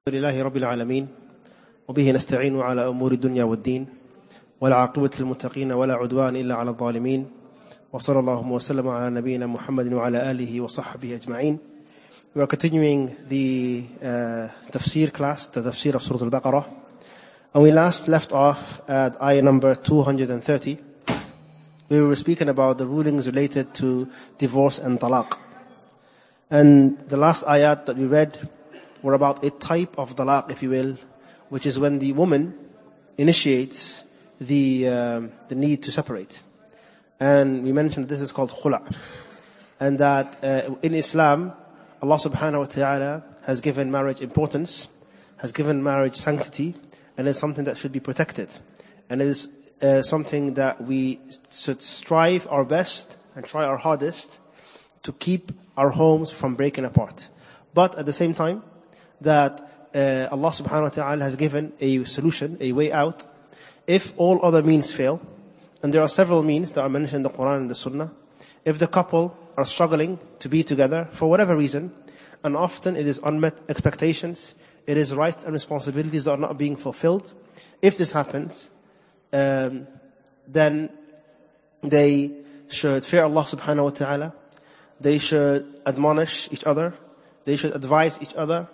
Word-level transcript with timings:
الحمد 0.07 0.15
لله 0.15 0.43
رب 0.43 0.57
العالمين 0.57 1.09
وبه 1.89 2.13
نستعين 2.13 2.61
على 2.61 2.89
أمور 2.89 3.13
الدنيا 3.13 3.45
والدين 3.45 3.87
والعاقبة 4.61 5.11
للمتقين 5.21 5.73
ولا 5.73 5.95
عدوان 5.95 6.37
إلا 6.37 6.55
على 6.55 6.71
الظالمين 6.71 7.31
وصلى 7.93 8.19
الله 8.19 8.49
وسلم 8.49 8.89
على 8.89 9.11
نبينا 9.15 9.47
محمد 9.47 9.93
وعلى 9.93 10.31
آله 10.31 10.61
وصحبه 10.61 11.15
أجمعين 11.15 11.59
We 12.35 12.43
are 12.43 12.47
continuing 12.47 13.17
the 13.29 13.85
uh, 14.03 14.49
tafsir 14.71 15.11
class, 15.11 15.47
the 15.47 15.63
tafsir 15.63 15.95
of 15.95 16.03
Surah 16.03 16.25
Al-Baqarah. 16.25 16.67
And 17.57 17.63
we 17.63 17.73
last 17.73 18.07
left 18.07 18.35
off 18.35 18.83
at 18.87 19.23
ayah 19.23 19.41
number 19.41 19.75
230. 19.75 20.77
We 21.89 22.03
were 22.03 22.15
speaking 22.15 22.51
about 22.51 22.77
the 22.77 22.85
rulings 22.85 23.27
related 23.27 23.73
to 23.77 24.11
divorce 24.37 24.79
and 24.79 25.01
talaq. 25.01 25.39
And 26.51 26.99
the 26.99 27.17
last 27.17 27.47
ayat 27.47 27.87
that 27.87 27.97
we 27.97 28.05
read 28.05 28.39
were 29.01 29.15
about 29.15 29.43
a 29.43 29.49
type 29.49 29.99
of 29.99 30.15
talaq, 30.17 30.51
if 30.51 30.63
you 30.63 30.69
will, 30.69 30.99
which 31.49 31.65
is 31.65 31.79
when 31.79 31.99
the 31.99 32.13
woman 32.13 32.53
initiates 33.17 34.05
the, 34.39 34.89
um, 34.89 35.33
the 35.49 35.55
need 35.55 35.85
to 35.85 35.93
separate. 35.93 36.39
And 37.19 37.65
we 37.65 37.73
mentioned 37.73 38.07
this 38.07 38.21
is 38.21 38.33
called 38.33 38.51
khula. 38.51 38.85
And 39.81 40.01
that 40.01 40.45
uh, 40.45 40.75
in 40.83 40.95
Islam, 40.95 41.55
Allah 42.03 42.17
subhanahu 42.17 42.59
wa 42.59 42.67
ta'ala 42.67 43.25
has 43.47 43.63
given 43.63 43.91
marriage 43.91 44.21
importance, 44.21 44.89
has 45.39 45.53
given 45.53 45.83
marriage 45.83 46.17
sanctity, 46.17 46.75
and 47.17 47.29
it's 47.29 47.39
something 47.39 47.65
that 47.65 47.79
should 47.79 47.93
be 47.93 48.01
protected. 48.01 48.49
And 49.09 49.23
it 49.23 49.29
is 49.29 49.49
uh, 49.83 50.03
something 50.03 50.55
that 50.55 50.81
we 50.81 51.21
should 51.51 51.83
strive 51.83 52.49
our 52.51 52.65
best 52.65 53.17
and 53.35 53.45
try 53.45 53.65
our 53.65 53.77
hardest 53.77 54.41
to 55.05 55.13
keep 55.13 55.53
our 55.77 55.91
homes 55.91 56.31
from 56.31 56.55
breaking 56.55 56.85
apart. 56.85 57.29
But 57.75 57.99
at 57.99 58.07
the 58.07 58.13
same 58.13 58.35
time, 58.35 58.63
that 59.21 59.61
uh, 59.95 60.29
Allah 60.31 60.51
subhanahu 60.51 60.83
wa 60.83 60.89
ta'ala 60.89 61.25
has 61.25 61.37
given 61.37 61.73
a 61.81 62.05
solution, 62.05 62.57
a 62.61 62.73
way 62.73 62.93
out, 62.93 63.27
if 63.87 64.13
all 64.17 64.45
other 64.45 64.63
means 64.63 64.93
fail, 64.93 65.21
and 65.83 65.93
there 65.93 66.03
are 66.03 66.09
several 66.09 66.43
means 66.43 66.73
that 66.73 66.83
are 66.83 66.89
mentioned 66.89 67.17
in 67.17 67.23
the 67.23 67.31
Quran 67.31 67.59
and 67.59 67.71
the 67.71 67.75
Sunnah, 67.75 68.13
if 68.65 68.79
the 68.79 68.87
couple 68.87 69.37
are 69.57 69.65
struggling 69.65 70.19
to 70.41 70.49
be 70.49 70.65
together 70.65 71.07
for 71.13 71.31
whatever 71.31 71.57
reason, 71.57 71.93
and 72.43 72.57
often 72.57 72.97
it 72.97 73.07
is 73.07 73.21
unmet 73.23 73.59
expectations, 73.69 74.55
it 74.87 74.97
is 74.97 75.15
rights 75.15 75.45
and 75.45 75.53
responsibilities 75.53 76.25
that 76.25 76.33
are 76.33 76.37
not 76.37 76.57
being 76.59 76.77
fulfilled. 76.77 77.33
If 77.83 77.99
this 77.99 78.13
happens, 78.13 78.71
um, 79.33 79.87
then 80.47 80.91
they 81.83 82.33
should 82.69 83.05
fear 83.05 83.25
Allah 83.25 83.43
subhanahu 83.43 83.85
wa 83.85 83.91
ta'ala. 83.91 84.35
They 85.01 85.19
should 85.19 85.67
admonish 85.85 86.53
each 86.53 86.65
other. 86.65 86.95
They 87.45 87.57
should 87.57 87.75
advise 87.75 88.23
each 88.23 88.35
other. 88.35 88.69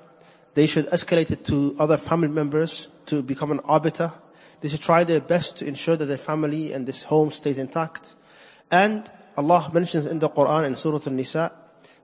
They 0.55 0.67
should 0.67 0.87
escalate 0.87 1.31
it 1.31 1.45
to 1.47 1.77
other 1.79 1.97
family 1.97 2.29
members 2.29 2.89
to 3.07 3.23
become 3.23 3.51
an 3.51 3.61
arbiter. 3.61 4.13
They 4.61 4.69
should 4.69 4.83
try 4.83 5.05
their 5.05 5.21
best 5.21 5.59
to 5.59 5.67
ensure 5.67 5.97
that 5.97 6.05
their 6.05 6.19
family 6.19 6.73
and 6.73 6.87
this 6.87 7.03
home 7.03 7.31
stays 7.31 7.59
intact. 7.59 8.15
And 8.71 9.11
Allah 9.37 9.71
mentions 9.73 10.07
in 10.07 10.19
the 10.19 10.29
Quran 10.29 10.67
in 10.67 10.77
Surah 10.77 11.01
An-Nisa 11.07 11.53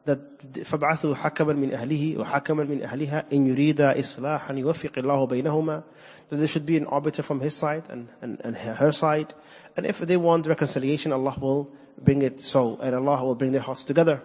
that 0.08 0.40
فَبْعَثُوا 0.40 1.16
حَكَمًا 1.16 1.54
مِنْ 1.54 1.72
أَهْلِهِ 1.72 2.18
وَحَكَمًا 2.18 2.68
مِنْ 2.68 2.82
أَهْلِهَا 2.82 3.32
إِنْ 3.32 3.48
يُرِيدَ 3.48 3.80
إِصْلَاحًا 3.80 4.58
يُوَفِّقِ 4.58 5.02
اللَّهُ 5.02 5.30
بَيْنَهُمَا 5.30 5.84
That 6.30 6.36
there 6.38 6.48
should 6.48 6.66
be 6.66 6.78
an 6.78 6.88
arbiter 6.88 7.24
from 7.24 7.40
his 7.40 7.56
side 7.56 7.84
and, 7.90 8.10
and, 8.22 8.42
and 8.44 8.56
her 8.56 8.92
side. 8.92 9.34
And 9.78 9.86
if 9.86 10.00
they 10.00 10.18
want 10.18 10.46
reconciliation, 10.48 11.14
Allah 11.14 11.36
will 11.40 11.72
bring 11.98 12.22
it 12.22 12.42
so. 12.42 12.78
And 12.82 12.94
Allah 12.94 13.24
will 13.24 13.36
bring 13.36 13.54
their 13.54 13.62
hearts 13.62 13.86
together. 13.86 14.22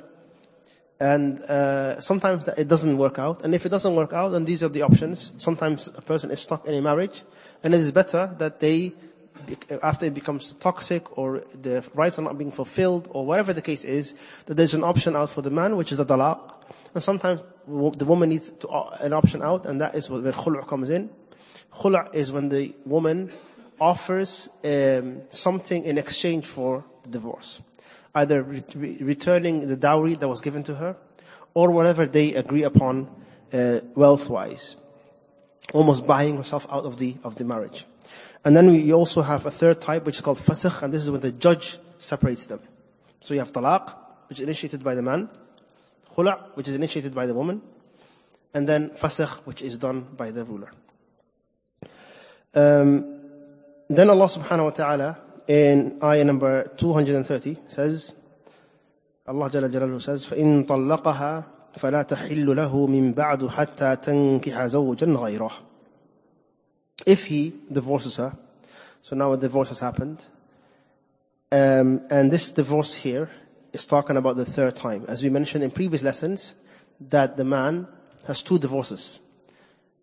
And 1.01 1.39
uh, 1.41 2.01
sometimes 2.01 2.49
it 2.49 2.67
doesn't 2.67 2.99
work 2.99 3.21
out. 3.21 3.45
And 3.45 3.55
if 3.55 3.65
it 3.65 3.69
doesn't 3.69 3.95
work 3.95 4.13
out, 4.13 4.31
then 4.31 4.45
these 4.45 4.65
are 4.65 4.69
the 4.69 4.83
options. 4.83 5.33
Sometimes 5.39 5.87
a 5.87 6.03
person 6.03 6.33
is 6.33 6.41
stuck 6.41 6.67
in 6.67 6.75
a 6.75 6.83
marriage. 6.83 7.23
And 7.63 7.73
it 7.73 7.79
is 7.79 7.93
better 7.93 8.35
that 8.39 8.59
they 8.59 8.95
after 9.82 10.06
it 10.06 10.14
becomes 10.14 10.54
toxic 10.54 11.18
or 11.18 11.40
the 11.62 11.88
rights 11.94 12.20
are 12.20 12.24
not 12.24 12.38
being 12.38 12.52
fulfilled 12.52 13.08
or 13.12 13.26
whatever 13.26 13.54
the 13.54 13.62
case 13.62 13.84
is, 13.84 14.14
that 14.46 14.56
there's 14.56 14.74
an 14.74 14.84
option 14.84 15.16
out 15.16 15.30
for 15.30 15.42
the 15.42 15.50
man, 15.50 15.76
which 15.76 15.92
is 15.92 15.98
the 15.98 16.06
talaq. 16.06 16.54
And 16.94 17.04
sometimes 17.04 17.42
the 17.68 18.06
woman 18.06 18.30
needs 18.30 18.50
to, 18.50 18.68
uh, 18.68 18.98
an 19.00 19.14
option 19.14 19.42
out, 19.42 19.66
and 19.66 19.82
that 19.82 19.96
is 19.96 20.10
where 20.10 20.22
khulu' 20.22 20.68
comes 20.68 20.90
in. 20.90 21.10
Khulu' 21.74 22.14
is 22.14 22.32
when 22.32 22.50
the 22.50 22.74
woman 22.86 23.32
offers 23.80 24.50
um, 24.64 25.22
something 25.30 25.84
in 25.86 25.98
exchange 25.98 26.46
for 26.46 26.84
the 27.04 27.10
divorce. 27.10 27.62
Either 28.14 28.44
re- 28.44 28.98
returning 29.02 29.68
the 29.68 29.76
dowry 29.76 30.14
that 30.14 30.28
was 30.28 30.42
given 30.42 30.64
to 30.64 30.76
her, 30.76 30.96
or 31.54 31.72
whatever 31.72 32.06
they 32.06 32.36
agree 32.36 32.64
upon 32.64 33.10
uh, 33.52 33.80
wealth-wise. 33.96 34.76
Almost 35.74 36.06
buying 36.06 36.38
herself 36.38 36.68
out 36.70 36.86
of 36.86 36.98
the, 36.98 37.16
of 37.24 37.36
the 37.36 37.46
marriage. 37.46 37.86
And 38.45 38.57
then 38.57 38.73
we 38.73 38.93
also 38.93 39.23
have 39.23 39.47
a 39.47 39.51
third 39.51 39.81
type 39.81 40.07
which 40.07 40.17
is 40.17 40.21
called 40.21 40.39
fasakh, 40.39 40.83
and 40.83 40.93
this 40.93 41.03
is 41.03 41.11
when 41.11 41.21
the 41.21 41.33
judge 41.33 41.77
separates 41.99 42.47
them. 42.47 42.61
So 43.21 43.35
you 43.35 43.41
have 43.41 43.53
talaq, 43.53 43.95
which 44.29 44.39
is 44.39 44.45
initiated 44.45 44.85
by 44.85 44.95
the 44.95 45.03
man, 45.03 45.29
khula, 46.15 46.39
which 46.55 46.69
is 46.69 46.75
initiated 46.75 47.15
by 47.15 47.27
the 47.27 47.35
woman, 47.35 47.63
and 48.55 48.69
then 48.69 48.91
fasakh, 48.91 49.47
which 49.47 49.63
is 49.63 49.79
done 49.79 50.07
by 50.17 50.31
the 50.31 50.45
ruler. 50.45 50.71
Um, 52.55 53.21
then 53.89 54.11
Allah 54.11 54.27
subhanahu 54.27 54.65
wa 54.65 54.71
ta'ala 54.71 55.21
in 55.49 55.99
ayah 56.03 56.25
number 56.25 56.69
230 56.77 57.59
says, 57.69 58.13
Allah 59.27 59.51
Jalla 59.51 59.71
Jalaluhu 59.71 60.01
says, 60.01 60.27
فَإِن 60.27 60.67
طَلَّقَهَا 60.67 61.45
فَلَا 61.79 62.03
تَحِلُّ 62.03 62.47
لَهُ 62.47 62.89
مِن 62.89 63.15
بَعْدُ 63.15 63.49
حَتَّى 63.49 63.97
تَنكِحَ 63.97 64.67
زَوْجًا 64.67 65.07
غَيْرَهُ 65.17 65.53
if 67.06 67.26
he 67.26 67.54
divorces 67.72 68.18
her, 68.18 68.38
so 69.02 69.16
now 69.16 69.34
a 69.34 69.38
divorce 69.38 69.70
has 69.70 69.80
happened, 69.80 70.26
um, 71.52 72.02
and 72.10 72.32
this 72.32 72.52
divorce 72.52 72.96
here 72.96 73.30
is 73.74 73.86
talking 73.86 74.18
about 74.18 74.36
the 74.36 74.46
third 74.46 74.76
time. 74.76 75.06
As 75.08 75.24
we 75.24 75.30
mentioned 75.30 75.64
in 75.64 75.72
previous 75.72 76.04
lessons, 76.04 76.56
that 77.10 77.36
the 77.36 77.44
man 77.44 77.88
has 78.28 78.44
two 78.44 78.60
divorces. 78.60 79.20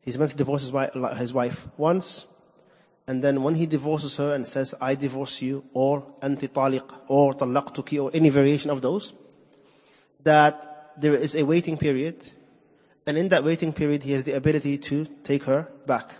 He's 0.02 0.18
meant 0.18 0.32
to 0.32 0.36
divorce 0.36 0.62
his 0.62 0.72
wife, 0.72 0.94
his 1.16 1.32
wife 1.32 1.66
once, 1.76 2.26
and 3.06 3.22
then 3.22 3.42
when 3.42 3.54
he 3.54 3.66
divorces 3.66 4.16
her 4.16 4.34
and 4.34 4.46
says, 4.46 4.74
I 4.80 4.94
divorce 4.94 5.40
you, 5.40 5.64
or 5.72 6.06
anti 6.20 6.48
taliq, 6.48 6.92
or 7.08 7.34
talaqtuki, 7.34 8.02
or 8.02 8.10
any 8.12 8.30
variation 8.30 8.70
of 8.70 8.82
those, 8.82 9.12
that 10.24 10.92
there 11.00 11.14
is 11.14 11.34
a 11.34 11.44
waiting 11.44 11.78
period, 11.78 12.16
and 13.06 13.16
in 13.16 13.28
that 13.28 13.44
waiting 13.44 13.72
period 13.72 14.02
he 14.02 14.12
has 14.12 14.24
the 14.24 14.32
ability 14.32 14.78
to 14.78 15.04
take 15.24 15.44
her 15.44 15.68
back 15.86 16.10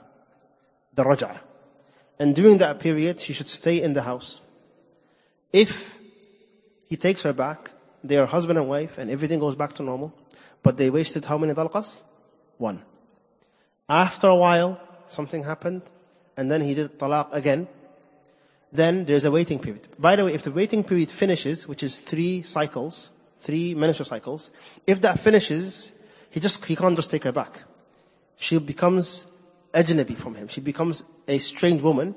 the 1.01 1.09
raj'ah. 1.09 1.41
And 2.19 2.35
during 2.35 2.59
that 2.59 2.81
period, 2.81 3.21
she 3.21 3.33
should 3.33 3.49
stay 3.49 3.81
in 3.83 3.93
the 3.93 4.03
house. 4.03 4.41
If 5.53 5.99
he 6.89 6.97
takes 6.97 7.23
her 7.23 7.33
back, 7.33 7.71
they 8.05 8.17
are 8.19 8.27
husband 8.27 8.59
and 8.59 8.69
wife, 8.69 8.99
and 8.99 9.11
everything 9.11 9.41
goes 9.41 9.55
back 9.55 9.73
to 9.75 9.83
normal, 9.83 10.13
but 10.63 10.77
they 10.77 10.91
wasted 10.91 11.25
how 11.25 11.39
many 11.39 11.55
talqas? 11.55 12.03
One. 12.59 12.83
After 13.89 14.29
a 14.29 14.37
while, 14.37 14.81
something 15.09 15.43
happened, 15.43 15.83
and 16.37 16.51
then 16.51 16.61
he 16.61 16.75
did 16.75 16.99
talaq 16.99 17.33
again, 17.33 17.69
then 18.73 19.05
there's 19.05 19.25
a 19.25 19.31
waiting 19.31 19.59
period. 19.59 19.89
By 19.99 20.17
the 20.17 20.27
way, 20.27 20.35
if 20.35 20.43
the 20.43 20.53
waiting 20.53 20.85
period 20.85 21.11
finishes, 21.11 21.67
which 21.67 21.83
is 21.83 21.99
three 21.99 22.43
cycles, 22.43 23.11
three 23.41 23.75
menstrual 23.75 24.07
cycles, 24.07 24.51
if 24.87 25.01
that 25.01 25.21
finishes, 25.21 25.93
he 26.31 26.41
just, 26.41 26.65
he 26.65 26.77
can't 26.77 26.97
just 26.97 27.11
take 27.11 27.25
her 27.25 27.33
back. 27.33 27.63
She 28.37 28.59
becomes 28.59 29.27
ajnabi 29.74 30.16
from 30.16 30.36
him. 30.36 30.48
She 30.48 30.62
becomes 30.62 31.06
a 31.28 31.38
strange 31.38 31.82
woman. 31.82 32.16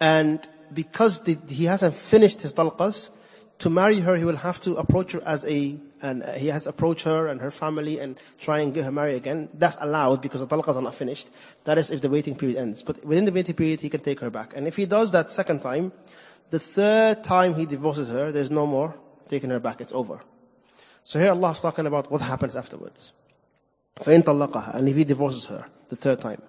And 0.00 0.40
because 0.72 1.22
the, 1.22 1.36
he 1.48 1.64
hasn't 1.64 1.94
finished 1.94 2.42
his 2.42 2.52
talqas, 2.52 3.10
to 3.58 3.70
marry 3.70 4.00
her, 4.00 4.16
he 4.16 4.24
will 4.24 4.36
have 4.36 4.60
to 4.62 4.76
approach 4.76 5.12
her 5.12 5.22
as 5.24 5.44
a, 5.46 5.78
and 6.02 6.22
he 6.36 6.48
has 6.48 6.64
to 6.64 6.70
approach 6.70 7.04
her 7.04 7.26
and 7.26 7.40
her 7.40 7.50
family 7.50 7.98
and 8.00 8.18
try 8.38 8.60
and 8.60 8.74
get 8.74 8.84
her 8.84 8.92
married 8.92 9.16
again. 9.16 9.48
That's 9.54 9.76
allowed 9.80 10.20
because 10.20 10.40
the 10.40 10.46
talqas 10.46 10.76
are 10.76 10.82
not 10.82 10.94
finished. 10.94 11.28
That 11.64 11.78
is 11.78 11.90
if 11.90 12.02
the 12.02 12.10
waiting 12.10 12.34
period 12.34 12.58
ends. 12.58 12.82
But 12.82 13.04
within 13.04 13.24
the 13.24 13.32
waiting 13.32 13.54
period, 13.54 13.80
he 13.80 13.88
can 13.88 14.00
take 14.00 14.20
her 14.20 14.30
back. 14.30 14.54
And 14.56 14.68
if 14.68 14.76
he 14.76 14.84
does 14.84 15.12
that 15.12 15.30
second 15.30 15.60
time, 15.60 15.92
the 16.50 16.58
third 16.58 17.24
time 17.24 17.54
he 17.54 17.64
divorces 17.64 18.10
her, 18.10 18.30
there's 18.30 18.50
no 18.50 18.66
more 18.66 18.94
taking 19.28 19.50
her 19.50 19.60
back. 19.60 19.80
It's 19.80 19.92
over. 19.92 20.20
So 21.04 21.18
here 21.18 21.30
Allah 21.30 21.52
is 21.52 21.60
talking 21.60 21.86
about 21.86 22.10
what 22.10 22.20
happens 22.20 22.56
afterwards. 22.56 23.12
فَإِن 24.00 24.22
طَلَّقَهَا 24.22 24.74
And 24.74 24.88
if 24.88 24.96
he 24.96 25.04
divorces 25.04 25.46
her 25.46 25.64
the 25.88 25.96
third 25.96 26.20
time, 26.20 26.42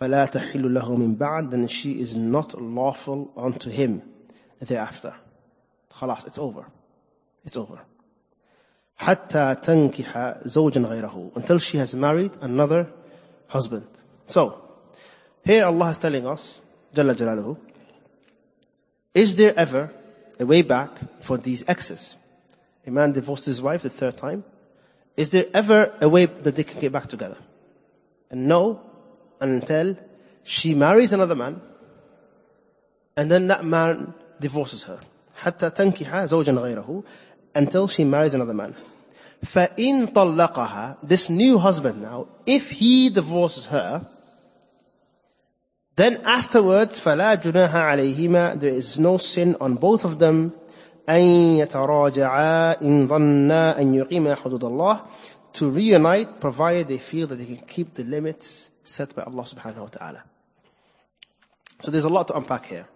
فَلَا 0.00 0.26
تَحِلُّ 0.26 0.62
لَهُ 0.62 0.96
مِن 0.96 1.16
بَعْدٍ 1.16 1.50
Then 1.50 1.68
she 1.68 2.00
is 2.00 2.16
not 2.16 2.60
lawful 2.60 3.30
unto 3.36 3.70
him 3.70 4.02
thereafter. 4.60 5.14
خلاص, 5.90 6.26
it's 6.26 6.38
over. 6.38 6.66
It's 7.44 7.56
over. 7.56 7.78
حتى 8.98 9.54
تنكح 9.62 10.46
زوجا 10.46 10.80
غيره 10.80 11.32
until 11.36 11.58
she 11.58 11.78
has 11.78 11.94
married 11.94 12.32
another 12.40 12.88
husband. 13.48 13.86
So, 14.26 14.62
here 15.44 15.64
Allah 15.64 15.90
is 15.90 15.98
telling 15.98 16.26
us 16.26 16.60
Jalla 16.94 17.14
Jalaluhu, 17.14 17.56
is 19.14 19.36
there 19.36 19.52
ever 19.56 19.92
a 20.38 20.46
way 20.46 20.62
back 20.62 20.90
for 21.20 21.36
these 21.36 21.68
exes? 21.68 22.14
A 22.86 22.90
man 22.90 23.12
divorced 23.12 23.44
his 23.44 23.60
wife 23.60 23.82
the 23.82 23.90
third 23.90 24.16
time. 24.16 24.44
Is 25.16 25.30
there 25.30 25.44
ever 25.52 25.94
a 26.00 26.08
way 26.08 26.26
that 26.26 26.54
they 26.54 26.64
can 26.64 26.80
get 26.80 26.92
back 26.92 27.06
together? 27.08 27.36
And 28.30 28.48
no, 28.48 28.80
until 29.40 29.96
she 30.44 30.74
marries 30.74 31.12
another 31.12 31.34
man, 31.34 31.60
and 33.16 33.30
then 33.30 33.48
that 33.48 33.64
man 33.64 34.14
divorces 34.40 34.84
her. 34.84 35.00
حتى 35.42 35.70
تنكح 35.70 36.24
زوجا 36.24 36.52
غيره 36.52 37.02
until 37.54 37.88
she 37.88 38.04
marries 38.04 38.34
another 38.34 38.54
man. 38.54 38.74
فإن 39.42 40.12
طلقها, 40.12 40.96
this 41.02 41.28
new 41.30 41.58
husband 41.58 42.00
now, 42.00 42.28
if 42.46 42.70
he 42.70 43.10
divorces 43.10 43.66
her, 43.66 44.06
then 45.96 46.22
afterwards, 46.24 47.00
فلا 47.00 47.34
جناح 47.34 47.74
عليهما, 47.74 48.60
there 48.60 48.70
is 48.70 48.98
no 48.98 49.18
sin 49.18 49.56
on 49.60 49.74
both 49.74 50.04
of 50.04 50.18
them, 50.18 50.52
أن 51.08 51.20
يتراجعا 51.58 52.80
إن 52.82 53.08
ظنا 53.08 53.78
أن 53.78 53.94
يقيما 53.94 54.34
حدود 54.36 54.64
الله, 54.64 55.02
to 55.54 55.70
reunite, 55.70 56.40
provided 56.40 56.88
they 56.88 56.98
feel 56.98 57.26
that 57.26 57.34
they 57.36 57.44
can 57.44 57.66
keep 57.66 57.94
the 57.94 58.04
limits 58.04 58.70
set 58.87 59.15
by 59.15 59.23
Allah 59.23 59.43
subhanahu 59.43 59.79
wa 59.79 59.87
ta'ala. 59.87 60.23
So 61.81 61.91
there's 61.91 62.05
a 62.05 62.09
lot 62.09 62.29
to 62.29 62.37
unpack 62.37 62.65
here. 62.65 62.87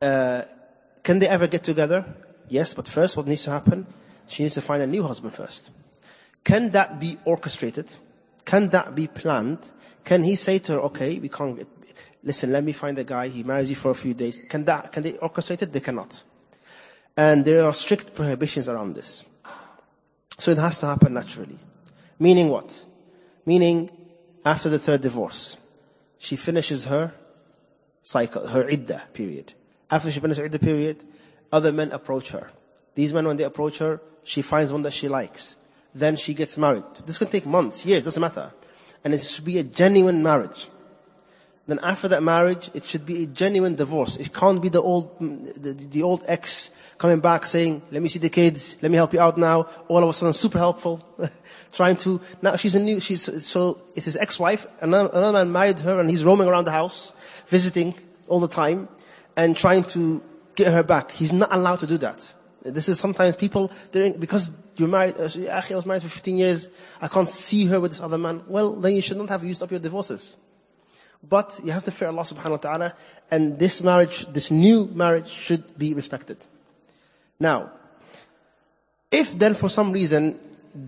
Uh, 0.00 0.42
can 1.02 1.18
they 1.18 1.28
ever 1.28 1.46
get 1.46 1.64
together? 1.64 2.04
Yes, 2.48 2.74
but 2.74 2.88
first 2.88 3.16
what 3.16 3.26
needs 3.26 3.44
to 3.44 3.50
happen? 3.50 3.86
She 4.26 4.42
needs 4.42 4.54
to 4.54 4.60
find 4.60 4.82
a 4.82 4.86
new 4.86 5.02
husband 5.02 5.34
first. 5.34 5.72
Can 6.44 6.70
that 6.70 7.00
be 7.00 7.16
orchestrated? 7.24 7.88
Can 8.44 8.68
that 8.70 8.94
be 8.94 9.06
planned? 9.06 9.58
Can 10.04 10.22
he 10.22 10.36
say 10.36 10.58
to 10.58 10.72
her, 10.72 10.80
okay, 10.80 11.18
we 11.18 11.28
can't 11.28 11.56
get, 11.56 11.68
listen, 12.22 12.52
let 12.52 12.64
me 12.64 12.72
find 12.72 12.98
a 12.98 13.04
guy, 13.04 13.28
he 13.28 13.42
marries 13.42 13.70
you 13.70 13.76
for 13.76 13.90
a 13.90 13.94
few 13.94 14.14
days. 14.14 14.40
Can 14.48 14.64
that, 14.64 14.92
can 14.92 15.04
they 15.04 15.12
orchestrate 15.12 15.62
it? 15.62 15.72
They 15.72 15.80
cannot. 15.80 16.22
And 17.16 17.44
there 17.44 17.64
are 17.66 17.72
strict 17.72 18.14
prohibitions 18.14 18.68
around 18.68 18.94
this. 18.94 19.24
So 20.38 20.50
it 20.50 20.58
has 20.58 20.78
to 20.78 20.86
happen 20.86 21.14
naturally. 21.14 21.58
Meaning 22.18 22.48
what? 22.48 22.84
Meaning, 23.46 23.90
after 24.44 24.68
the 24.68 24.78
third 24.78 25.00
divorce, 25.00 25.56
she 26.18 26.36
finishes 26.36 26.84
her 26.86 27.14
cycle, 28.02 28.46
her 28.46 28.68
iddah 28.68 29.02
period. 29.12 29.52
After 29.90 30.10
she 30.10 30.20
finishes 30.20 30.50
her 30.52 30.58
period, 30.58 31.02
other 31.52 31.72
men 31.72 31.92
approach 31.92 32.30
her. 32.30 32.50
These 32.94 33.12
men, 33.12 33.26
when 33.26 33.36
they 33.36 33.44
approach 33.44 33.78
her, 33.78 34.00
she 34.24 34.42
finds 34.42 34.72
one 34.72 34.82
that 34.82 34.92
she 34.92 35.08
likes. 35.08 35.56
Then 35.94 36.16
she 36.16 36.34
gets 36.34 36.56
married. 36.58 36.84
This 37.06 37.18
can 37.18 37.28
take 37.28 37.46
months, 37.46 37.84
years, 37.84 38.04
doesn't 38.04 38.20
matter. 38.20 38.52
And 39.04 39.12
it 39.12 39.18
should 39.18 39.44
be 39.44 39.58
a 39.58 39.62
genuine 39.64 40.22
marriage. 40.22 40.68
Then 41.66 41.78
after 41.80 42.08
that 42.08 42.24
marriage, 42.24 42.70
it 42.74 42.82
should 42.82 43.06
be 43.06 43.22
a 43.22 43.26
genuine 43.26 43.76
divorce. 43.76 44.16
It 44.16 44.34
can't 44.34 44.60
be 44.60 44.68
the 44.68 44.82
old, 44.82 45.18
the, 45.20 45.72
the 45.72 46.02
old 46.02 46.24
ex 46.26 46.72
coming 46.98 47.20
back 47.20 47.46
saying, 47.46 47.82
let 47.92 48.02
me 48.02 48.08
see 48.08 48.18
the 48.18 48.30
kids, 48.30 48.76
let 48.82 48.90
me 48.90 48.96
help 48.96 49.12
you 49.12 49.20
out 49.20 49.38
now. 49.38 49.68
All 49.86 50.02
of 50.02 50.08
a 50.08 50.12
sudden, 50.12 50.32
super 50.32 50.58
helpful. 50.58 51.04
Trying 51.72 51.96
to, 51.98 52.20
now 52.42 52.56
she's 52.56 52.74
a 52.74 52.82
new, 52.82 52.98
she's, 52.98 53.46
so 53.46 53.80
it's 53.94 54.06
his 54.06 54.16
ex-wife, 54.16 54.66
another, 54.80 55.10
another 55.12 55.32
man 55.44 55.52
married 55.52 55.78
her 55.80 56.00
and 56.00 56.10
he's 56.10 56.24
roaming 56.24 56.48
around 56.48 56.64
the 56.64 56.72
house, 56.72 57.12
visiting 57.46 57.94
all 58.26 58.40
the 58.40 58.48
time, 58.48 58.88
and 59.36 59.56
trying 59.56 59.84
to 59.84 60.22
get 60.56 60.72
her 60.72 60.82
back. 60.82 61.12
He's 61.12 61.32
not 61.32 61.52
allowed 61.52 61.80
to 61.80 61.86
do 61.86 61.98
that. 61.98 62.34
This 62.62 62.88
is 62.88 62.98
sometimes 63.00 63.36
people, 63.36 63.72
because 63.92 64.56
you're 64.76 64.88
married, 64.88 65.14
uh, 65.18 65.28
I 65.50 65.74
was 65.74 65.86
married 65.86 66.02
for 66.02 66.08
15 66.08 66.36
years, 66.36 66.68
I 67.00 67.08
can't 67.08 67.28
see 67.28 67.66
her 67.66 67.80
with 67.80 67.92
this 67.92 68.00
other 68.00 68.18
man. 68.18 68.42
Well, 68.48 68.74
then 68.74 68.94
you 68.94 69.02
should 69.02 69.16
not 69.16 69.28
have 69.30 69.44
used 69.44 69.62
up 69.62 69.70
your 69.70 69.80
divorces. 69.80 70.36
But 71.28 71.60
you 71.62 71.72
have 71.72 71.84
to 71.84 71.90
fear 71.90 72.08
Allah 72.08 72.22
subhanahu 72.22 72.50
wa 72.50 72.56
ta'ala, 72.56 72.94
and 73.30 73.58
this 73.58 73.82
marriage, 73.82 74.26
this 74.26 74.50
new 74.50 74.86
marriage 74.86 75.28
should 75.28 75.78
be 75.78 75.94
respected. 75.94 76.38
Now, 77.38 77.70
if 79.10 79.38
then 79.38 79.54
for 79.54 79.68
some 79.68 79.92
reason 79.92 80.38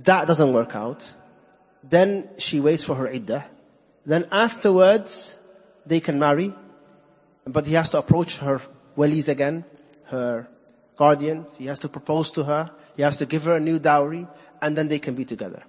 that 0.04 0.26
doesn't 0.26 0.52
work 0.52 0.74
out, 0.74 1.08
then 1.82 2.28
she 2.38 2.60
waits 2.60 2.84
for 2.84 2.94
her 2.94 3.06
iddah. 3.06 3.44
Then 4.06 4.26
afterwards, 4.32 5.36
they 5.86 6.00
can 6.00 6.18
marry, 6.18 6.52
but 7.46 7.66
he 7.66 7.74
has 7.74 7.90
to 7.90 7.98
approach 7.98 8.38
her 8.38 8.60
walis 8.96 9.28
again, 9.28 9.64
her 10.06 10.48
guardians. 10.96 11.56
He 11.56 11.66
has 11.66 11.80
to 11.80 11.88
propose 11.88 12.32
to 12.32 12.44
her. 12.44 12.70
He 12.96 13.02
has 13.02 13.18
to 13.18 13.26
give 13.26 13.44
her 13.44 13.56
a 13.56 13.60
new 13.60 13.78
dowry, 13.78 14.26
and 14.62 14.76
then 14.76 14.88
they 14.88 14.98
can 14.98 15.14
be 15.14 15.24
together. 15.24 15.62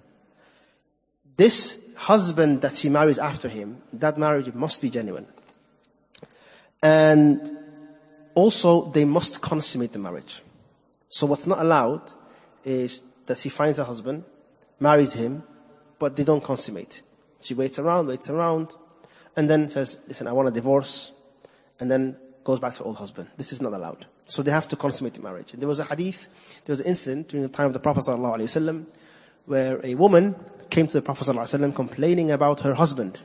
This 1.37 1.83
husband 1.95 2.61
that 2.61 2.75
she 2.75 2.89
marries 2.89 3.19
after 3.19 3.49
him, 3.49 3.81
that 3.93 4.17
marriage 4.17 4.53
must 4.53 4.81
be 4.81 4.89
genuine. 4.89 5.27
And 6.81 7.51
also, 8.35 8.85
they 8.85 9.05
must 9.05 9.41
consummate 9.41 9.93
the 9.93 9.99
marriage. 9.99 10.41
So 11.09 11.25
what's 11.27 11.47
not 11.47 11.59
allowed 11.59 12.11
is 12.63 13.03
that 13.25 13.37
she 13.37 13.49
finds 13.49 13.79
a 13.79 13.83
husband, 13.83 14.23
marries 14.79 15.13
him, 15.13 15.43
but 15.99 16.15
they 16.15 16.23
don't 16.23 16.43
consummate. 16.43 17.01
She 17.41 17.53
waits 17.53 17.79
around, 17.79 18.07
waits 18.07 18.29
around, 18.29 18.73
and 19.35 19.49
then 19.49 19.69
says, 19.69 20.01
listen, 20.07 20.27
I 20.27 20.33
want 20.33 20.47
a 20.47 20.51
divorce, 20.51 21.11
and 21.79 21.89
then 21.89 22.17
goes 22.43 22.59
back 22.59 22.75
to 22.75 22.83
old 22.83 22.97
husband. 22.97 23.29
This 23.37 23.51
is 23.51 23.61
not 23.61 23.73
allowed. 23.73 24.05
So 24.27 24.43
they 24.43 24.51
have 24.51 24.69
to 24.69 24.75
consummate 24.75 25.15
the 25.15 25.21
marriage. 25.21 25.53
And 25.53 25.61
there 25.61 25.67
was 25.69 25.79
a 25.79 25.85
hadith, 25.85 26.27
there 26.65 26.73
was 26.73 26.81
an 26.81 26.87
incident 26.87 27.29
during 27.29 27.43
the 27.43 27.49
time 27.49 27.67
of 27.67 27.73
the 27.73 27.79
Prophet 27.79 28.03
ﷺ 28.03 28.85
where 29.46 29.84
a 29.84 29.94
woman 29.94 30.34
came 30.70 30.86
to 30.86 30.92
the 30.92 31.02
Prophet 31.02 31.26
ﷺ 31.26 31.74
complaining 31.74 32.30
about 32.30 32.60
her 32.60 32.74
husband. 32.74 33.18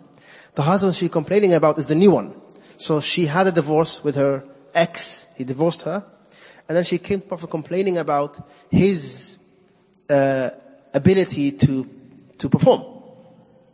The 0.55 0.61
husband 0.61 0.95
she's 0.95 1.11
complaining 1.11 1.53
about 1.53 1.77
is 1.77 1.87
the 1.87 1.95
new 1.95 2.11
one. 2.11 2.33
So 2.77 2.99
she 3.01 3.25
had 3.25 3.47
a 3.47 3.51
divorce 3.51 4.03
with 4.03 4.15
her 4.15 4.43
ex, 4.73 5.27
he 5.37 5.43
divorced 5.43 5.83
her, 5.83 6.05
and 6.67 6.75
then 6.75 6.83
she 6.83 6.97
came 6.97 7.19
to 7.19 7.25
the 7.25 7.29
Prophet 7.29 7.49
complaining 7.49 7.97
about 7.97 8.37
his 8.69 9.37
uh, 10.09 10.49
ability 10.93 11.51
to 11.51 11.89
to 12.39 12.49
perform. 12.49 12.81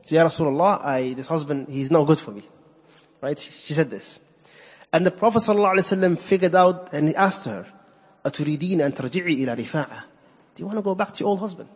So, 0.06 0.16
Ya 0.16 0.26
Rasulullah, 0.26 0.84
I, 0.84 1.14
this 1.14 1.28
husband, 1.28 1.68
he's 1.70 1.92
no 1.92 2.06
good 2.06 2.20
for 2.20 2.32
me. 2.32 2.42
Right? 3.22 3.40
She 3.40 3.74
said 3.74 3.90
this. 3.90 4.20
And 4.94 5.06
the 5.06 5.12
Prophet 5.12 5.40
ﷺ 5.40 6.20
figured 6.20 6.56
out 6.56 6.94
and 6.94 7.08
he 7.10 7.16
asked 7.16 7.46
her, 7.46 7.66
أتريدين 8.26 8.82
أن 8.82 8.94
ترجعي 8.94 9.44
إلى 9.44 9.56
رفاعة? 9.58 10.04
Do 10.56 10.64
you 10.64 10.66
want 10.66 10.78
to 10.78 10.84
go 10.84 10.96
back 10.96 11.14
to 11.14 11.20
your 11.22 11.30
old 11.30 11.40
husband? 11.40 11.70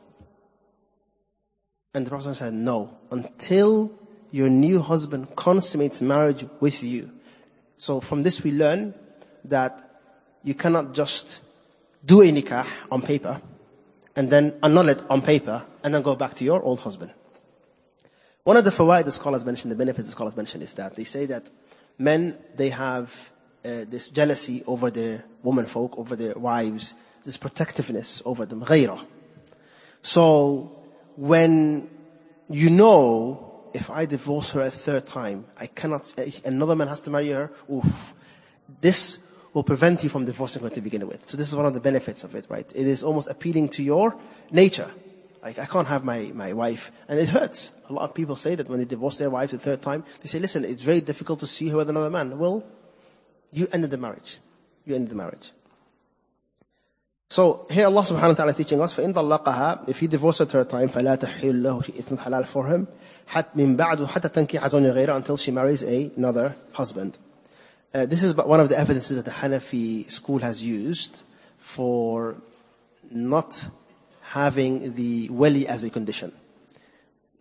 And 1.94 2.06
the 2.06 2.10
Prophet 2.10 2.36
said, 2.36 2.54
no, 2.54 2.98
until 3.10 3.92
your 4.32 4.50
new 4.50 4.82
husband 4.82 5.34
consummates 5.36 6.02
marriage 6.02 6.46
with 6.60 6.84
you. 6.84 7.12
So 7.78 8.02
from 8.02 8.24
this 8.24 8.44
we 8.44 8.52
learn 8.52 8.94
that 9.46 10.02
you 10.44 10.54
cannot 10.54 10.94
just 10.94 11.40
do 12.04 12.22
a 12.22 12.26
nikah 12.26 12.68
on 12.92 13.02
paper 13.02 13.42
and 14.16 14.30
then 14.30 14.60
annul 14.62 14.90
it 14.90 15.02
on 15.10 15.22
paper 15.22 15.66
and 15.84 15.94
then 15.94 16.02
go 16.02 16.16
back 16.16 16.34
to 16.36 16.46
your 16.46 16.62
old 16.62 16.80
husband. 16.80 17.14
One 18.44 18.58
of 18.58 18.64
the 18.64 18.72
fawaid 18.72 19.06
the 19.06 19.12
scholars 19.12 19.44
mention, 19.44 19.70
the 19.70 19.76
benefits 19.76 20.08
the 20.08 20.12
scholars 20.12 20.36
mention 20.36 20.62
is 20.62 20.74
that 20.76 20.96
they 20.96 21.04
say 21.04 21.28
that 21.28 21.50
men, 21.98 22.38
they 22.56 22.70
have 22.70 23.32
uh, 23.64 23.86
this 23.90 24.10
jealousy 24.10 24.64
over 24.68 24.92
their 24.92 25.26
women 25.42 25.66
folk, 25.66 25.98
over 25.98 26.16
their 26.16 26.36
wives, 26.36 26.94
this 27.24 27.38
protectiveness 27.38 28.22
over 28.26 28.46
them, 28.46 28.64
غيرة. 28.64 29.04
So, 30.02 30.79
when 31.21 31.91
you 32.49 32.71
know, 32.71 33.69
if 33.75 33.91
I 33.91 34.07
divorce 34.07 34.53
her 34.53 34.63
a 34.63 34.71
third 34.71 35.07
time, 35.07 35.45
I 35.59 35.67
cannot, 35.67 36.15
another 36.47 36.75
man 36.75 36.89
has 36.89 37.03
to 37.03 37.11
marry 37.11 37.29
her, 37.29 37.53
oof, 37.71 38.15
this 38.81 39.19
will 39.53 39.63
prevent 39.63 40.03
you 40.03 40.09
from 40.09 40.25
divorcing 40.25 40.63
her 40.63 40.71
to 40.71 40.81
begin 40.81 41.07
with. 41.07 41.29
So 41.29 41.37
this 41.37 41.47
is 41.47 41.55
one 41.55 41.67
of 41.67 41.75
the 41.75 41.81
benefits 41.81 42.25
of 42.25 42.37
it, 42.37 42.47
right? 42.49 42.67
It 42.75 42.87
is 42.87 43.05
almost 43.05 43.29
appealing 43.29 43.69
to 43.71 43.83
your 43.83 44.17
nature. 44.51 44.91
Like, 45.43 45.59
I 45.59 45.67
can't 45.67 45.89
have 45.89 46.05
my, 46.05 46.33
my 46.35 46.55
wife, 46.55 46.91
and 47.07 47.21
it 47.21 47.29
hurts. 47.29 47.71
A 47.91 47.93
lot 47.93 48.05
of 48.09 48.15
people 48.15 48.37
say 48.37 48.55
that 48.55 48.71
when 48.71 48.79
they 48.79 48.87
divorce 48.87 49.19
their 49.19 49.29
wife 49.29 49.51
the 49.51 49.59
third 49.59 49.83
time, 49.83 50.05
they 50.23 50.29
say, 50.29 50.39
listen, 50.39 50.65
it's 50.65 50.81
very 50.81 51.03
difficult 51.03 51.41
to 51.41 51.47
see 51.47 51.69
her 51.69 51.77
with 51.77 51.91
another 51.91 52.11
man. 52.11 52.39
Well, 52.39 52.65
you 53.53 53.69
ended 53.71 53.91
the 53.91 53.99
marriage. 53.99 54.39
You 54.87 54.95
ended 54.95 55.11
the 55.11 55.17
marriage. 55.17 55.53
So 57.30 57.66
here 57.70 57.88
Allah 57.88 58.04
subhanahu 58.04 58.30
wa 58.30 58.34
ta'ala 58.34 58.52
is 58.52 58.56
teaching 58.56 58.80
us, 58.80 58.96
فَإِن 58.96 59.14
طَلَّقَهَا 59.14 59.90
If 59.90 60.00
he 60.00 60.08
divorced 60.08 60.40
her 60.40 60.46
third 60.46 60.70
time, 60.70 60.90
فَلَا 60.90 61.18
تَحِلُّ 61.18 61.62
لَهُ 61.62 61.90
It's 61.90 62.12
not 62.12 62.20
halal 62.22 62.46
for 62.46 62.66
him. 62.68 62.88
حَتْ 63.30 63.56
مِن 63.56 63.76
بَعْدُ 63.76 64.06
حَتَّى 64.06 64.30
تَنْكِحَ 64.30 64.62
زَوْجًا 64.62 64.94
غَيْرَ 64.94 65.16
Until 65.16 65.36
she 65.36 65.52
marries 65.52 65.84
a, 65.84 66.12
another 66.16 66.56
husband. 66.72 67.18
Uh, 67.94 68.06
this 68.06 68.24
is 68.24 68.36
one 68.36 68.60
of 68.60 68.70
the 68.70 68.78
evidences 68.78 69.18
that 69.18 69.26
the 69.26 69.32
Hanafi 69.32 70.10
school 70.10 70.38
has 70.38 70.64
used 70.64 71.24
for 71.58 72.38
not 73.12 73.68
having 74.22 74.94
the 74.94 75.30
wali 75.30 75.68
as 75.68 75.84
a 75.84 75.90
condition. 75.90 76.32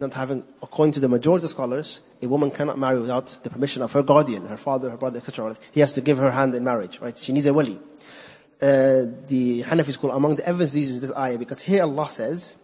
Not 0.00 0.14
having, 0.14 0.44
according 0.62 0.92
to 0.92 1.00
the 1.00 1.08
majority 1.08 1.44
of 1.44 1.50
scholars, 1.50 2.00
a 2.22 2.26
woman 2.26 2.50
cannot 2.50 2.78
marry 2.78 2.98
without 2.98 3.26
the 3.42 3.50
permission 3.50 3.82
of 3.82 3.92
her 3.92 4.02
guardian, 4.02 4.46
her 4.46 4.56
father, 4.56 4.90
her 4.90 4.96
brother, 4.96 5.18
etc. 5.18 5.56
He 5.72 5.80
has 5.80 5.92
to 5.92 6.00
give 6.00 6.18
her 6.18 6.30
hand 6.30 6.54
in 6.54 6.64
marriage, 6.64 7.00
right? 7.00 7.16
She 7.16 7.32
needs 7.32 7.46
a 7.46 7.54
wali. 7.54 7.78
Uh, 8.62 9.06
the 9.26 9.62
Hanafi 9.62 9.92
school, 9.92 10.10
among 10.10 10.36
the 10.36 10.48
evidences 10.48 10.90
is 10.90 11.00
this 11.00 11.14
ayah, 11.14 11.38
because 11.38 11.60
here 11.60 11.82
Allah 11.82 12.08
says, 12.08 12.54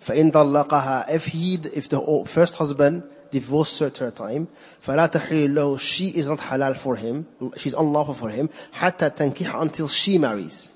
فَإِن 0.00 0.32
طَلَّقَهَا 0.32 1.10
If 1.10 1.26
he, 1.26 1.54
if 1.54 1.88
the 1.88 2.24
first 2.26 2.54
husband 2.54 3.02
divorced 3.30 3.78
her 3.80 3.90
third 3.90 4.16
time, 4.16 4.48
فَلَا 4.82 5.10
تَحِلُّ 5.10 5.52
لَهُ 5.52 5.78
She 5.78 6.08
is 6.08 6.26
not 6.26 6.38
halal 6.38 6.76
for 6.76 6.96
him, 6.96 7.26
she's 7.56 7.74
unlawful 7.74 8.14
for 8.14 8.30
him, 8.30 8.48
حَتَّى 8.74 9.14
تَنْكِحَ 9.14 9.60
until 9.60 9.88
she 9.88 10.18
marries. 10.18 10.72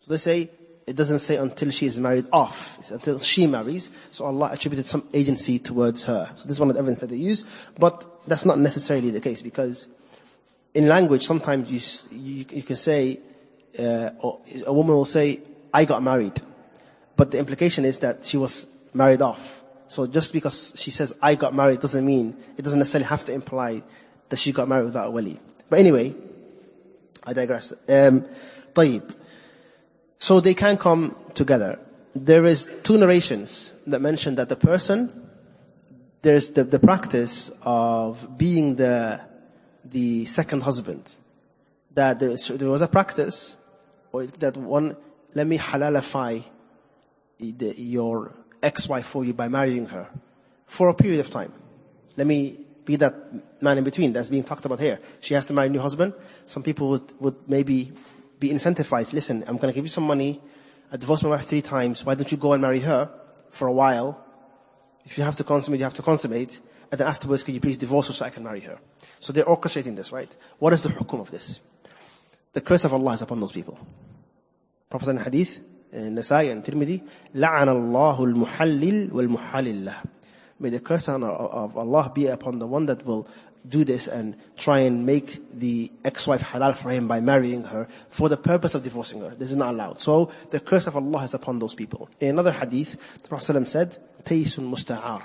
So 0.00 0.10
they 0.10 0.18
say, 0.18 0.50
it 0.86 0.96
doesn't 0.96 1.20
say 1.20 1.36
until 1.36 1.70
she 1.70 1.86
is 1.86 1.98
married 1.98 2.26
off. 2.32 2.78
It's 2.78 2.90
until 2.90 3.18
she 3.18 3.46
marries. 3.46 3.90
So 4.10 4.26
Allah 4.26 4.50
attributed 4.52 4.84
some 4.84 5.06
agency 5.14 5.58
towards 5.58 6.04
her. 6.04 6.30
So 6.34 6.46
this 6.46 6.56
is 6.56 6.60
one 6.60 6.68
of 6.68 6.74
the 6.74 6.80
evidence 6.80 7.00
that 7.00 7.08
they 7.08 7.16
use. 7.16 7.44
But 7.78 8.04
that's 8.26 8.44
not 8.44 8.58
necessarily 8.58 9.10
the 9.10 9.20
case 9.20 9.40
because 9.40 9.88
in 10.74 10.88
language, 10.88 11.24
sometimes 11.24 11.70
you, 11.70 12.18
you, 12.18 12.44
you 12.50 12.62
can 12.62 12.76
say, 12.76 13.20
uh, 13.78 14.10
a 14.66 14.72
woman 14.72 14.94
will 14.94 15.04
say, 15.04 15.40
I 15.72 15.84
got 15.84 16.02
married. 16.02 16.40
But 17.16 17.30
the 17.30 17.38
implication 17.38 17.84
is 17.84 18.00
that 18.00 18.24
she 18.24 18.36
was 18.36 18.66
married 18.92 19.22
off. 19.22 19.62
So 19.88 20.06
just 20.06 20.32
because 20.32 20.74
she 20.76 20.90
says, 20.90 21.14
I 21.22 21.36
got 21.36 21.54
married 21.54 21.80
doesn't 21.80 22.04
mean, 22.04 22.36
it 22.56 22.62
doesn't 22.62 22.78
necessarily 22.78 23.08
have 23.08 23.24
to 23.26 23.32
imply 23.32 23.82
that 24.28 24.36
she 24.36 24.52
got 24.52 24.68
married 24.68 24.86
without 24.86 25.08
a 25.08 25.10
wali. 25.10 25.38
But 25.70 25.78
anyway, 25.78 26.14
I 27.24 27.32
digress. 27.32 27.72
Um, 27.88 28.24
طيب. 28.74 29.02
So 30.18 30.40
they 30.40 30.54
can 30.54 30.76
come 30.76 31.14
together. 31.34 31.78
There 32.14 32.44
is 32.44 32.70
two 32.82 32.98
narrations 32.98 33.72
that 33.86 34.00
mention 34.00 34.36
that 34.36 34.48
the 34.48 34.56
person, 34.56 35.12
there's 36.22 36.50
the, 36.50 36.64
the 36.64 36.78
practice 36.78 37.50
of 37.62 38.38
being 38.38 38.76
the, 38.76 39.20
the 39.85 40.25
second 40.25 40.61
husband. 40.63 41.03
That 41.95 42.19
there, 42.19 42.35
there 42.35 42.69
was 42.69 42.81
a 42.81 42.87
practice, 42.87 43.57
or 44.11 44.25
that 44.25 44.57
one, 44.57 44.95
let 45.33 45.47
me 45.47 45.57
halalify 45.57 46.43
your 47.39 48.35
ex-wife 48.61 49.05
for 49.05 49.23
you 49.23 49.33
by 49.33 49.47
marrying 49.47 49.87
her 49.87 50.07
for 50.65 50.89
a 50.89 50.93
period 50.93 51.19
of 51.19 51.29
time. 51.29 51.51
Let 52.17 52.27
me 52.27 52.59
be 52.85 52.97
that 52.97 53.61
man 53.61 53.77
in 53.77 53.83
between 53.83 54.13
that's 54.13 54.29
being 54.29 54.43
talked 54.43 54.65
about 54.65 54.79
here. 54.79 54.99
She 55.21 55.33
has 55.33 55.45
to 55.47 55.53
marry 55.53 55.67
a 55.67 55.71
new 55.71 55.79
husband. 55.79 56.13
Some 56.45 56.63
people 56.63 56.89
would, 56.89 57.21
would 57.21 57.35
maybe 57.47 57.91
be 58.39 58.49
incentivized. 58.49 59.13
Listen, 59.13 59.43
I'm 59.47 59.57
going 59.57 59.71
to 59.71 59.75
give 59.75 59.85
you 59.85 59.89
some 59.89 60.05
money. 60.05 60.41
I 60.91 60.97
divorced 60.97 61.23
my 61.23 61.29
wife 61.29 61.45
three 61.45 61.61
times. 61.61 62.05
Why 62.05 62.15
don't 62.15 62.31
you 62.31 62.37
go 62.37 62.53
and 62.53 62.61
marry 62.61 62.79
her 62.79 63.11
for 63.51 63.67
a 63.67 63.71
while? 63.71 64.25
If 65.05 65.17
you 65.17 65.23
have 65.23 65.35
to 65.37 65.43
consummate, 65.43 65.79
you 65.79 65.83
have 65.85 65.95
to 65.95 66.01
consummate 66.01 66.59
And 66.90 67.00
then 67.00 67.06
afterwards, 67.06 67.42
could 67.42 67.54
you 67.54 67.60
please 67.60 67.78
divorce 67.78 68.08
her 68.08 68.12
so 68.12 68.24
I 68.24 68.30
can 68.30 68.44
marry 68.44 68.60
her? 68.60 68.78
So 69.20 69.32
they're 69.32 69.44
orchestrating 69.44 69.96
this, 69.96 70.12
right? 70.12 70.30
What 70.58 70.72
is 70.72 70.82
the 70.82 70.90
hukum 70.90 71.20
of 71.20 71.30
this? 71.30 71.60
The 72.52 72.60
curse 72.60 72.84
of 72.84 72.94
Allah 72.94 73.14
is 73.14 73.22
upon 73.22 73.40
those 73.40 73.52
people. 73.52 73.78
Prophet 74.90 75.10
in 75.10 75.16
Hadith, 75.16 75.60
in 75.92 76.14
Nasai 76.14 76.52
and 76.52 76.64
Tirmidhi, 76.64 77.02
لَعَنَ 77.34 77.68
اللَّهُ 77.68 78.18
الْمُحَلِّلِ 78.18 79.10
وَالْمُحَلِّلَّهِ 79.10 80.06
May 80.60 80.68
the 80.68 80.80
curse 80.80 81.08
of 81.08 81.76
Allah 81.76 82.12
be 82.14 82.26
upon 82.28 82.60
the 82.60 82.66
one 82.66 82.86
that 82.86 83.04
will 83.04 83.26
do 83.68 83.84
this 83.84 84.08
and 84.08 84.36
try 84.56 84.80
and 84.80 85.06
make 85.06 85.58
the 85.58 85.90
ex-wife 86.04 86.42
halal 86.42 86.76
for 86.76 86.90
him 86.90 87.08
by 87.08 87.20
marrying 87.20 87.64
her 87.64 87.88
for 88.10 88.28
the 88.28 88.36
purpose 88.36 88.74
of 88.74 88.82
divorcing 88.82 89.20
her. 89.20 89.34
This 89.34 89.50
is 89.50 89.56
not 89.56 89.74
allowed. 89.74 90.00
So 90.00 90.30
the 90.50 90.60
curse 90.60 90.86
of 90.86 90.96
Allah 90.96 91.24
is 91.24 91.34
upon 91.34 91.58
those 91.58 91.74
people. 91.74 92.08
In 92.20 92.30
another 92.30 92.52
hadith, 92.52 93.22
the 93.22 93.28
Prophet 93.28 93.66
said, 93.68 93.96
Taysun 94.24 94.70
musta'ar. 94.70 95.22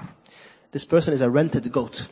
This 0.75 0.85
person 0.85 1.15
is 1.15 1.23
a 1.23 1.31
rented 1.31 1.71
goat. 1.71 2.09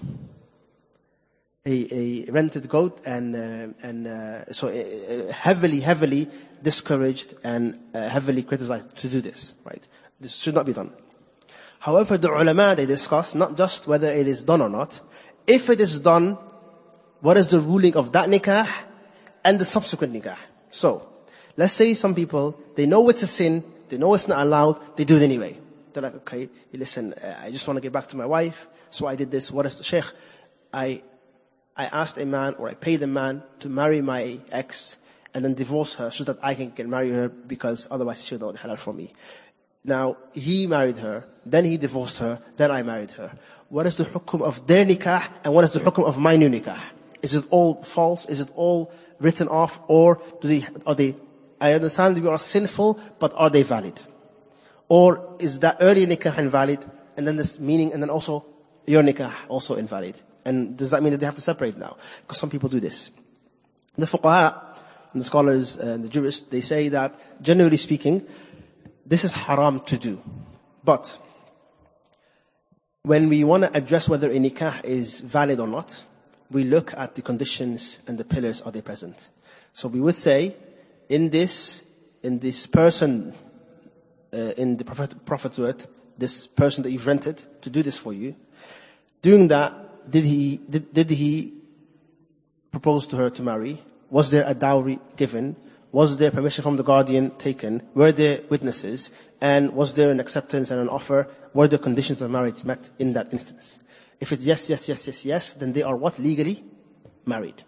A, 1.66 2.26
a 2.26 2.30
rented 2.30 2.68
goat 2.68 3.00
and, 3.04 3.34
uh, 3.34 3.74
and 3.82 4.06
uh, 4.06 4.52
so 4.52 4.68
uh, 4.68 5.32
heavily, 5.32 5.80
heavily 5.80 6.28
discouraged 6.62 7.34
and 7.42 7.80
uh, 7.92 8.08
heavily 8.08 8.44
criticized 8.44 8.96
to 8.98 9.08
do 9.08 9.20
this, 9.20 9.52
right? 9.64 9.84
This 10.20 10.36
should 10.36 10.54
not 10.54 10.66
be 10.66 10.72
done. 10.72 10.92
However, 11.80 12.16
the 12.16 12.30
ulama, 12.30 12.76
they 12.76 12.86
discuss 12.86 13.34
not 13.34 13.56
just 13.56 13.88
whether 13.88 14.06
it 14.06 14.28
is 14.28 14.44
done 14.44 14.62
or 14.62 14.68
not, 14.68 15.00
if 15.48 15.68
it 15.68 15.80
is 15.80 15.98
done, 15.98 16.38
what 17.20 17.36
is 17.36 17.48
the 17.48 17.58
ruling 17.58 17.96
of 17.96 18.12
that 18.12 18.28
nikah 18.28 18.68
and 19.42 19.58
the 19.58 19.64
subsequent 19.64 20.14
nikah? 20.14 20.38
So, 20.70 21.08
let's 21.56 21.72
say 21.72 21.94
some 21.94 22.14
people, 22.14 22.56
they 22.76 22.86
know 22.86 23.08
it's 23.08 23.24
a 23.24 23.26
sin, 23.26 23.64
they 23.88 23.98
know 23.98 24.14
it's 24.14 24.28
not 24.28 24.38
allowed, 24.38 24.96
they 24.96 25.04
do 25.04 25.16
it 25.16 25.22
anyway. 25.22 25.58
They're 25.92 26.02
like, 26.02 26.16
okay, 26.16 26.48
listen, 26.72 27.12
uh, 27.14 27.40
I 27.42 27.50
just 27.50 27.66
want 27.66 27.76
to 27.76 27.80
get 27.80 27.92
back 27.92 28.08
to 28.08 28.16
my 28.16 28.26
wife, 28.26 28.66
so 28.90 29.06
I 29.06 29.16
did 29.16 29.30
this. 29.30 29.50
What 29.50 29.66
is 29.66 29.78
the 29.78 29.84
sheikh? 29.84 30.04
I, 30.72 31.02
I 31.76 31.86
asked 31.86 32.18
a 32.18 32.26
man, 32.26 32.54
or 32.58 32.68
I 32.68 32.74
paid 32.74 33.02
a 33.02 33.06
man 33.06 33.42
to 33.60 33.68
marry 33.68 34.00
my 34.00 34.40
ex, 34.50 34.98
and 35.34 35.44
then 35.44 35.54
divorce 35.54 35.94
her 35.94 36.10
so 36.10 36.24
that 36.24 36.38
I 36.42 36.54
can 36.54 36.70
get 36.70 36.88
marry 36.88 37.10
her 37.10 37.28
because 37.28 37.88
otherwise 37.90 38.24
she 38.24 38.34
would 38.34 38.42
not 38.42 38.56
halal 38.56 38.78
for 38.78 38.92
me. 38.92 39.12
Now, 39.84 40.16
he 40.32 40.66
married 40.66 40.98
her, 40.98 41.26
then 41.44 41.64
he 41.64 41.76
divorced 41.76 42.18
her, 42.18 42.38
then 42.56 42.70
I 42.70 42.82
married 42.82 43.10
her. 43.12 43.32
What 43.68 43.86
is 43.86 43.96
the 43.96 44.04
hukum 44.04 44.42
of 44.42 44.66
their 44.66 44.84
nikah 44.84 45.22
and 45.44 45.54
what 45.54 45.64
is 45.64 45.72
the 45.72 45.80
hukum 45.80 46.04
of 46.04 46.18
my 46.18 46.36
new 46.36 46.48
nikah? 46.48 46.78
Is 47.22 47.34
it 47.34 47.46
all 47.50 47.82
false? 47.82 48.26
Is 48.26 48.40
it 48.40 48.50
all 48.54 48.92
written 49.18 49.48
off? 49.48 49.80
Or 49.88 50.20
do 50.40 50.48
they, 50.48 50.66
are 50.86 50.94
they, 50.94 51.16
I 51.60 51.72
understand 51.72 52.20
we 52.20 52.28
are 52.28 52.38
sinful, 52.38 53.00
but 53.18 53.32
are 53.34 53.50
they 53.50 53.62
valid? 53.62 53.98
Or 54.92 55.36
is 55.38 55.60
that 55.60 55.78
early 55.80 56.06
nikah 56.06 56.36
invalid 56.36 56.84
and 57.16 57.26
then 57.26 57.38
this 57.38 57.58
meaning 57.58 57.94
and 57.94 58.02
then 58.02 58.10
also 58.10 58.44
your 58.86 59.02
nikah 59.02 59.32
also 59.48 59.76
invalid? 59.76 60.16
And 60.44 60.76
does 60.76 60.90
that 60.90 61.02
mean 61.02 61.12
that 61.12 61.20
they 61.20 61.24
have 61.24 61.36
to 61.36 61.40
separate 61.40 61.78
now? 61.78 61.96
Because 62.20 62.36
some 62.36 62.50
people 62.50 62.68
do 62.68 62.78
this. 62.78 63.10
The 63.96 64.04
fuqaha, 64.04 64.60
the 65.14 65.24
scholars 65.24 65.76
and 65.76 66.04
the 66.04 66.10
jurists, 66.10 66.46
they 66.50 66.60
say 66.60 66.90
that 66.90 67.18
generally 67.40 67.78
speaking, 67.78 68.26
this 69.06 69.24
is 69.24 69.32
haram 69.32 69.80
to 69.86 69.96
do. 69.96 70.20
But 70.84 71.18
when 73.02 73.30
we 73.30 73.44
want 73.44 73.62
to 73.64 73.74
address 73.74 74.10
whether 74.10 74.30
a 74.30 74.34
nikah 74.34 74.84
is 74.84 75.20
valid 75.20 75.58
or 75.58 75.68
not, 75.68 76.04
we 76.50 76.64
look 76.64 76.92
at 76.92 77.14
the 77.14 77.22
conditions 77.22 77.98
and 78.06 78.18
the 78.18 78.24
pillars 78.24 78.60
are 78.60 78.72
they 78.72 78.82
present. 78.82 79.26
So 79.72 79.88
we 79.88 80.02
would 80.02 80.16
say, 80.16 80.54
in 81.08 81.30
this, 81.30 81.82
in 82.22 82.40
this 82.40 82.66
person, 82.66 83.32
uh, 84.32 84.52
in 84.56 84.76
the 84.76 84.84
prophet, 84.84 85.24
prophet's 85.24 85.58
word, 85.58 85.84
this 86.18 86.46
person 86.46 86.82
that 86.84 86.90
you've 86.90 87.06
rented 87.06 87.42
to 87.62 87.70
do 87.70 87.82
this 87.82 87.98
for 87.98 88.12
you, 88.12 88.34
doing 89.22 89.48
that, 89.48 90.10
did 90.10 90.24
he, 90.24 90.58
did, 90.68 90.92
did 90.92 91.10
he 91.10 91.54
propose 92.70 93.06
to 93.08 93.16
her 93.16 93.30
to 93.30 93.42
marry? 93.42 93.80
Was 94.10 94.30
there 94.30 94.44
a 94.46 94.54
dowry 94.54 94.98
given? 95.16 95.56
Was 95.92 96.16
there 96.16 96.30
permission 96.30 96.62
from 96.62 96.76
the 96.76 96.82
guardian 96.82 97.30
taken? 97.30 97.82
Were 97.94 98.12
there 98.12 98.40
witnesses? 98.48 99.10
And 99.40 99.74
was 99.74 99.92
there 99.92 100.10
an 100.10 100.20
acceptance 100.20 100.70
and 100.70 100.80
an 100.80 100.88
offer? 100.88 101.28
Were 101.52 101.68
the 101.68 101.78
conditions 101.78 102.22
of 102.22 102.30
marriage 102.30 102.64
met 102.64 102.90
in 102.98 103.12
that 103.12 103.32
instance? 103.32 103.78
If 104.20 104.32
it's 104.32 104.44
yes, 104.46 104.70
yes, 104.70 104.88
yes, 104.88 105.06
yes, 105.06 105.24
yes, 105.24 105.54
then 105.54 105.72
they 105.72 105.82
are 105.82 105.96
what? 105.96 106.18
Legally 106.18 106.64
married. 107.26 107.62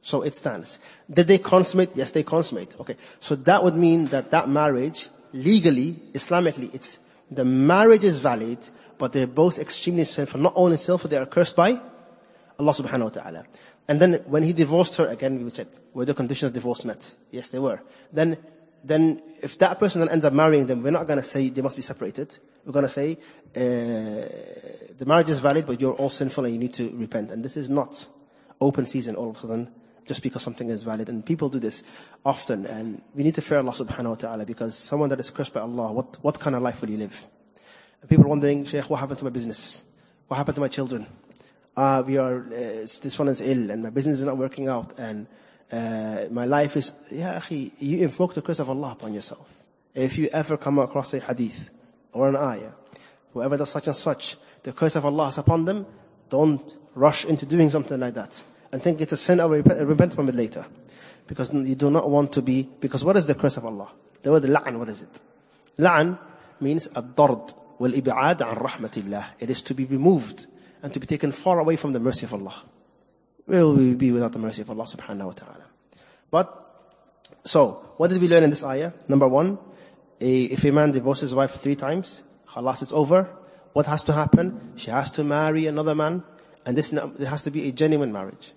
So 0.00 0.22
it 0.22 0.34
stands. 0.34 0.78
Did 1.12 1.26
they 1.26 1.38
consummate? 1.38 1.90
Yes, 1.94 2.12
they 2.12 2.22
consummate. 2.22 2.74
Okay. 2.80 2.96
So 3.20 3.36
that 3.36 3.62
would 3.62 3.76
mean 3.76 4.06
that 4.06 4.30
that 4.30 4.48
marriage, 4.48 5.08
legally, 5.32 5.92
Islamically, 6.12 6.74
it's, 6.74 6.98
the 7.30 7.44
marriage 7.44 8.04
is 8.04 8.18
valid, 8.18 8.58
but 8.98 9.12
they're 9.12 9.26
both 9.26 9.58
extremely 9.58 10.04
sinful. 10.04 10.40
Not 10.40 10.54
only 10.56 10.76
sinful, 10.76 11.10
they 11.10 11.16
are 11.16 11.26
cursed 11.26 11.56
by 11.56 11.80
Allah 12.58 12.72
subhanahu 12.72 13.04
wa 13.04 13.08
ta'ala. 13.10 13.44
And 13.86 14.00
then 14.00 14.14
when 14.26 14.42
he 14.42 14.52
divorced 14.52 14.96
her, 14.96 15.06
again 15.06 15.38
we 15.38 15.44
would 15.44 15.54
check, 15.54 15.68
were 15.94 16.04
the 16.04 16.14
conditions 16.14 16.48
of 16.48 16.54
divorce 16.54 16.84
met? 16.84 17.12
Yes, 17.30 17.50
they 17.50 17.58
were. 17.58 17.80
Then, 18.12 18.36
then 18.84 19.22
if 19.42 19.58
that 19.58 19.78
person 19.78 20.00
then 20.00 20.10
ends 20.10 20.24
up 20.24 20.32
marrying 20.32 20.66
them, 20.66 20.82
we're 20.82 20.90
not 20.90 21.06
going 21.06 21.18
to 21.18 21.24
say 21.24 21.48
they 21.48 21.62
must 21.62 21.76
be 21.76 21.82
separated. 21.82 22.36
We're 22.66 22.72
going 22.72 22.84
to 22.84 22.88
say, 22.90 23.12
uh, 23.56 24.28
the 24.98 25.04
marriage 25.06 25.30
is 25.30 25.38
valid, 25.38 25.66
but 25.66 25.80
you're 25.80 25.94
all 25.94 26.10
sinful 26.10 26.44
and 26.44 26.54
you 26.54 26.60
need 26.60 26.74
to 26.74 26.90
repent. 26.94 27.30
And 27.30 27.44
this 27.44 27.56
is 27.56 27.70
not 27.70 28.06
open 28.60 28.86
season 28.86 29.14
all 29.14 29.30
of 29.30 29.36
a 29.36 29.38
sudden, 29.38 29.70
just 30.08 30.22
because 30.22 30.42
something 30.42 30.68
is 30.68 30.82
valid. 30.82 31.08
And 31.08 31.24
people 31.24 31.48
do 31.48 31.60
this 31.60 31.84
often, 32.24 32.66
and 32.66 33.00
we 33.14 33.22
need 33.22 33.36
to 33.36 33.42
fear 33.42 33.58
Allah 33.58 33.72
subhanahu 33.72 34.08
wa 34.08 34.14
ta'ala, 34.14 34.46
because 34.46 34.76
someone 34.76 35.10
that 35.10 35.20
is 35.20 35.30
cursed 35.30 35.54
by 35.54 35.60
Allah, 35.60 35.92
what, 35.92 36.22
what 36.22 36.40
kind 36.40 36.56
of 36.56 36.62
life 36.62 36.80
will 36.80 36.90
you 36.90 36.98
live? 36.98 37.24
And 38.00 38.10
people 38.10 38.24
are 38.24 38.28
wondering, 38.28 38.64
Shaykh, 38.64 38.90
what 38.90 38.98
happened 38.98 39.18
to 39.18 39.24
my 39.24 39.30
business? 39.30 39.82
What 40.26 40.38
happened 40.38 40.56
to 40.56 40.60
my 40.60 40.68
children? 40.68 41.06
uh, 41.78 42.02
we 42.04 42.18
are, 42.18 42.40
uh, 42.40 42.86
this 43.04 43.18
one 43.18 43.28
is 43.28 43.40
ill 43.40 43.70
and 43.70 43.84
my 43.84 43.90
business 43.90 44.18
is 44.18 44.24
not 44.24 44.36
working 44.36 44.66
out 44.66 44.98
and 44.98 45.28
uh, 45.70 46.24
my 46.30 46.44
life 46.44 46.76
is, 46.76 46.92
yeah, 47.10 47.38
akhi, 47.38 47.70
you 47.78 47.98
invoke 47.98 48.34
the 48.34 48.42
curse 48.42 48.58
of 48.58 48.68
Allah 48.68 48.92
upon 48.92 49.14
yourself. 49.14 49.48
If 49.94 50.18
you 50.18 50.28
ever 50.32 50.56
come 50.56 50.80
across 50.80 51.14
a 51.14 51.20
hadith 51.20 51.70
or 52.12 52.28
an 52.28 52.36
ayah, 52.36 52.72
whoever 53.32 53.56
does 53.56 53.70
such 53.70 53.86
and 53.86 53.94
such, 53.94 54.36
the 54.64 54.72
curse 54.72 54.96
of 54.96 55.04
Allah 55.04 55.28
is 55.28 55.38
upon 55.38 55.66
them, 55.66 55.86
don't 56.30 56.74
rush 56.96 57.24
into 57.24 57.46
doing 57.46 57.70
something 57.70 58.00
like 58.00 58.14
that 58.14 58.42
and 58.72 58.82
think 58.82 59.00
it's 59.00 59.12
a 59.12 59.16
sin 59.16 59.40
or 59.40 59.50
repent, 59.50 60.14
from 60.14 60.28
it 60.28 60.34
later. 60.34 60.66
Because 61.26 61.52
you 61.52 61.74
do 61.74 61.90
not 61.90 62.08
want 62.08 62.32
to 62.32 62.42
be, 62.42 62.68
because 62.80 63.04
what 63.04 63.16
is 63.16 63.26
the 63.26 63.34
curse 63.34 63.56
of 63.56 63.64
Allah? 63.64 63.88
The 64.22 64.30
word 64.30 64.42
la'an, 64.44 64.78
what 64.78 64.88
is 64.88 65.02
it? 65.02 65.20
La'an 65.78 66.18
means 66.60 66.86
at-tard 66.88 67.52
wal-ib'ad 67.78 68.40
an 68.40 68.56
rahmatillah. 68.56 69.24
It 69.38 69.50
is 69.50 69.62
to 69.62 69.74
be 69.74 69.84
removed 69.84 70.46
and 70.82 70.92
to 70.94 71.00
be 71.00 71.06
taken 71.06 71.32
far 71.32 71.58
away 71.58 71.76
from 71.76 71.92
the 71.92 72.00
mercy 72.00 72.26
of 72.26 72.34
Allah. 72.34 72.54
Where 73.46 73.64
Will 73.64 73.74
we 73.74 73.94
be 73.94 74.12
without 74.12 74.32
the 74.32 74.38
mercy 74.38 74.62
of 74.62 74.70
Allah 74.70 74.84
subhanahu 74.84 75.26
wa 75.26 75.32
ta'ala? 75.32 75.64
But, 76.30 76.46
so, 77.44 77.92
what 77.96 78.10
did 78.10 78.20
we 78.20 78.28
learn 78.28 78.42
in 78.42 78.50
this 78.50 78.64
ayah? 78.64 78.92
Number 79.08 79.28
one, 79.28 79.58
a, 80.20 80.42
if 80.44 80.64
a 80.64 80.72
man 80.72 80.90
divorces 80.90 81.30
his 81.30 81.34
wife 81.34 81.52
three 81.52 81.76
times, 81.76 82.22
khalas, 82.48 82.82
is 82.82 82.92
over. 82.92 83.30
What 83.72 83.86
has 83.86 84.04
to 84.04 84.12
happen? 84.12 84.74
She 84.76 84.90
has 84.90 85.12
to 85.12 85.24
marry 85.24 85.66
another 85.66 85.94
man, 85.94 86.24
and 86.66 86.76
this 86.76 86.90
there 86.90 87.28
has 87.28 87.42
to 87.42 87.50
be 87.50 87.68
a 87.68 87.72
genuine 87.72 88.12
marriage. 88.12 88.52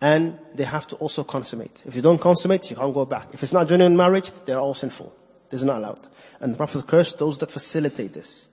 And 0.00 0.38
they 0.54 0.64
have 0.64 0.86
to 0.88 0.96
also 0.96 1.24
consummate. 1.24 1.82
If 1.84 1.94
you 1.94 2.02
don't 2.02 2.18
consummate, 2.18 2.70
you 2.70 2.76
can't 2.76 2.94
go 2.94 3.04
back. 3.04 3.28
If 3.34 3.42
it's 3.42 3.52
not 3.52 3.68
genuine 3.68 3.96
marriage, 3.96 4.30
they're 4.46 4.58
all 4.58 4.74
sinful. 4.74 5.14
This 5.50 5.60
is 5.60 5.66
not 5.66 5.78
allowed. 5.78 6.00
And 6.40 6.54
the 6.54 6.56
Prophet 6.56 6.86
cursed 6.86 7.18
those 7.18 7.38
that 7.38 7.50
facilitate 7.50 8.14
this. 8.14 8.48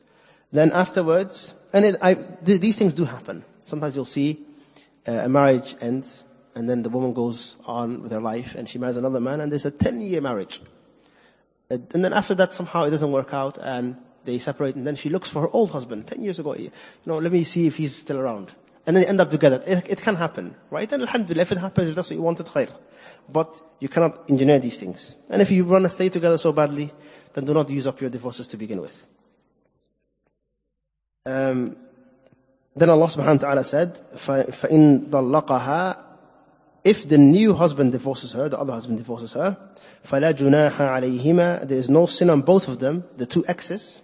Then 0.52 0.72
afterwards, 0.72 1.54
and 1.74 1.86
it, 1.86 1.96
I, 2.02 2.16
th- 2.16 2.60
these 2.60 2.78
things 2.78 2.94
do 2.94 3.06
happen. 3.06 3.46
Sometimes 3.66 3.96
you'll 3.96 4.06
see 4.06 4.46
uh, 5.08 5.12
a 5.12 5.30
marriage 5.30 5.76
ends, 5.82 6.24
and 6.56 6.70
then 6.70 6.84
the 6.84 6.90
woman 6.90 7.14
goes 7.14 7.56
on 7.66 8.02
with 8.02 8.12
her 8.12 8.22
life, 8.22 8.56
and 8.56 8.68
she 8.68 8.80
marries 8.80 8.98
another 8.98 9.20
man, 9.20 9.42
and 9.42 9.52
there's 9.52 9.66
a 9.66 9.72
10-year 9.72 10.22
marriage. 10.22 10.62
Uh, 11.70 11.78
and 11.94 12.04
then 12.04 12.14
after 12.14 12.36
that, 12.36 12.54
somehow 12.54 12.84
it 12.84 12.92
doesn't 12.92 13.12
work 13.12 13.34
out, 13.34 13.58
and 13.62 13.98
they 14.24 14.38
separate, 14.38 14.76
and 14.76 14.88
then 14.88 14.96
she 14.96 15.10
looks 15.10 15.30
for 15.30 15.42
her 15.42 15.50
old 15.50 15.72
husband, 15.72 16.08
10 16.08 16.24
years 16.24 16.40
ago. 16.40 16.56
You 16.56 16.72
know, 17.06 17.20
let 17.20 17.32
me 17.32 17.44
see 17.44 17.68
if 17.68 17.78
he's 17.78 17.96
still 17.96 18.18
around 18.18 18.52
And 18.87 18.97
then 18.97 19.05
they 19.05 19.09
end 19.09 19.21
up 19.21 19.31
together. 19.31 19.63
It, 19.65 19.89
it 19.89 20.01
can 20.01 20.17
happen, 20.17 20.57
right? 20.71 20.91
And 20.91 21.03
alhamdulillah, 21.03 21.43
if 21.43 21.53
it 21.53 21.59
happens, 21.59 21.89
if 21.89 21.95
that's 21.95 22.11
what 22.11 22.17
you 22.17 22.23
wanted, 22.23 22.47
khair. 22.47 22.69
But 23.29 23.61
you 23.79 23.89
cannot 23.89 24.29
engineer 24.29 24.59
these 24.59 24.79
things. 24.79 25.15
And 25.31 25.41
if 25.41 25.51
you 25.53 25.65
want 25.65 25.85
to 25.85 25.91
stay 25.91 26.09
together 26.09 26.37
so 26.37 26.53
badly, 26.53 26.91
then 27.35 27.45
do 27.45 27.55
not 27.55 27.71
use 27.71 27.87
up 27.87 28.01
your 28.01 28.11
divorces 28.11 28.49
to 28.49 28.57
begin 28.57 28.81
with. 28.81 29.07
Um, 31.25 31.77
then 32.75 32.91
Allah 32.91 33.07
subhanahu 33.07 33.43
wa 33.43 33.49
ta'ala 33.49 33.65
said, 33.65 33.95
فَإِن 33.95 35.11
ضَلَّقَهَا 35.11 36.05
If 36.83 37.09
the 37.09 37.19
new 37.19 37.55
husband 37.55 37.93
divorces 37.93 38.33
her, 38.33 38.49
the 38.49 38.59
other 38.59 38.73
husband 38.73 38.99
divorces 38.99 39.35
her, 39.35 39.57
فَلَا 40.05 40.33
جُنَاحَ 40.33 40.73
عَلَيْهِمَا 40.73 41.69
There 41.69 41.79
is 41.79 41.89
no 41.89 42.07
sin 42.07 42.31
on 42.31 42.43
both 42.43 42.67
of 42.67 42.81
them, 42.81 43.05
the 43.17 43.27
two 43.27 43.45
exes, 43.47 44.03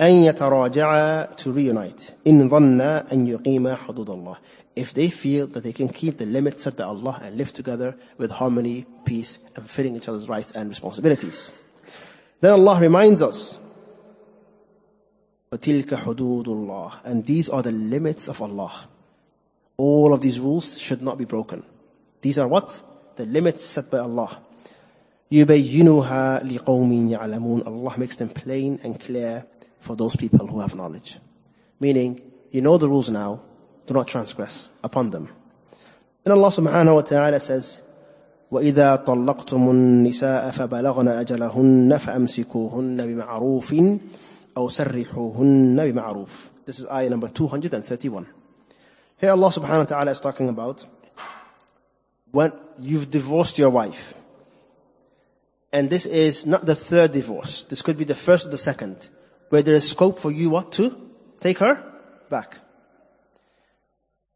أن 0.00 0.24
يتراجعا 0.24 1.36
to 1.36 1.52
reunite 1.52 2.12
إن 2.26 2.48
ظنا 2.48 3.12
أن 3.12 3.26
يقيما 3.26 3.74
حدود 3.74 4.10
الله 4.10 4.36
if 4.76 4.92
they 4.92 5.08
feel 5.08 5.46
that 5.46 5.62
they 5.62 5.72
can 5.72 5.88
keep 5.88 6.18
the 6.18 6.26
limits 6.26 6.64
set 6.64 6.76
by 6.76 6.84
Allah 6.84 7.20
and 7.22 7.36
live 7.36 7.52
together 7.52 7.96
with 8.18 8.30
harmony, 8.30 8.86
peace, 9.04 9.38
and 9.54 9.64
fulfilling 9.64 9.96
each 9.96 10.08
other's 10.08 10.28
rights 10.28 10.50
and 10.52 10.68
responsibilities. 10.68 11.52
Then 12.40 12.52
Allah 12.52 12.80
reminds 12.80 13.22
us, 13.22 13.58
وَتِلْكَ 15.52 15.86
حُدُودُ 15.86 16.46
اللَّهِ 16.46 16.92
And 17.04 17.24
these 17.24 17.48
are 17.48 17.62
the 17.62 17.70
limits 17.70 18.28
of 18.28 18.42
Allah. 18.42 18.72
All 19.76 20.12
of 20.12 20.20
these 20.20 20.40
rules 20.40 20.76
should 20.78 21.02
not 21.02 21.18
be 21.18 21.24
broken. 21.24 21.62
These 22.20 22.40
are 22.40 22.48
what? 22.48 22.82
The 23.14 23.26
limits 23.26 23.64
set 23.64 23.90
by 23.92 23.98
Allah. 23.98 24.36
يُبَيِّنُهَا 25.30 26.42
لِقَوْمٍ 26.42 27.10
يَعْلَمُونَ 27.10 27.66
Allah 27.66 27.94
makes 27.96 28.16
them 28.16 28.28
plain 28.28 28.80
and 28.82 28.98
clear 28.98 29.46
for 29.80 29.96
those 29.96 30.16
people 30.16 30.46
who 30.46 30.60
have 30.60 30.74
knowledge. 30.74 31.18
Meaning, 31.80 32.20
you 32.50 32.62
know 32.62 32.78
the 32.78 32.88
rules 32.88 33.10
now, 33.10 33.42
do 33.86 33.94
not 33.94 34.08
transgress 34.08 34.70
upon 34.82 35.10
them. 35.10 35.28
Then 36.22 36.32
Allah 36.32 36.48
subhanahu 36.48 36.94
wa 36.94 37.02
ta'ala 37.02 37.40
says, 37.40 37.82
وإذا 38.50 38.96
طلقتم 38.96 39.70
النساء 39.70 40.50
فبلغن 40.50 41.08
أجلهن 41.08 41.96
فأمسكوهن 41.96 43.06
بمعروف 43.06 43.74
أو 44.56 44.68
سرحوهن 44.68 45.92
بمعروف. 45.92 46.50
This 46.66 46.78
is 46.78 46.86
ayah 46.86 47.10
number 47.10 47.28
231. 47.28 48.26
Here 49.20 49.30
Allah 49.30 49.48
subhanahu 49.48 49.78
wa 49.78 49.84
ta'ala 49.84 50.10
is 50.12 50.20
talking 50.20 50.48
about 50.48 50.86
when 52.30 52.52
you've 52.78 53.10
divorced 53.10 53.58
your 53.58 53.70
wife. 53.70 54.14
And 55.72 55.90
this 55.90 56.06
is 56.06 56.46
not 56.46 56.64
the 56.64 56.74
third 56.74 57.12
divorce. 57.12 57.64
This 57.64 57.82
could 57.82 57.98
be 57.98 58.04
the 58.04 58.14
first 58.14 58.46
or 58.46 58.50
the 58.50 58.58
second 58.58 59.08
where 59.48 59.62
there 59.62 59.74
is 59.74 59.88
scope 59.88 60.18
for 60.18 60.30
you 60.30 60.50
what 60.50 60.72
to? 60.72 60.96
Take 61.40 61.58
her 61.58 61.84
back. 62.28 62.58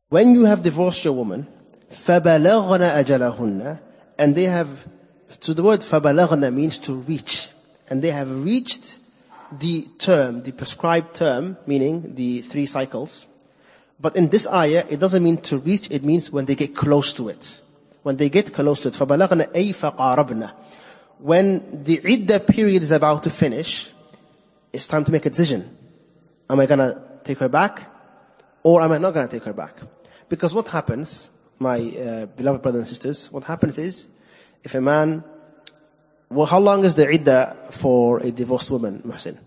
When 0.09 0.35
you 0.35 0.45
have 0.45 0.63
divorced 0.63 1.05
your 1.05 1.15
woman, 1.15 1.47
فَبَلَغْنَ 1.91 2.81
أَجَلَهُنَّ 2.81 3.81
And 4.19 4.35
they 4.35 4.45
have, 4.45 4.69
so 5.41 5.53
the 5.53 5.63
word 5.63 5.81
فَبَلَغْنَ 5.81 6.55
means 6.55 6.79
to 6.81 6.95
reach. 6.95 7.49
And 7.89 8.03
they 8.03 8.11
have 8.11 8.45
reached 8.45 8.99
the 9.53 9.83
term, 9.99 10.43
the 10.43 10.53
prescribed 10.53 11.15
term, 11.15 11.57
meaning 11.67 12.15
the 12.15 12.43
three 12.43 12.67
cycles. 12.67 13.27
But 14.01 14.17
in 14.17 14.29
this 14.29 14.47
ayah, 14.47 14.85
it 14.89 15.01
doesn't 15.01 15.23
mean 15.23 15.39
to 15.49 15.59
reach, 15.59 15.91
it 15.91 16.05
means 16.05 16.31
when 16.31 16.45
they 16.45 16.55
get 16.55 16.77
close 16.77 17.15
to 17.15 17.29
it. 17.29 17.61
When 18.03 18.17
they 18.17 18.29
get 18.29 18.55
close 18.55 18.81
to 18.83 18.89
it. 18.89 18.95
فَبَلَغْنَ 18.95 19.53
أَيْ 19.53 19.75
فَقَارَبْنَ 19.75 20.53
When 21.19 21.85
the 21.85 22.01
iddah 22.05 22.41
period 22.41 22.83
is 22.83 22.93
about 22.93 23.25
to 23.25 23.31
finish, 23.31 23.92
it's 24.74 24.88
time 24.88 25.06
to 25.06 25.12
make 25.12 25.26
a 25.26 25.30
decision. 25.30 25.78
Am 26.50 26.60
I 26.60 26.66
gonna 26.66 27.20
take 27.24 27.38
her 27.38 27.50
back? 27.50 27.90
Or 28.64 28.82
am 28.82 28.92
I 28.92 28.98
not 28.98 29.14
gonna 29.14 29.28
take 29.28 29.44
her 29.44 29.54
back? 29.54 29.76
Because 30.30 30.54
what 30.54 30.68
happens, 30.68 31.30
my 31.60 31.78
uh, 31.80 32.26
beloved 32.26 32.62
brothers 32.64 32.82
and 32.82 32.88
sisters, 32.88 33.32
what 33.32 33.44
happens 33.44 33.78
is, 33.78 34.08
if 34.64 34.74
a 34.74 34.82
man, 34.82 35.24
well, 36.30 36.48
how 36.48 36.60
long 36.60 36.84
is 36.84 36.96
the 36.96 37.08
iddah 37.08 37.56
for 37.72 38.20
a 38.20 38.32
divorced 38.32 38.72
woman, 38.72 39.04
Muhsin? 39.06 39.38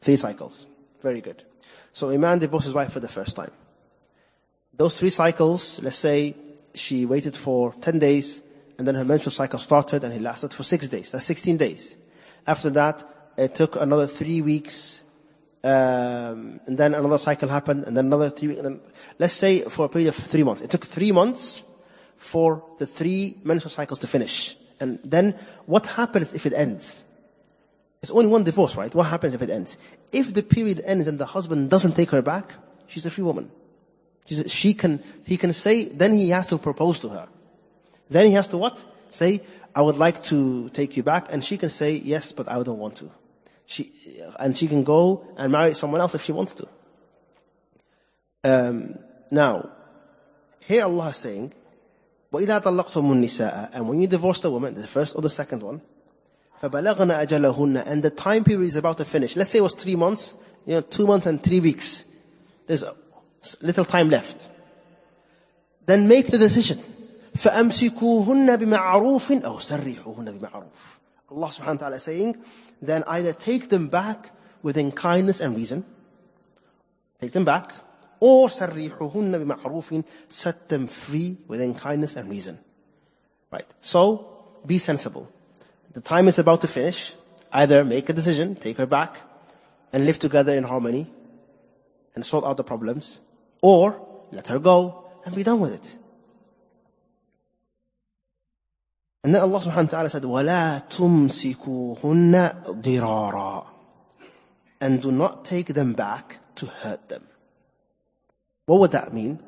Three 0.00 0.16
cycles. 0.16 0.66
Very 1.02 1.20
good. 1.20 1.42
So 1.92 2.10
a 2.10 2.18
man 2.18 2.38
divorces 2.38 2.66
his 2.66 2.74
wife 2.74 2.92
for 2.92 3.00
the 3.00 3.08
first 3.08 3.34
time. 3.34 3.50
Those 4.76 4.98
three 4.98 5.10
cycles, 5.10 5.80
let's 5.82 5.96
say 5.96 6.36
she 6.74 7.06
waited 7.06 7.36
for 7.36 7.72
10 7.72 7.98
days, 7.98 8.42
and 8.78 8.86
then 8.86 8.94
her 8.96 9.04
menstrual 9.04 9.32
cycle 9.32 9.58
started 9.58 10.04
and 10.04 10.12
it 10.12 10.20
lasted 10.20 10.52
for 10.52 10.62
six 10.62 10.88
days. 10.88 11.12
That's 11.12 11.24
16 11.24 11.56
days. 11.56 11.96
After 12.46 12.70
that, 12.70 13.02
it 13.36 13.54
took 13.54 13.76
another 13.76 14.06
three 14.06 14.42
weeks, 14.42 15.02
um, 15.62 16.60
and 16.66 16.76
then 16.76 16.94
another 16.94 17.18
cycle 17.18 17.48
happened, 17.48 17.84
and 17.84 17.96
then 17.96 18.06
another 18.06 18.30
three 18.30 18.48
weeks. 18.48 18.62
Let's 19.18 19.34
say 19.34 19.62
for 19.62 19.86
a 19.86 19.88
period 19.88 20.08
of 20.08 20.16
three 20.16 20.42
months. 20.42 20.62
It 20.62 20.70
took 20.70 20.84
three 20.84 21.12
months 21.12 21.64
for 22.16 22.64
the 22.78 22.86
three 22.86 23.36
menstrual 23.44 23.70
cycles 23.70 24.00
to 24.00 24.06
finish. 24.06 24.56
And 24.80 24.98
then 25.04 25.34
what 25.66 25.86
happens 25.86 26.34
if 26.34 26.46
it 26.46 26.52
ends? 26.52 27.02
It's 28.02 28.10
only 28.10 28.26
one 28.26 28.44
divorce, 28.44 28.76
right? 28.76 28.94
What 28.94 29.04
happens 29.06 29.34
if 29.34 29.42
it 29.42 29.50
ends? 29.50 29.78
If 30.12 30.34
the 30.34 30.42
period 30.42 30.82
ends 30.84 31.08
and 31.08 31.18
the 31.18 31.24
husband 31.26 31.70
doesn't 31.70 31.96
take 31.96 32.10
her 32.10 32.22
back, 32.22 32.52
she's 32.86 33.06
a 33.06 33.10
free 33.10 33.24
woman. 33.24 33.50
She's, 34.26 34.52
she 34.52 34.74
can, 34.74 35.02
he 35.26 35.36
can 35.36 35.52
say, 35.52 35.84
then 35.84 36.14
he 36.14 36.30
has 36.30 36.48
to 36.48 36.58
propose 36.58 37.00
to 37.00 37.08
her. 37.08 37.28
Then 38.10 38.26
he 38.26 38.32
has 38.32 38.48
to 38.48 38.58
what? 38.58 38.82
Say, 39.10 39.40
I 39.74 39.82
would 39.82 39.96
like 39.96 40.22
to 40.24 40.68
take 40.70 40.96
you 40.96 41.02
back. 41.02 41.28
And 41.30 41.44
she 41.44 41.56
can 41.56 41.70
say, 41.70 41.92
yes, 41.92 42.32
but 42.32 42.50
I 42.50 42.62
don't 42.62 42.78
want 42.78 42.96
to. 42.96 43.10
She, 43.65 43.91
and 44.39 44.55
she 44.55 44.67
can 44.67 44.83
go 44.83 45.27
and 45.37 45.51
marry 45.51 45.73
someone 45.75 46.01
else 46.01 46.15
if 46.15 46.23
she 46.23 46.31
wants 46.31 46.55
to. 46.55 46.67
Um, 48.43 48.97
now, 49.31 49.69
here 50.61 50.85
Allah 50.85 51.09
is 51.09 51.17
saying, 51.17 51.53
وَإِذَا 52.33 52.63
طَلَّقْتُمُ 52.63 53.11
النِّسَاءَ 53.11 53.69
And 53.73 53.87
when 53.87 53.99
you 53.99 54.07
divorce 54.07 54.39
the 54.39 54.51
woman, 54.51 54.73
the 54.75 54.87
first 54.87 55.15
or 55.15 55.21
the 55.21 55.29
second 55.29 55.61
one, 55.63 55.81
فَبَلَغْنَ 56.61 57.27
أَجَلَهُنَّ 57.27 57.83
And 57.85 58.03
the 58.03 58.09
time 58.09 58.43
period 58.43 58.67
is 58.67 58.75
about 58.75 58.97
to 58.97 59.05
finish. 59.05 59.35
Let's 59.35 59.49
say 59.49 59.59
it 59.59 59.63
was 59.63 59.73
three 59.73 59.95
months, 59.95 60.35
you 60.65 60.75
know, 60.75 60.81
two 60.81 61.07
months 61.07 61.25
and 61.25 61.41
three 61.41 61.59
weeks. 61.59 62.05
There's 62.67 62.83
a 62.83 62.95
little 63.61 63.85
time 63.85 64.09
left. 64.09 64.47
Then 65.85 66.07
make 66.07 66.27
the 66.27 66.37
decision. 66.37 66.79
فَأَمْسِكُوهُنَّ 67.37 68.57
بِمَعْرُوفٍ 68.57 69.41
أَوْ 69.41 69.59
سَرِّحُوهُنَّ 69.59 70.39
بِمَعْرُوفٍ 70.39 70.99
Allah 71.30 71.48
subhanahu 71.48 71.80
wa 71.80 71.86
ta'ala 71.88 71.98
saying, 71.98 72.36
then 72.82 73.04
either 73.06 73.32
take 73.32 73.68
them 73.68 73.88
back 73.88 74.30
within 74.62 74.92
kindness 74.92 75.40
and 75.40 75.56
reason, 75.56 75.84
take 77.20 77.32
them 77.32 77.44
back, 77.44 77.72
or 78.20 78.48
سرِيحُهُنَّ 78.48 79.32
بِمَعْرُوفٍ 79.44 80.04
set 80.28 80.68
them 80.68 80.86
free 80.86 81.36
within 81.48 81.74
kindness 81.74 82.16
and 82.16 82.30
reason. 82.30 82.58
Right. 83.50 83.66
So, 83.80 84.44
be 84.66 84.78
sensible. 84.78 85.30
The 85.92 86.00
time 86.00 86.28
is 86.28 86.38
about 86.38 86.62
to 86.62 86.68
finish. 86.68 87.14
Either 87.52 87.84
make 87.84 88.08
a 88.08 88.12
decision, 88.12 88.56
take 88.56 88.78
her 88.78 88.86
back, 88.86 89.16
and 89.92 90.06
live 90.06 90.18
together 90.18 90.54
in 90.54 90.64
harmony, 90.64 91.06
and 92.14 92.26
sort 92.26 92.44
out 92.44 92.56
the 92.56 92.64
problems, 92.64 93.20
or 93.62 94.04
let 94.32 94.48
her 94.48 94.58
go 94.58 95.04
and 95.24 95.34
be 95.34 95.42
done 95.42 95.60
with 95.60 95.72
it. 95.72 95.98
And 99.24 99.34
then 99.34 99.40
Allah 99.40 99.58
subhanahu 99.58 99.84
wa 99.84 99.90
ta'ala 99.90 100.10
said, 100.10 100.22
وَلَا 100.22 100.86
تُمْسِكُوهُنَّ 100.90 102.82
ضِرَارًا 102.82 103.66
And 104.82 105.00
do 105.00 105.10
not 105.10 105.46
take 105.46 105.68
them 105.68 105.94
back 105.94 106.38
to 106.56 106.66
hurt 106.66 107.08
them. 107.08 107.26
What 108.66 108.80
would 108.80 108.92
that 108.92 109.14
mean? 109.14 109.42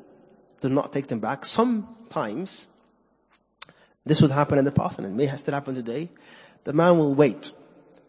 Do 0.61 0.69
not 0.69 0.91
take 0.91 1.05
them 1.05 1.19
back. 1.19 1.45
Sometimes, 1.45 2.65
this 4.03 4.19
would 4.23 4.31
happen 4.31 4.57
in 4.57 4.65
the 4.65 4.71
past 4.71 4.97
and 4.97 5.07
it 5.07 5.11
may 5.11 5.27
still 5.37 5.53
happen 5.53 5.75
today. 5.75 6.09
The 6.63 6.73
man 6.73 6.97
will 6.97 7.13
wait. 7.13 7.51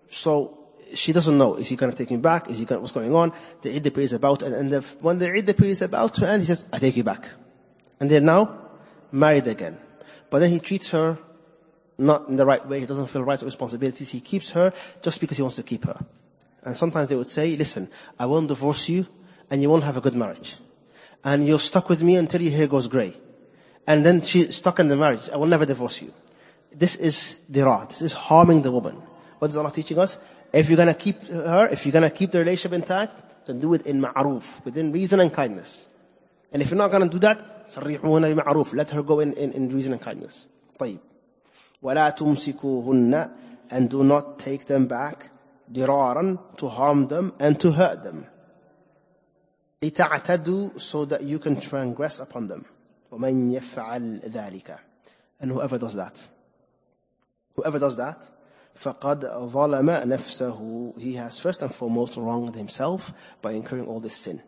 So 0.08 0.58
she 0.94 1.12
doesn't 1.12 1.36
know. 1.36 1.56
Is 1.56 1.68
he 1.68 1.76
going 1.76 1.92
to 1.92 1.98
take 1.98 2.10
me 2.10 2.16
back? 2.16 2.48
Is 2.48 2.58
he 2.58 2.64
going, 2.64 2.80
what's 2.80 2.92
going 2.92 3.14
on? 3.14 3.34
The 3.60 3.76
iddah 3.76 3.90
period 3.90 4.06
is 4.06 4.12
about, 4.14 4.42
and, 4.42 4.54
and 4.72 4.84
when 5.02 5.18
the 5.18 5.34
iddah 5.34 5.52
period 5.52 5.72
is 5.72 5.82
about 5.82 6.14
to 6.14 6.26
end, 6.26 6.40
he 6.40 6.46
says, 6.46 6.64
I 6.72 6.78
take 6.78 6.96
you 6.96 7.04
back. 7.04 7.28
And 8.00 8.10
they're 8.10 8.22
now 8.22 8.70
married 9.12 9.46
again. 9.48 9.76
But 10.30 10.38
then 10.38 10.48
he 10.48 10.60
treats 10.60 10.92
her 10.92 11.18
not 11.97 12.27
in 12.27 12.35
the 12.35 12.45
right 12.45 12.65
way. 12.67 12.79
He 12.79 12.85
doesn't 12.85 13.07
feel 13.07 13.23
rights 13.23 13.43
or 13.43 13.45
responsibilities. 13.45 14.09
He 14.09 14.19
keeps 14.19 14.51
her 14.51 14.73
just 15.01 15.21
because 15.21 15.37
he 15.37 15.43
wants 15.43 15.57
to 15.57 15.63
keep 15.63 15.85
her. 15.85 15.97
And 16.63 16.75
sometimes 16.75 17.09
they 17.09 17.15
would 17.15 17.27
say, 17.27 17.55
listen, 17.55 17.89
I 18.17 18.25
won't 18.25 18.47
divorce 18.47 18.89
you 18.89 19.05
and 19.49 19.61
you 19.61 19.69
won't 19.69 19.83
have 19.83 19.97
a 19.97 20.01
good 20.01 20.15
marriage. 20.15 20.55
And 21.23 21.45
you're 21.45 21.59
stuck 21.59 21.89
with 21.89 22.01
me 22.01 22.15
until 22.15 22.41
your 22.41 22.51
hair 22.51 22.67
goes 22.67 22.87
grey. 22.87 23.13
And 23.85 24.05
then 24.05 24.21
she's 24.21 24.55
stuck 24.55 24.79
in 24.79 24.87
the 24.87 24.95
marriage. 24.95 25.29
I 25.29 25.37
will 25.37 25.47
never 25.47 25.65
divorce 25.65 26.01
you. 26.01 26.13
This 26.71 26.95
is 26.95 27.35
dira. 27.51 27.85
This 27.87 28.01
is 28.01 28.13
harming 28.13 28.61
the 28.61 28.71
woman. 28.71 28.95
What 29.39 29.51
is 29.51 29.57
Allah 29.57 29.71
teaching 29.71 29.99
us? 29.99 30.19
If 30.53 30.69
you're 30.69 30.77
gonna 30.77 30.93
keep 30.93 31.21
her, 31.23 31.67
if 31.71 31.85
you're 31.85 31.91
gonna 31.91 32.09
keep 32.09 32.31
the 32.31 32.39
relationship 32.39 32.73
intact, 32.73 33.45
then 33.45 33.59
do 33.59 33.73
it 33.73 33.85
in 33.85 34.01
ma'ruf, 34.01 34.63
within 34.63 34.91
reason 34.91 35.19
and 35.19 35.33
kindness. 35.33 35.87
And 36.51 36.61
if 36.61 36.69
you're 36.69 36.77
not 36.77 36.91
gonna 36.91 37.09
do 37.09 37.19
that, 37.19 37.67
صرحوهن 37.67 38.35
بمعروف. 38.35 38.73
Let 38.73 38.89
her 38.91 39.03
go 39.03 39.19
in, 39.19 39.33
in, 39.33 39.51
in 39.51 39.75
reason 39.75 39.93
and 39.93 40.01
kindness. 40.01 40.45
طيب. 40.79 40.99
ولا 41.81 42.09
تمسكوهن 42.09 43.31
and 43.69 43.89
do 43.89 44.03
not 44.03 44.39
take 44.39 44.65
them 44.65 44.87
back 44.87 45.29
diraran 45.71 46.39
to 46.57 46.67
harm 46.67 47.07
them 47.07 47.33
and 47.39 47.59
to 47.59 47.71
hurt 47.71 48.03
them. 48.03 48.25
لتعتدوا 49.81 50.79
so 50.79 51.05
that 51.05 51.23
you 51.23 51.39
can 51.39 51.59
transgress 51.59 52.19
upon 52.19 52.47
them. 52.47 52.65
ومن 53.11 53.51
يفعل 53.51 54.21
ذلك. 54.29 54.77
And 55.39 55.51
whoever 55.51 55.77
does 55.77 55.95
that. 55.95 56.15
Whoever 57.55 57.79
does 57.79 57.97
that, 57.97 58.27
فَقَدْ 58.75 59.51
ظَلَمَ 59.51 60.05
نَفْسَهُ 60.05 60.99
He 60.99 61.13
has 61.13 61.39
first 61.39 61.61
and 61.61 61.73
foremost 61.73 62.17
wronged 62.17 62.55
himself 62.55 63.37
by 63.41 63.51
incurring 63.51 63.85
all 63.85 63.99
this 63.99 64.15
sin. 64.15 64.41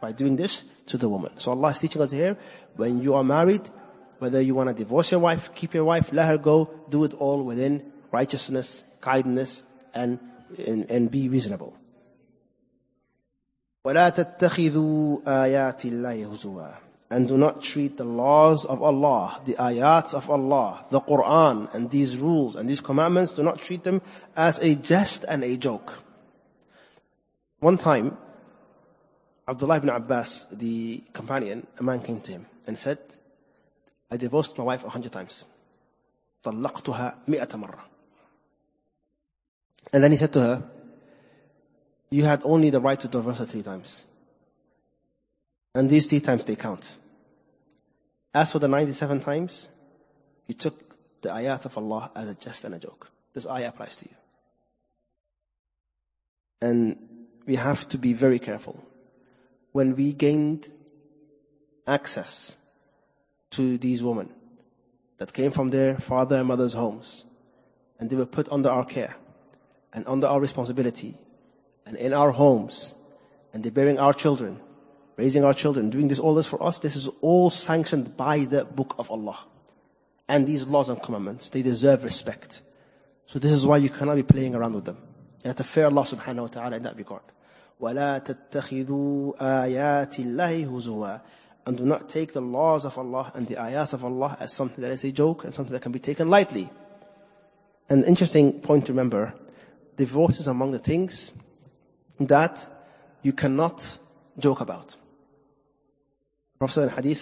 By 0.00 0.12
doing 0.12 0.36
this 0.36 0.64
to 0.86 0.98
the 0.98 1.08
woman. 1.08 1.38
So 1.38 1.52
Allah 1.52 1.70
is 1.70 1.78
teaching 1.78 2.02
us 2.02 2.10
here, 2.10 2.36
when 2.76 3.00
you 3.00 3.14
are 3.14 3.24
married, 3.24 3.62
whether 4.18 4.40
you 4.40 4.54
want 4.54 4.68
to 4.68 4.74
divorce 4.74 5.10
your 5.10 5.20
wife, 5.20 5.54
keep 5.54 5.74
your 5.74 5.84
wife, 5.84 6.12
let 6.12 6.26
her 6.26 6.38
go, 6.38 6.70
do 6.88 7.04
it 7.04 7.14
all 7.14 7.44
within 7.44 7.92
righteousness, 8.10 8.84
kindness, 9.00 9.64
and, 9.94 10.18
and, 10.66 10.90
and 10.90 11.10
be 11.10 11.28
reasonable. 11.28 11.76
وَلَا 13.84 14.10
تَتَّخِذُوا 14.14 15.24
آيَاتِ 15.24 15.90
اللَّهِ 15.90 16.26
هُزُوًا 16.26 16.76
and 17.10 17.28
do 17.28 17.38
not 17.38 17.62
treat 17.62 17.96
the 17.96 18.04
laws 18.04 18.64
of 18.64 18.82
Allah, 18.82 19.40
the 19.44 19.52
ayats 19.52 20.14
of 20.14 20.30
Allah, 20.30 20.84
the 20.90 21.00
Quran, 21.00 21.72
and 21.72 21.88
these 21.88 22.16
rules 22.16 22.56
and 22.56 22.68
these 22.68 22.80
commandments, 22.80 23.32
do 23.32 23.42
not 23.44 23.58
treat 23.58 23.84
them 23.84 24.02
as 24.36 24.58
a 24.58 24.74
jest 24.74 25.24
and 25.28 25.44
a 25.44 25.56
joke. 25.56 25.92
One 27.60 27.78
time, 27.78 28.16
Abdullah 29.46 29.76
ibn 29.76 29.90
Abbas, 29.90 30.46
the 30.50 31.04
companion, 31.12 31.66
a 31.78 31.82
man 31.84 32.00
came 32.00 32.20
to 32.22 32.32
him 32.32 32.46
and 32.66 32.76
said, 32.76 32.98
I 34.10 34.16
divorced 34.16 34.56
my 34.58 34.64
wife 34.64 34.84
a 34.84 34.88
hundred 34.88 35.12
times. 35.12 35.44
طلقتها 36.42 37.26
مئة 37.28 37.56
مرة. 37.56 37.80
And 39.92 40.02
then 40.02 40.12
he 40.12 40.16
said 40.16 40.32
to 40.32 40.40
her, 40.40 40.70
you 42.10 42.24
had 42.24 42.44
only 42.44 42.70
the 42.70 42.80
right 42.80 42.98
to 43.00 43.08
divorce 43.08 43.38
her 43.38 43.44
three 43.44 43.62
times. 43.62 44.04
And 45.74 45.90
these 45.90 46.06
three 46.06 46.20
times 46.20 46.44
they 46.44 46.56
count. 46.56 46.88
As 48.32 48.52
for 48.52 48.58
the 48.58 48.68
97 48.68 49.20
times, 49.20 49.70
you 50.46 50.54
took 50.54 50.74
the 51.22 51.30
ayat 51.30 51.64
of 51.64 51.76
Allah 51.76 52.10
as 52.14 52.28
a 52.28 52.34
jest 52.34 52.64
and 52.64 52.74
a 52.74 52.78
joke. 52.78 53.10
This 53.32 53.46
ayah 53.46 53.68
applies 53.68 53.96
to 53.96 54.04
you. 54.08 54.16
And 56.60 56.96
we 57.46 57.56
have 57.56 57.86
to 57.88 57.98
be 57.98 58.12
very 58.12 58.38
careful. 58.38 58.82
When 59.72 59.96
we 59.96 60.12
gained 60.12 60.66
access 61.86 62.56
to 63.58 63.78
these 63.78 64.02
women 64.02 64.28
that 65.18 65.32
came 65.32 65.50
from 65.50 65.70
their 65.70 65.96
father 65.96 66.36
and 66.36 66.48
mother's 66.48 66.72
homes, 66.72 67.24
and 67.98 68.10
they 68.10 68.16
were 68.16 68.26
put 68.26 68.50
under 68.50 68.68
our 68.68 68.84
care 68.84 69.14
and 69.92 70.06
under 70.06 70.26
our 70.26 70.40
responsibility 70.40 71.14
and 71.86 71.96
in 71.96 72.12
our 72.12 72.30
homes, 72.30 72.94
and 73.52 73.62
they're 73.62 73.72
bearing 73.72 73.98
our 73.98 74.12
children, 74.12 74.60
raising 75.16 75.44
our 75.44 75.54
children, 75.54 75.90
doing 75.90 76.08
this, 76.08 76.18
all 76.18 76.34
this 76.34 76.46
for 76.46 76.62
us, 76.62 76.80
this 76.80 76.96
is 76.96 77.08
all 77.20 77.50
sanctioned 77.50 78.16
by 78.16 78.44
the 78.44 78.64
book 78.64 78.96
of 78.98 79.10
Allah. 79.10 79.38
And 80.26 80.46
these 80.46 80.66
laws 80.66 80.88
and 80.88 81.00
commandments, 81.00 81.50
they 81.50 81.62
deserve 81.62 82.02
respect. 82.02 82.62
So 83.26 83.38
this 83.38 83.52
is 83.52 83.66
why 83.66 83.76
you 83.76 83.90
cannot 83.90 84.16
be 84.16 84.22
playing 84.22 84.54
around 84.54 84.74
with 84.74 84.84
them. 84.84 84.98
You 85.42 85.48
have 85.48 85.56
to 85.56 85.64
fear 85.64 85.84
Allah 85.84 86.02
subhanahu 86.02 86.40
wa 86.40 86.46
ta'ala 86.48 86.76
in 86.76 86.82
that 86.84 86.96
regard. 86.96 87.22
وَلَا 87.80 88.24
تَتَّخِذُوا 88.24 89.38
آيَاتِ 89.38 90.14
اللَّهِ 90.24 90.66
هُزُوًا 90.66 91.20
and 91.65 91.77
do 91.77 91.85
not 91.85 92.09
take 92.09 92.33
the 92.33 92.41
laws 92.41 92.85
of 92.85 92.97
Allah 92.97 93.31
and 93.35 93.47
the 93.47 93.55
ayat 93.55 93.93
of 93.93 94.03
Allah 94.03 94.37
as 94.39 94.53
something 94.53 94.81
that 94.81 94.91
is 94.91 95.03
a 95.03 95.11
joke 95.11 95.43
and 95.43 95.53
something 95.53 95.73
that 95.73 95.81
can 95.81 95.91
be 95.91 95.99
taken 95.99 96.29
lightly. 96.29 96.69
An 97.89 98.03
interesting 98.03 98.61
point 98.61 98.85
to 98.85 98.93
remember, 98.93 99.33
divorce 99.97 100.39
is 100.39 100.47
among 100.47 100.71
the 100.71 100.79
things 100.79 101.31
that 102.19 102.65
you 103.21 103.33
cannot 103.33 103.97
joke 104.37 104.61
about. 104.61 104.95
Prophet 106.59 106.83
in 106.83 106.89
Hadith, 106.89 107.21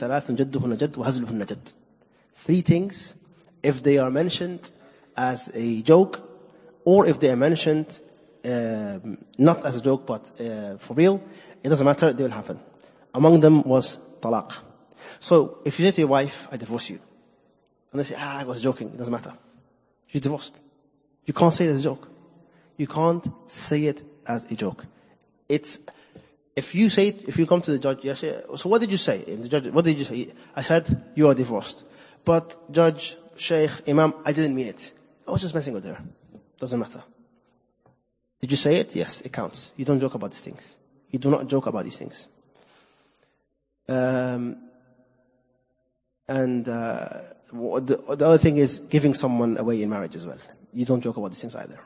Three 2.34 2.62
things, 2.62 3.16
if 3.64 3.84
they 3.84 3.98
are 3.98 4.10
mentioned 4.10 4.72
as 5.16 5.52
a 5.54 5.82
joke, 5.82 6.28
or 6.86 7.06
if 7.06 7.20
they 7.20 7.30
are 7.30 7.36
mentioned 7.36 8.00
um, 8.46 9.18
not 9.38 9.66
as 9.66 9.76
a 9.76 9.82
joke 9.82 10.06
but 10.06 10.32
uh, 10.40 10.78
for 10.78 10.94
real, 10.94 11.22
it 11.64 11.70
doesn't 11.70 11.86
matter, 11.86 12.14
they 12.14 12.24
will 12.24 12.32
happen. 12.32 12.60
Among 13.14 13.40
them 13.40 13.64
was 13.64 13.98
talaq. 14.22 14.58
So 15.20 15.60
if 15.66 15.80
you 15.80 15.86
say 15.86 15.92
to 15.92 16.02
your 16.02 16.10
wife, 16.10 16.48
I 16.52 16.58
divorce 16.58 16.90
you, 16.90 17.00
and 17.92 18.00
they 18.00 18.04
say, 18.04 18.16
ah, 18.18 18.40
I 18.40 18.44
was 18.44 18.62
joking, 18.62 18.90
it 18.90 18.98
doesn't 18.98 19.12
matter. 19.12 19.34
She's 20.08 20.22
divorced. 20.22 20.58
You 21.26 21.34
can't 21.34 21.54
say 21.54 21.66
it 21.66 21.70
as 21.70 21.82
a 21.82 21.84
joke. 21.84 22.08
You 22.78 22.88
can't 22.88 23.26
say 23.48 23.86
it 23.86 24.02
as 24.26 24.52
a 24.52 24.56
joke. 24.56 24.86
It's 25.50 25.80
if 26.58 26.74
you 26.74 26.90
say, 26.90 27.10
it, 27.10 27.28
if 27.28 27.38
you 27.38 27.46
come 27.46 27.62
to 27.62 27.72
the 27.72 27.78
judge, 27.78 28.02
so 28.18 28.68
what 28.68 28.82
did 28.82 28.92
you 28.92 28.98
say? 28.98 29.24
And 29.28 29.44
the 29.44 29.48
judge, 29.50 29.68
what 29.68 29.86
did 29.86 30.00
you 30.00 30.06
say? 30.06 30.30
I 30.56 30.64
said, 30.64 31.04
you 31.14 31.28
are 31.28 31.36
divorced. 31.36 31.86
But 32.26 32.58
judge, 32.72 33.16
sheikh, 33.36 33.88
imam, 33.88 34.16
I 34.26 34.34
didn't 34.34 34.56
mean 34.56 34.68
it. 34.68 34.92
I 35.28 35.32
was 35.32 35.42
just 35.42 35.54
messing 35.54 35.76
with 35.76 35.86
her. 35.86 36.02
Doesn't 36.58 36.80
matter. 36.80 37.04
Did 38.42 38.50
you 38.50 38.58
say 38.58 38.78
it? 38.78 38.96
Yes, 38.96 39.22
it 39.22 39.32
counts. 39.32 39.72
You 39.78 39.86
don't 39.86 40.00
joke 40.00 40.16
about 40.16 40.32
these 40.32 40.42
things. 40.42 40.74
You 41.12 41.20
do 41.20 41.30
not 41.30 41.48
joke 41.48 41.68
about 41.68 41.84
these 41.84 41.98
things. 42.00 42.28
Um, 43.90 44.58
and 46.28 46.68
uh, 46.68 47.08
the, 47.52 48.16
the 48.18 48.26
other 48.26 48.38
thing 48.38 48.58
is 48.58 48.80
giving 48.80 49.14
someone 49.14 49.58
away 49.58 49.82
in 49.82 49.90
marriage 49.90 50.16
as 50.16 50.26
well. 50.26 50.38
You 50.74 50.86
don't 50.86 51.02
joke 51.02 51.18
about 51.18 51.30
these 51.30 51.40
things 51.40 51.56
either. 51.56 51.80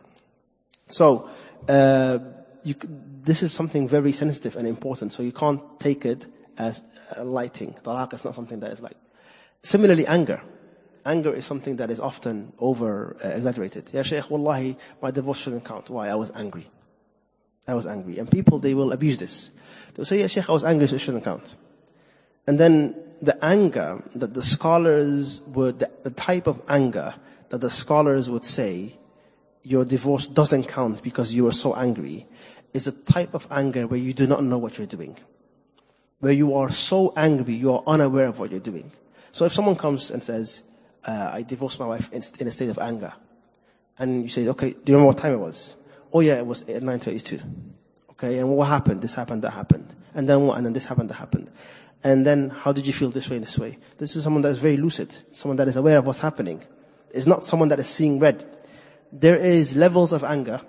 So, 0.89 1.29
uh, 1.69 2.19
you, 2.63 2.75
this 3.23 3.43
is 3.43 3.51
something 3.51 3.87
very 3.87 4.11
sensitive 4.11 4.55
and 4.55 4.67
important, 4.67 5.13
so 5.13 5.23
you 5.23 5.31
can't 5.31 5.79
take 5.79 6.05
it 6.05 6.25
as 6.57 6.83
a 7.15 7.23
lighting. 7.23 7.75
Talaq 7.83 8.13
is 8.13 8.23
not 8.23 8.35
something 8.35 8.59
that 8.59 8.71
is 8.71 8.81
light. 8.81 8.97
Similarly, 9.61 10.07
anger. 10.07 10.43
Anger 11.05 11.33
is 11.33 11.45
something 11.45 11.77
that 11.77 11.89
is 11.89 11.99
often 11.99 12.53
over 12.59 13.15
uh. 13.23 13.81
Yeah, 13.93 14.03
Shaykh, 14.03 14.29
wallahi, 14.29 14.77
my 15.01 15.11
divorce 15.11 15.39
shouldn't 15.39 15.65
count. 15.65 15.89
Why? 15.89 16.09
I 16.09 16.15
was 16.15 16.31
angry. 16.31 16.67
I 17.67 17.75
was 17.75 17.87
angry. 17.87 18.17
And 18.17 18.29
people, 18.29 18.59
they 18.59 18.73
will 18.73 18.91
abuse 18.91 19.17
this. 19.17 19.51
They'll 19.93 20.05
say, 20.05 20.19
yeah, 20.19 20.27
Shaykh, 20.27 20.49
I 20.49 20.53
was 20.53 20.63
angry, 20.63 20.87
so 20.87 20.95
it 20.95 20.99
shouldn't 20.99 21.23
count. 21.23 21.55
And 22.47 22.59
then 22.59 22.95
the 23.21 23.37
anger 23.43 24.03
that 24.15 24.33
the 24.33 24.41
scholars 24.41 25.41
would, 25.41 25.79
the, 25.79 26.09
type 26.09 26.47
of 26.47 26.61
anger 26.67 27.13
that 27.49 27.59
the 27.59 27.69
scholars 27.69 28.29
would 28.29 28.45
say, 28.45 28.93
your 29.63 29.85
divorce 29.85 30.27
doesn't 30.27 30.67
count 30.67 31.03
because 31.03 31.33
you 31.33 31.43
were 31.43 31.51
so 31.51 31.75
angry, 31.75 32.25
is 32.73 32.87
a 32.87 32.91
type 32.91 33.35
of 33.35 33.47
anger 33.51 33.85
where 33.85 33.99
you 33.99 34.13
do 34.13 34.25
not 34.25 34.43
know 34.43 34.57
what 34.57 34.77
you're 34.77 34.87
doing. 34.87 35.15
Where 36.19 36.33
you 36.33 36.55
are 36.55 36.71
so 36.71 37.13
angry, 37.15 37.53
you 37.53 37.73
are 37.73 37.83
unaware 37.85 38.27
of 38.27 38.39
what 38.39 38.51
you're 38.51 38.59
doing. 38.59 38.91
So 39.31 39.45
if 39.45 39.53
someone 39.53 39.75
comes 39.75 40.11
and 40.11 40.23
says, 40.23 40.63
uh, 41.05 41.31
I 41.33 41.43
divorced 41.43 41.79
my 41.79 41.85
wife 41.85 42.11
in, 42.11 42.21
in, 42.39 42.47
a 42.47 42.51
state 42.51 42.69
of 42.69 42.79
anger, 42.79 43.13
and 43.97 44.23
you 44.23 44.29
say, 44.29 44.47
okay, 44.49 44.71
do 44.71 44.77
you 44.91 44.95
remember 44.95 45.07
what 45.07 45.17
time 45.17 45.33
it 45.33 45.39
was? 45.39 45.77
Oh 46.13 46.19
yeah, 46.19 46.37
it 46.37 46.45
was 46.45 46.63
at 46.63 46.81
9.32. 46.81 47.41
Okay, 48.11 48.37
and 48.37 48.49
what 48.49 48.67
happened? 48.67 49.01
This 49.01 49.13
happened, 49.13 49.43
that 49.43 49.51
happened. 49.51 49.87
And 50.13 50.27
then 50.27 50.41
what? 50.41 50.57
And 50.57 50.65
then 50.65 50.73
this 50.73 50.85
happened, 50.85 51.09
that 51.09 51.15
happened. 51.15 51.49
And 52.03 52.25
then 52.25 52.49
how 52.49 52.71
did 52.71 52.87
you 52.87 52.93
feel 52.93 53.09
this 53.09 53.29
way 53.29 53.35
and 53.35 53.45
this 53.45 53.59
way? 53.59 53.77
This 53.97 54.15
is 54.15 54.23
someone 54.23 54.41
that 54.41 54.49
is 54.49 54.57
very 54.57 54.77
lucid. 54.77 55.15
Someone 55.31 55.57
that 55.57 55.67
is 55.67 55.77
aware 55.77 55.97
of 55.97 56.05
what's 56.05 56.19
happening. 56.19 56.61
It's 57.13 57.27
not 57.27 57.43
someone 57.43 57.69
that 57.69 57.79
is 57.79 57.87
seeing 57.87 58.19
red. 58.19 58.43
There 59.11 59.35
is 59.35 59.75
levels 59.75 60.13
of 60.13 60.23
anger 60.23 60.61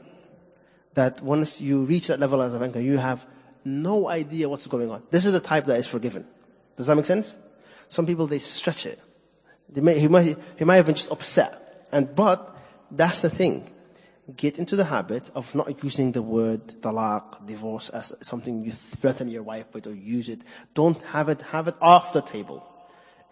that 0.94 1.22
once 1.22 1.60
you 1.60 1.84
reach 1.84 2.08
that 2.08 2.20
level 2.20 2.40
of 2.40 2.62
anger, 2.62 2.80
you 2.80 2.98
have 2.98 3.24
no 3.64 4.08
idea 4.08 4.48
what's 4.48 4.66
going 4.66 4.90
on. 4.90 5.02
This 5.10 5.24
is 5.24 5.32
the 5.32 5.40
type 5.40 5.66
that 5.66 5.78
is 5.78 5.86
forgiven. 5.86 6.26
Does 6.76 6.86
that 6.86 6.96
make 6.96 7.06
sense? 7.06 7.38
Some 7.88 8.06
people, 8.06 8.26
they 8.26 8.38
stretch 8.38 8.86
it. 8.86 8.98
They 9.68 9.80
may, 9.80 9.98
he 9.98 10.08
might, 10.08 10.36
he 10.58 10.64
might 10.64 10.76
have 10.76 10.86
been 10.86 10.94
just 10.96 11.10
upset. 11.10 11.86
And, 11.92 12.14
but, 12.14 12.56
that's 12.90 13.22
the 13.22 13.30
thing. 13.30 13.70
Get 14.36 14.60
into 14.60 14.76
the 14.76 14.84
habit 14.84 15.28
of 15.34 15.52
not 15.54 15.82
using 15.82 16.12
the 16.12 16.22
word 16.22 16.66
talaq, 16.80 17.44
divorce, 17.44 17.88
as 17.88 18.14
something 18.20 18.64
you 18.64 18.70
threaten 18.70 19.28
your 19.28 19.42
wife 19.42 19.74
with 19.74 19.88
or 19.88 19.94
use 19.94 20.28
it. 20.28 20.42
Don't 20.74 21.00
have 21.02 21.28
it, 21.28 21.42
have 21.42 21.66
it 21.66 21.74
off 21.80 22.12
the 22.12 22.22
table. 22.22 22.64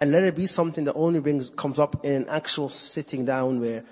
And 0.00 0.10
let 0.10 0.24
it 0.24 0.34
be 0.34 0.46
something 0.46 0.84
that 0.84 0.94
only 0.94 1.20
brings, 1.20 1.50
comes 1.50 1.78
up 1.78 2.04
in 2.04 2.12
an 2.12 2.28
actual 2.28 2.68
sitting 2.68 3.24
down 3.24 3.60
where 3.60 3.84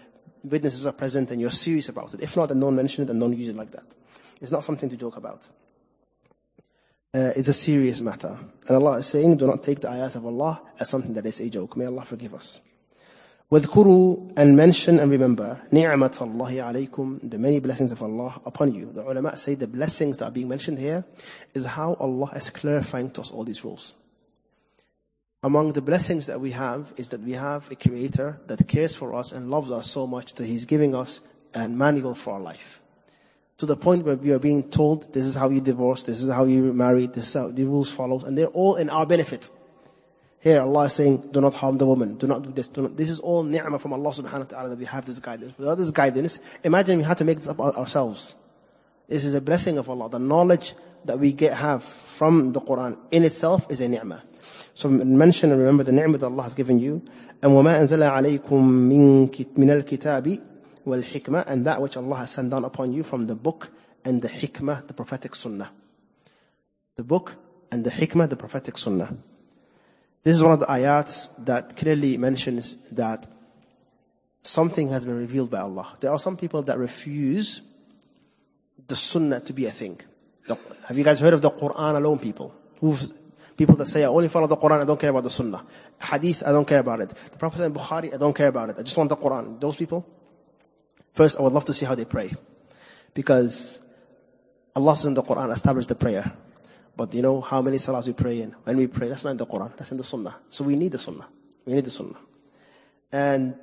witnesses 0.42 0.88
are 0.88 0.92
present 0.92 1.30
and 1.30 1.40
you're 1.40 1.50
serious 1.50 1.88
about 1.88 2.14
it. 2.14 2.20
If 2.20 2.36
not, 2.36 2.48
then 2.48 2.58
don't 2.58 2.74
mention 2.74 3.04
it 3.04 3.10
and 3.10 3.20
don't 3.20 3.36
use 3.36 3.48
it 3.48 3.56
like 3.56 3.70
that. 3.72 3.84
It's 4.40 4.50
not 4.50 4.64
something 4.64 4.88
to 4.88 4.96
joke 4.96 5.16
about. 5.16 5.46
Uh, 7.14 7.30
it's 7.36 7.48
a 7.48 7.52
serious 7.52 8.00
matter. 8.00 8.38
And 8.66 8.76
Allah 8.76 8.98
is 8.98 9.06
saying, 9.06 9.36
do 9.36 9.46
not 9.46 9.62
take 9.62 9.80
the 9.80 9.88
ayat 9.88 10.16
of 10.16 10.26
Allah 10.26 10.60
as 10.80 10.88
something 10.88 11.14
that 11.14 11.26
is 11.26 11.40
a 11.40 11.48
joke. 11.48 11.76
May 11.76 11.86
Allah 11.86 12.04
forgive 12.04 12.34
us. 12.34 12.60
وَاذْكُرُوا 13.51 14.33
and 14.37 14.57
mention 14.57 14.99
and 14.99 15.11
remember 15.11 15.61
نِعْمَةَ 15.71 16.17
اللَّهِ 16.17 16.89
عَلَيْكُمْ 16.89 17.29
the 17.29 17.37
many 17.37 17.59
blessings 17.59 17.91
of 17.91 18.01
Allah 18.01 18.41
upon 18.45 18.73
you. 18.73 18.91
The 18.91 19.03
ulama 19.03 19.37
say 19.37 19.53
the 19.53 19.67
blessings 19.67 20.17
that 20.17 20.25
are 20.25 20.31
being 20.31 20.47
mentioned 20.47 20.79
here 20.79 21.05
is 21.53 21.63
how 21.63 21.93
Allah 21.93 22.31
is 22.35 22.49
clarifying 22.49 23.11
to 23.11 23.21
us 23.21 23.29
all 23.29 23.43
these 23.43 23.63
rules. 23.63 23.93
Among 25.43 25.73
the 25.73 25.81
blessings 25.81 26.27
that 26.27 26.39
we 26.39 26.51
have 26.51 26.93
is 26.97 27.09
that 27.09 27.21
we 27.21 27.33
have 27.33 27.69
a 27.69 27.75
creator 27.75 28.39
that 28.47 28.67
cares 28.67 28.95
for 28.95 29.13
us 29.13 29.33
and 29.33 29.51
loves 29.51 29.69
us 29.71 29.91
so 29.91 30.07
much 30.07 30.33
that 30.35 30.45
He's 30.47 30.65
giving 30.65 30.95
us 30.95 31.19
a 31.53 31.67
manual 31.67 32.15
for 32.15 32.35
our 32.35 32.39
life. 32.39 32.81
To 33.57 33.67
the 33.67 33.75
point 33.75 34.03
where 34.03 34.15
we 34.15 34.31
are 34.31 34.39
being 34.39 34.63
told, 34.69 35.13
this 35.13 35.25
is 35.25 35.35
how 35.35 35.49
you 35.49 35.61
divorce, 35.61 36.03
this 36.03 36.23
is 36.23 36.29
how 36.31 36.45
you 36.45 36.73
marry, 36.73 37.05
this 37.05 37.27
is 37.27 37.33
how 37.33 37.49
the 37.49 37.65
rules 37.65 37.91
follow, 37.91 38.19
and 38.25 38.37
they're 38.37 38.47
all 38.47 38.77
in 38.77 38.89
our 38.89 39.05
benefit. 39.05 39.49
Here 40.47 40.59
Allah 40.59 40.85
is 40.85 40.93
saying, 40.93 41.29
do 41.31 41.39
not 41.39 41.53
harm 41.53 41.77
the 41.77 41.85
woman, 41.85 42.17
do 42.17 42.27
not 42.27 42.43
do 42.43 42.51
this, 42.51 42.67
do 42.67 42.81
not, 42.81 42.97
this 42.97 43.09
is 43.09 43.21
all 43.21 43.43
ni'mah 43.43 43.79
from 43.79 43.93
Allah 43.93 44.09
subhanahu 44.09 44.39
wa 44.39 44.43
ta'ala 44.43 44.69
that 44.69 44.79
we 44.79 44.83
have 44.85 45.05
this 45.05 45.19
guidance. 45.19 45.57
Without 45.57 45.75
this 45.75 45.91
guidance, 45.91 46.39
imagine 46.65 46.97
we 46.97 47.05
had 47.05 47.19
to 47.19 47.25
make 47.25 47.37
this 47.37 47.47
up 47.47 47.61
ourselves. 47.61 48.35
This 49.07 49.23
is 49.23 49.33
a 49.33 49.41
blessing 49.41 49.77
of 49.77 49.89
Allah. 49.89 50.09
The 50.09 50.19
knowledge 50.19 50.73
that 51.05 51.17
we 51.17 51.31
get, 51.31 51.55
have 51.55 51.83
from 51.83 52.51
the 52.51 52.59
Quran 52.59 52.97
in 53.11 53.23
itself 53.23 53.71
is 53.71 53.79
a 53.79 53.87
ni'mah. 53.87 54.21
So 54.73 54.89
mention 54.89 55.51
and 55.51 55.59
remember 55.61 55.83
the 55.83 55.93
ni'mah 55.93 56.17
that 56.17 56.25
Allah 56.25 56.43
has 56.43 56.55
given 56.55 56.79
you. 56.79 57.03
And 57.41 57.53
وَمَا 57.53 57.79
أَنزَلَ 57.79 58.03
عَلَيْكُم 58.03 59.29
مِّنَ 59.55 59.83
الْكِتَابِ 59.83 60.41
وَالْحِكْمَةِ 60.85 61.43
And 61.47 61.67
that 61.67 61.81
which 61.81 61.95
Allah 61.95 62.17
has 62.17 62.31
sent 62.31 62.49
down 62.49 62.65
upon 62.65 62.91
you 62.91 63.03
from 63.03 63.27
the 63.27 63.35
book 63.35 63.69
and 64.03 64.21
the 64.21 64.27
hikmah, 64.27 64.87
the 64.87 64.93
prophetic 64.93 65.35
sunnah. 65.35 65.71
The 66.95 67.03
book 67.03 67.35
and 67.71 67.83
the 67.83 67.89
hikmah, 67.89 68.29
the 68.29 68.35
prophetic 68.35 68.77
sunnah. 68.77 69.15
This 70.22 70.36
is 70.36 70.42
one 70.42 70.52
of 70.52 70.60
the 70.60 70.66
ayats 70.66 71.44
that 71.44 71.76
clearly 71.76 72.16
mentions 72.16 72.74
that 72.90 73.26
something 74.42 74.88
has 74.90 75.04
been 75.04 75.18
revealed 75.18 75.50
by 75.50 75.60
Allah. 75.60 75.86
There 76.00 76.10
are 76.10 76.18
some 76.18 76.36
people 76.36 76.62
that 76.62 76.78
refuse 76.78 77.62
the 78.86 78.96
sunnah 78.96 79.40
to 79.40 79.52
be 79.52 79.66
a 79.66 79.70
thing. 79.70 80.00
have 80.88 80.98
you 80.98 81.04
guys 81.04 81.20
heard 81.20 81.34
of 81.34 81.42
the 81.42 81.50
Quran 81.50 81.96
alone 81.96 82.18
people? 82.18 82.54
Who've, 82.80 83.08
people 83.56 83.76
that 83.76 83.86
say, 83.86 84.04
I 84.04 84.06
only 84.06 84.28
follow 84.28 84.46
the 84.46 84.56
Quran, 84.56 84.80
I 84.80 84.84
don't 84.84 85.00
care 85.00 85.10
about 85.10 85.24
the 85.24 85.30
sunnah. 85.30 85.62
Hadith, 86.00 86.42
I 86.46 86.52
don't 86.52 86.66
care 86.66 86.78
about 86.78 87.00
it. 87.00 87.10
The 87.10 87.38
Prophet 87.38 87.58
said 87.58 87.72
Bukhari, 87.72 88.14
I 88.14 88.16
don't 88.16 88.34
care 88.34 88.48
about 88.48 88.70
it. 88.70 88.76
I 88.78 88.82
just 88.82 88.96
want 88.96 89.10
the 89.10 89.16
Quran. 89.16 89.60
Those 89.60 89.76
people? 89.76 90.06
First, 91.12 91.38
I 91.38 91.42
would 91.42 91.52
love 91.52 91.64
to 91.66 91.74
see 91.74 91.84
how 91.84 91.94
they 91.94 92.04
pray. 92.04 92.32
Because 93.14 93.80
Allah 94.74 94.94
says 94.94 95.06
in 95.06 95.14
the 95.14 95.22
Quran, 95.22 95.52
establish 95.52 95.86
the 95.86 95.96
prayer. 95.96 96.32
But 96.97 97.13
you 97.13 97.21
know 97.21 97.41
how 97.41 97.61
many 97.61 97.77
salahs 97.77 98.07
we 98.07 98.13
pray 98.13 98.41
in? 98.41 98.51
When 98.63 98.77
we 98.77 98.87
pray, 98.87 99.09
that's 99.09 99.23
not 99.23 99.31
in 99.31 99.37
the 99.37 99.47
Quran, 99.47 99.75
that's 99.75 99.91
in 99.91 99.97
the 99.97 100.03
Sunnah. 100.03 100.35
So 100.49 100.63
we 100.63 100.75
need 100.75 100.91
the 100.91 100.99
Sunnah. 100.99 101.27
We 101.65 101.73
need 101.73 101.85
the 101.85 101.91
Sunnah. 101.91 102.19
And 103.11 103.55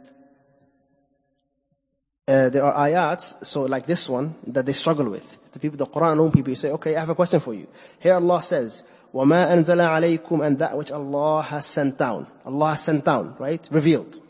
uh, 2.26 2.48
there 2.50 2.64
are 2.64 2.88
ayats, 2.88 3.44
so 3.44 3.62
like 3.62 3.86
this 3.86 4.08
one, 4.08 4.34
that 4.48 4.66
they 4.66 4.72
struggle 4.72 5.10
with. 5.10 5.52
The 5.52 5.58
people, 5.58 5.78
the 5.78 5.86
Quran 5.86 6.16
known 6.16 6.32
people, 6.32 6.50
you 6.50 6.56
say, 6.56 6.70
okay, 6.70 6.94
I 6.94 7.00
have 7.00 7.08
a 7.08 7.14
question 7.14 7.40
for 7.40 7.54
you. 7.54 7.66
Here 8.00 8.14
Allah 8.14 8.42
says, 8.42 8.84
وَمَا 9.12 9.50
أَنزَلَ 9.50 10.20
عَلَيْكُمْ 10.20 10.44
And 10.44 10.58
that 10.60 10.76
which 10.76 10.92
Allah 10.92 11.42
has 11.42 11.66
sent 11.66 11.98
down. 11.98 12.28
Allah 12.44 12.70
has 12.70 12.82
sent 12.82 13.04
down, 13.04 13.34
right? 13.38 13.66
Revealed. 13.70 14.20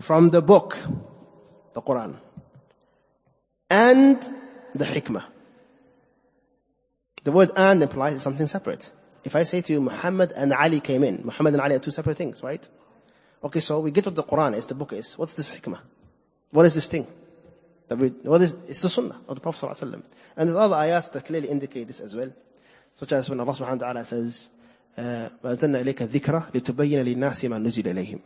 From 0.00 0.30
the 0.30 0.40
book, 0.40 0.78
the 1.74 1.82
Quran. 1.82 2.16
And 3.68 4.18
the 4.74 4.86
hikmah. 4.86 5.24
The 7.24 7.32
word 7.32 7.52
and 7.54 7.82
implies 7.82 8.22
something 8.22 8.46
separate. 8.46 8.90
If 9.24 9.36
I 9.36 9.42
say 9.42 9.60
to 9.60 9.72
you, 9.72 9.80
Muhammad 9.80 10.32
and 10.32 10.52
Ali 10.52 10.80
came 10.80 11.04
in, 11.04 11.20
Muhammad 11.24 11.52
and 11.54 11.62
Ali 11.62 11.74
are 11.74 11.78
two 11.78 11.90
separate 11.90 12.16
things, 12.16 12.42
right? 12.42 12.66
Okay, 13.44 13.60
so 13.60 13.80
we 13.80 13.90
get 13.90 14.06
what 14.06 14.14
the 14.14 14.22
Quran 14.22 14.56
is, 14.56 14.66
the 14.66 14.74
book 14.74 14.92
is. 14.92 15.18
What's 15.18 15.36
this 15.36 15.50
hikmah? 15.50 15.80
What 16.50 16.64
is 16.66 16.74
this 16.74 16.88
thing? 16.88 17.06
That 17.88 17.98
we, 17.98 18.08
what 18.08 18.40
is, 18.40 18.54
it's 18.68 18.82
the 18.82 18.88
sunnah 18.88 19.20
of 19.28 19.34
the 19.34 19.40
Prophet 19.40 19.66
ﷺ. 19.66 20.02
And 20.36 20.48
there's 20.48 20.56
other 20.56 20.76
ayats 20.76 21.12
that 21.12 21.26
clearly 21.26 21.48
indicate 21.48 21.86
this 21.88 22.00
as 22.00 22.16
well. 22.16 22.32
Such 22.94 23.12
as 23.12 23.28
when 23.28 23.40
Allah 23.40 23.52
subhanahu 23.52 23.80
wa 23.80 23.92
ta'ala 23.92 24.04
says, 24.04 24.48
وَأَنزَلْنَا 24.96 25.84
إِلَيْكَ 25.84 26.08
الذِّكْرَ 26.08 26.52
لِتُبَيِّنَ 26.52 27.04
لِلنَّاسِ 27.04 27.48
مَا 27.48 27.58
نُزِلَ 27.58 27.84
إِلَيْهِمْ 27.84 28.20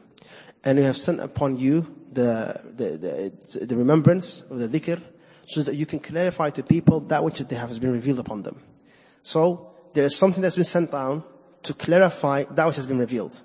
And 0.64 0.78
we 0.78 0.84
have 0.84 0.96
sent 0.96 1.20
upon 1.20 1.58
you 1.58 1.86
the, 2.12 2.60
the, 2.76 3.32
the, 3.58 3.66
the 3.66 3.76
remembrance 3.76 4.42
of 4.42 4.58
the 4.58 4.68
dhikr 4.68 5.02
so 5.46 5.62
that 5.62 5.74
you 5.74 5.86
can 5.86 6.00
clarify 6.00 6.50
to 6.50 6.62
people 6.62 7.00
that 7.00 7.22
which 7.24 7.38
they 7.40 7.56
have 7.56 7.78
been 7.80 7.92
revealed 7.92 8.18
upon 8.18 8.42
them. 8.42 8.60
So, 9.23 9.71
there 9.93 10.05
is 10.05 10.15
something 10.15 10.41
that's 10.41 10.55
been 10.55 10.65
sent 10.65 10.91
down 10.91 11.23
to 11.63 11.73
clarify 11.73 12.43
that 12.43 12.65
which 12.67 12.77
has 12.77 12.87
been 12.87 12.99
revealed. 12.99 13.39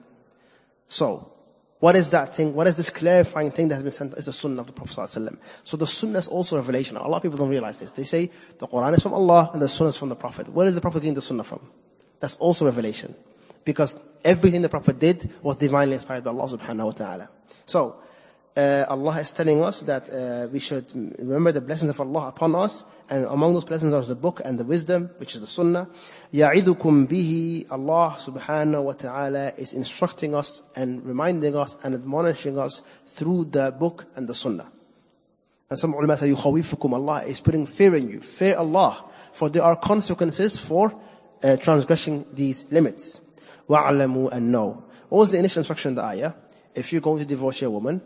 So, 0.86 1.30
what 1.80 1.96
is 1.96 2.10
that 2.10 2.34
thing? 2.34 2.54
What 2.54 2.66
is 2.66 2.76
this 2.76 2.88
clarifying 2.88 3.50
thing 3.50 3.68
that 3.68 3.74
has 3.74 3.82
been 3.82 3.92
sent? 3.92 4.14
Is 4.14 4.24
the 4.24 4.32
sunnah 4.32 4.60
of 4.60 4.66
the 4.66 4.72
Prophet 4.72 4.94
ﷺ. 4.94 5.36
So 5.64 5.76
the 5.76 5.86
sunnah 5.86 6.18
is 6.18 6.28
also 6.28 6.56
revelation. 6.56 6.96
A 6.96 7.06
lot 7.06 7.18
of 7.18 7.22
people 7.22 7.36
don't 7.36 7.50
realize 7.50 7.78
this. 7.78 7.92
They 7.92 8.04
say 8.04 8.30
the 8.58 8.66
Quran 8.66 8.94
is 8.94 9.02
from 9.02 9.12
Allah 9.12 9.50
and 9.52 9.60
the 9.60 9.68
sunnah 9.68 9.88
is 9.88 9.96
from 9.98 10.08
the 10.08 10.14
Prophet. 10.14 10.48
Where 10.48 10.66
is 10.66 10.74
the 10.74 10.80
Prophet 10.80 11.00
getting 11.00 11.14
the 11.14 11.20
sunnah 11.20 11.44
from? 11.44 11.60
That's 12.20 12.36
also 12.36 12.64
revelation. 12.64 13.14
Because 13.66 13.96
everything 14.24 14.62
the 14.62 14.70
Prophet 14.70 14.98
did 14.98 15.30
was 15.42 15.56
divinely 15.56 15.94
inspired 15.94 16.24
by 16.24 16.30
Allah 16.30 16.44
subhanahu 16.44 16.86
wa 16.86 16.92
ta'ala. 16.92 17.28
So, 17.66 17.96
uh, 18.59 18.85
Allah 18.89 19.19
is 19.19 19.31
telling 19.31 19.63
us 19.63 19.81
that 19.83 20.09
uh, 20.09 20.47
we 20.51 20.59
should 20.59 20.85
remember 20.93 21.51
the 21.51 21.61
blessings 21.61 21.91
of 21.91 21.99
Allah 22.01 22.27
upon 22.27 22.55
us, 22.55 22.83
and 23.09 23.25
among 23.25 23.53
those 23.53 23.63
blessings 23.63 23.93
are 23.93 24.01
the 24.01 24.15
book 24.15 24.41
and 24.43 24.59
the 24.59 24.65
wisdom, 24.65 25.09
which 25.17 25.35
is 25.35 25.41
the 25.41 25.47
Sunnah. 25.47 25.87
يَعِذُكُمْ 26.33 27.07
bihi 27.07 27.71
Allah 27.71 28.17
subhanahu 28.19 28.83
wa 28.83 28.91
ta'ala 28.93 29.53
is 29.57 29.73
instructing 29.73 30.35
us 30.35 30.61
and 30.75 31.05
reminding 31.05 31.55
us 31.55 31.77
and 31.83 31.95
admonishing 31.95 32.57
us 32.57 32.81
through 33.05 33.45
the 33.45 33.71
book 33.71 34.05
and 34.15 34.27
the 34.27 34.35
Sunnah. 34.35 34.69
And 35.69 35.79
some 35.79 35.93
ulama 35.93 36.17
say, 36.17 36.29
يُخَوِفُكُمْ 36.31 36.93
Allah 36.93 37.23
is 37.23 37.39
putting 37.39 37.65
fear 37.65 37.95
in 37.95 38.09
you. 38.09 38.19
Fear 38.19 38.57
Allah, 38.57 39.05
for 39.33 39.49
there 39.49 39.63
are 39.63 39.77
consequences 39.77 40.59
for 40.59 40.93
uh, 41.43 41.55
transgressing 41.55 42.25
these 42.33 42.65
limits. 42.71 43.21
وَعْلَمُوا 43.69 44.31
and 44.33 44.51
know. 44.51 44.83
What 45.07 45.19
was 45.19 45.31
the 45.31 45.37
initial 45.37 45.61
instruction 45.61 45.89
in 45.89 45.95
the 45.95 46.03
ayah? 46.03 46.33
If 46.75 46.91
you're 46.91 47.01
going 47.01 47.19
to 47.19 47.25
divorce 47.25 47.61
your 47.61 47.69
woman, 47.69 48.01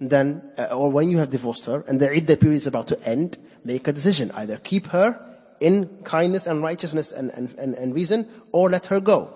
then, 0.00 0.42
uh, 0.58 0.76
or 0.76 0.90
when 0.90 1.10
you 1.10 1.18
have 1.18 1.30
divorced 1.30 1.66
her 1.66 1.82
and 1.86 1.98
the 1.98 2.14
iddah 2.14 2.36
period 2.36 2.56
is 2.56 2.66
about 2.66 2.88
to 2.88 3.02
end, 3.02 3.38
make 3.64 3.88
a 3.88 3.92
decision. 3.92 4.30
Either 4.34 4.56
keep 4.56 4.86
her 4.86 5.20
in 5.60 6.02
kindness 6.04 6.46
and 6.46 6.62
righteousness 6.62 7.12
and, 7.12 7.30
and, 7.30 7.54
and, 7.58 7.74
and 7.74 7.94
reason, 7.94 8.28
or 8.52 8.68
let 8.68 8.86
her 8.86 9.00
go. 9.00 9.34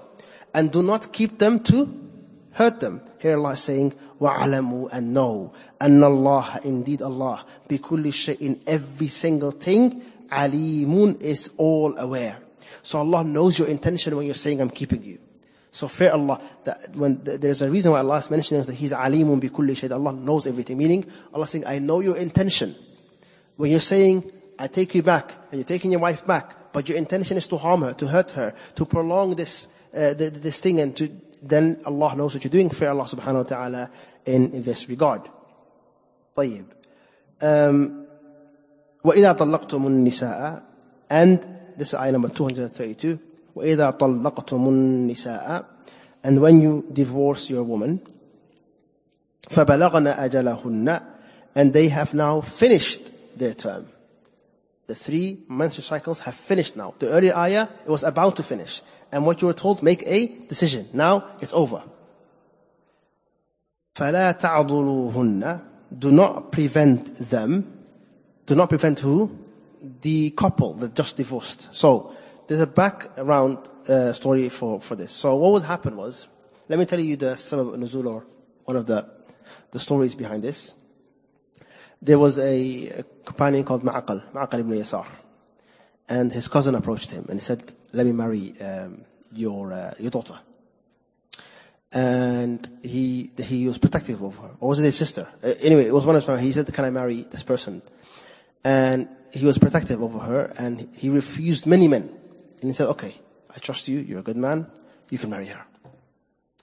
And 0.52 0.70
do 0.70 0.82
not 0.82 1.12
keep 1.12 1.38
them 1.38 1.60
to 1.60 2.10
hurt 2.52 2.80
them. 2.80 3.00
Here 3.20 3.38
Allah 3.38 3.52
is 3.52 3.60
saying, 3.60 3.94
وَعَلَمُوا 4.20 4.88
and 4.92 5.14
know, 5.14 5.52
أَنَّ 5.80 6.00
اللَّهَ 6.00 6.64
indeed 6.64 7.02
Allah, 7.02 7.44
بِكُلِّ 7.68 8.04
شَيْءٍ 8.04 8.40
in 8.40 8.60
every 8.66 9.06
single 9.06 9.50
thing, 9.50 10.02
alimun 10.30 11.22
is 11.22 11.52
all 11.56 11.96
aware. 11.96 12.38
So 12.82 12.98
Allah 12.98 13.24
knows 13.24 13.58
your 13.58 13.68
intention 13.68 14.16
when 14.16 14.26
you're 14.26 14.34
saying, 14.34 14.60
I'm 14.60 14.70
keeping 14.70 15.02
you. 15.02 15.18
So 15.74 15.88
fear 15.88 16.12
Allah. 16.12 16.40
That 16.64 16.96
when 16.96 17.20
there's 17.22 17.62
a 17.62 17.70
reason 17.70 17.92
why 17.92 17.98
Allah 17.98 18.16
is 18.16 18.30
mentioning 18.30 18.64
that 18.64 18.72
He's 18.72 18.92
alimun 18.92 19.40
bi 19.40 19.48
kulli 19.48 19.76
shay. 19.76 19.88
Allah 19.88 20.12
knows 20.12 20.46
everything. 20.46 20.78
Meaning, 20.78 21.04
Allah 21.32 21.46
saying, 21.46 21.66
I 21.66 21.78
know 21.78 22.00
your 22.00 22.16
intention. 22.16 22.74
When 23.56 23.70
you're 23.70 23.80
saying, 23.80 24.30
I 24.58 24.66
take 24.66 24.94
you 24.94 25.02
back, 25.02 25.30
and 25.50 25.60
you're 25.60 25.64
taking 25.64 25.92
your 25.92 26.00
wife 26.00 26.26
back, 26.26 26.72
but 26.72 26.88
your 26.88 26.98
intention 26.98 27.36
is 27.36 27.46
to 27.48 27.56
harm 27.56 27.82
her, 27.82 27.92
to 27.94 28.06
hurt 28.06 28.32
her, 28.32 28.54
to 28.76 28.84
prolong 28.84 29.36
this, 29.36 29.68
uh, 29.94 30.14
this 30.14 30.60
thing, 30.60 30.80
and 30.80 30.96
to, 30.96 31.10
then 31.42 31.82
Allah 31.86 32.16
knows 32.16 32.34
what 32.34 32.44
you're 32.44 32.50
doing. 32.50 32.70
Fear 32.70 32.90
Allah 32.90 33.04
subhanahu 33.04 33.34
wa 33.34 33.42
ta'ala 33.42 33.90
in, 34.26 34.52
in 34.52 34.62
this 34.62 34.88
regard. 34.88 35.22
طيب. 36.36 36.64
Um, 37.42 38.06
وإذا 39.04 39.32
طلقتم 39.32 39.86
النساء 39.86 40.62
and 41.08 41.42
this 41.76 41.88
is 41.88 41.94
ayah 41.94 42.12
number 42.12 42.28
232 42.28 43.18
وإذا 43.54 43.90
طلقتم 43.90 44.68
النساء 44.68 45.64
and 46.22 46.40
when 46.40 46.60
you 46.60 46.84
divorce 46.92 47.50
your 47.50 47.64
woman 47.64 48.00
فبلغن 49.50 50.06
أجلهن 50.06 51.00
and 51.54 51.72
they 51.72 51.88
have 51.88 52.14
now 52.14 52.40
finished 52.40 53.02
their 53.36 53.54
term. 53.54 53.86
The 54.86 54.94
three 54.94 55.44
menstrual 55.48 55.84
cycles 55.84 56.20
have 56.20 56.34
finished 56.34 56.76
now. 56.76 56.94
The 56.98 57.10
earlier 57.10 57.36
ayah, 57.36 57.68
it 57.84 57.90
was 57.90 58.02
about 58.02 58.36
to 58.36 58.42
finish. 58.42 58.82
And 59.12 59.24
what 59.24 59.40
you 59.40 59.48
were 59.48 59.54
told, 59.54 59.82
make 59.82 60.02
a 60.04 60.26
decision. 60.26 60.88
Now 60.92 61.36
it's 61.40 61.52
over. 61.52 61.84
فَلَا 63.94 64.40
تَعْضُلُوهُنَّ 64.40 65.62
Do 65.98 66.12
not 66.12 66.52
prevent 66.52 67.30
them. 67.30 67.84
Do 68.46 68.54
not 68.54 68.68
prevent 68.68 68.98
who? 68.98 69.38
The 70.02 70.30
couple 70.30 70.74
that 70.74 70.94
just 70.94 71.16
divorced. 71.16 71.74
So, 71.74 72.16
there's 72.47 72.61
a 72.61 72.67
background 72.67 73.57
uh, 73.87 74.13
story 74.13 74.49
for, 74.49 74.79
for 74.79 74.95
this. 74.95 75.11
So 75.11 75.35
what 75.37 75.51
would 75.53 75.63
happen 75.63 75.97
was, 75.97 76.27
let 76.69 76.79
me 76.79 76.85
tell 76.85 76.99
you 76.99 77.15
the 77.15 77.33
sabab 77.33 77.75
nuzul 77.77 78.05
or 78.05 78.25
one 78.65 78.77
of 78.77 78.85
the, 78.85 79.09
the 79.71 79.79
stories 79.79 80.15
behind 80.15 80.43
this. 80.43 80.73
There 82.01 82.19
was 82.19 82.39
a, 82.39 82.89
a 82.89 83.03
companion 83.23 83.63
called 83.63 83.83
Ma'aqal, 83.83 84.31
Ma'aqal 84.33 84.59
ibn 84.59 84.73
Yasar. 84.73 85.07
and 86.07 86.31
his 86.31 86.47
cousin 86.47 86.75
approached 86.75 87.11
him 87.11 87.25
and 87.29 87.39
he 87.39 87.43
said, 87.43 87.63
let 87.93 88.05
me 88.05 88.11
marry 88.11 88.53
um, 88.61 89.05
your, 89.31 89.73
uh, 89.73 89.93
your 89.99 90.11
daughter. 90.11 90.37
And 91.91 92.67
he, 92.83 93.31
he 93.37 93.67
was 93.67 93.77
protective 93.77 94.21
of 94.21 94.37
her. 94.37 94.51
Or 94.59 94.69
was 94.69 94.79
it 94.79 94.83
his 94.83 94.97
sister? 94.97 95.27
Uh, 95.41 95.53
anyway, 95.61 95.85
it 95.85 95.93
was 95.93 96.05
one 96.05 96.15
of 96.15 96.25
his 96.25 96.41
He 96.41 96.51
said, 96.51 96.71
can 96.73 96.83
I 96.85 96.89
marry 96.89 97.21
this 97.21 97.43
person? 97.43 97.81
And 98.63 99.07
he 99.31 99.45
was 99.45 99.57
protective 99.57 100.01
over 100.01 100.19
her 100.19 100.53
and 100.57 100.89
he 100.95 101.09
refused 101.09 101.65
many 101.65 101.87
men. 101.87 102.09
And 102.61 102.69
he 102.69 102.73
said, 102.73 102.87
okay, 102.89 103.13
I 103.53 103.59
trust 103.59 103.87
you. 103.87 103.99
You're 103.99 104.19
a 104.19 104.23
good 104.23 104.37
man. 104.37 104.67
You 105.09 105.17
can 105.17 105.29
marry 105.29 105.45
her. 105.47 105.65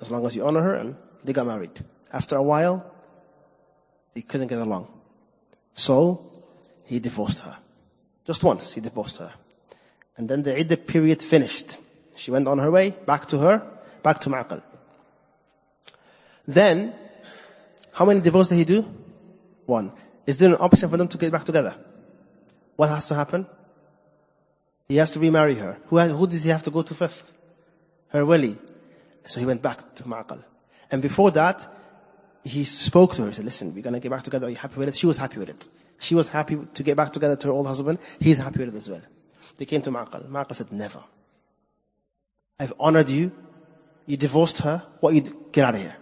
As 0.01 0.11
long 0.11 0.27
as 0.27 0.35
you 0.35 0.47
honor 0.47 0.63
her 0.63 0.75
and 0.75 0.97
they 1.25 1.33
got 1.33 1.47
married. 1.47 1.73
After 2.13 2.37
a 2.37 2.43
while, 2.43 2.85
they 4.15 4.23
couldn't 4.23 4.49
get 4.49 4.59
along. 4.59 4.89
So, 5.75 6.25
he 6.87 6.99
divorced 6.99 7.41
her. 7.41 7.57
Just 8.27 8.45
once, 8.45 8.75
he 8.75 8.81
divorced 8.81 9.19
her. 9.19 9.33
And 10.17 10.29
then 10.29 10.43
the 10.43 10.59
iddah 10.59 10.77
period 10.77 11.23
finished. 11.23 11.79
She 12.17 12.31
went 12.31 12.47
on 12.49 12.59
her 12.59 12.71
way, 12.71 12.91
back 12.91 13.27
to 13.27 13.39
her, 13.39 13.67
back 14.03 14.21
to 14.21 14.31
Ma'qal. 14.31 14.63
Then, 16.47 16.95
how 17.93 18.05
many 18.05 18.21
divorces 18.21 18.51
did 18.51 18.59
he 18.59 18.65
do? 18.65 18.89
One. 19.67 19.93
Is 20.27 20.39
there 20.39 20.51
an 20.51 20.57
option 20.57 20.89
for 20.89 20.97
them 20.97 21.09
to 21.09 21.19
get 21.19 21.33
back 21.33 21.45
together? 21.45 21.75
What 22.77 22.89
has 22.89 23.07
to 23.09 23.15
happen? 23.15 23.47
He 24.93 24.99
has 24.99 25.13
to 25.13 25.21
remarry 25.21 25.55
her. 25.55 25.79
Who, 25.87 25.97
has, 25.97 26.11
who 26.11 26.27
does 26.27 26.45
he 26.45 26.51
have 26.51 26.65
to 26.65 26.71
go 26.71 26.83
to 26.83 26.95
first? 26.95 27.33
Her 28.09 28.27
wali. 28.27 28.59
So 29.25 29.41
he 29.41 29.47
went 29.47 29.63
back 29.63 29.95
to 29.95 30.03
Ma'qal. 30.03 30.45
And 30.91 31.01
before 31.01 31.31
that, 31.31 31.67
he 32.45 32.65
spoke 32.65 33.15
to 33.15 33.23
her. 33.23 33.29
He 33.29 33.35
said, 33.35 33.47
listen, 33.47 33.75
we're 33.75 33.81
going 33.81 33.95
to 33.95 34.01
get 34.01 34.11
back 34.11 34.23
together. 34.23 34.49
Are 34.49 34.51
you 34.51 34.57
happy 34.57 34.79
with 34.79 34.89
it? 34.89 34.95
She 34.95 35.07
was 35.07 35.17
happy 35.17 35.39
with 35.39 35.49
it. 35.49 35.67
She 35.99 36.15
was 36.15 36.29
happy 36.29 36.59
to 36.75 36.83
get 36.83 36.99
back 36.99 37.11
together 37.11 37.37
to 37.37 37.47
her 37.47 37.55
old 37.55 37.67
husband. 37.67 38.01
He's 38.21 38.37
happy 38.37 38.59
with 38.59 38.75
it 38.75 38.77
as 38.77 38.91
well. 38.91 39.01
They 39.57 39.65
came 39.65 39.81
to 39.81 39.91
Ma'qal. 39.91 40.29
Ma'qal 40.29 40.55
said, 40.57 40.71
never. 40.71 41.03
I've 42.61 42.75
honored 42.79 43.09
you. 43.09 43.33
You 44.05 44.19
divorced 44.19 44.59
her. 44.59 44.85
What 45.01 45.15
you 45.15 45.23
do? 45.23 45.47
Get 45.53 45.65
out 45.65 45.75
of 45.75 45.81
here. 45.81 45.97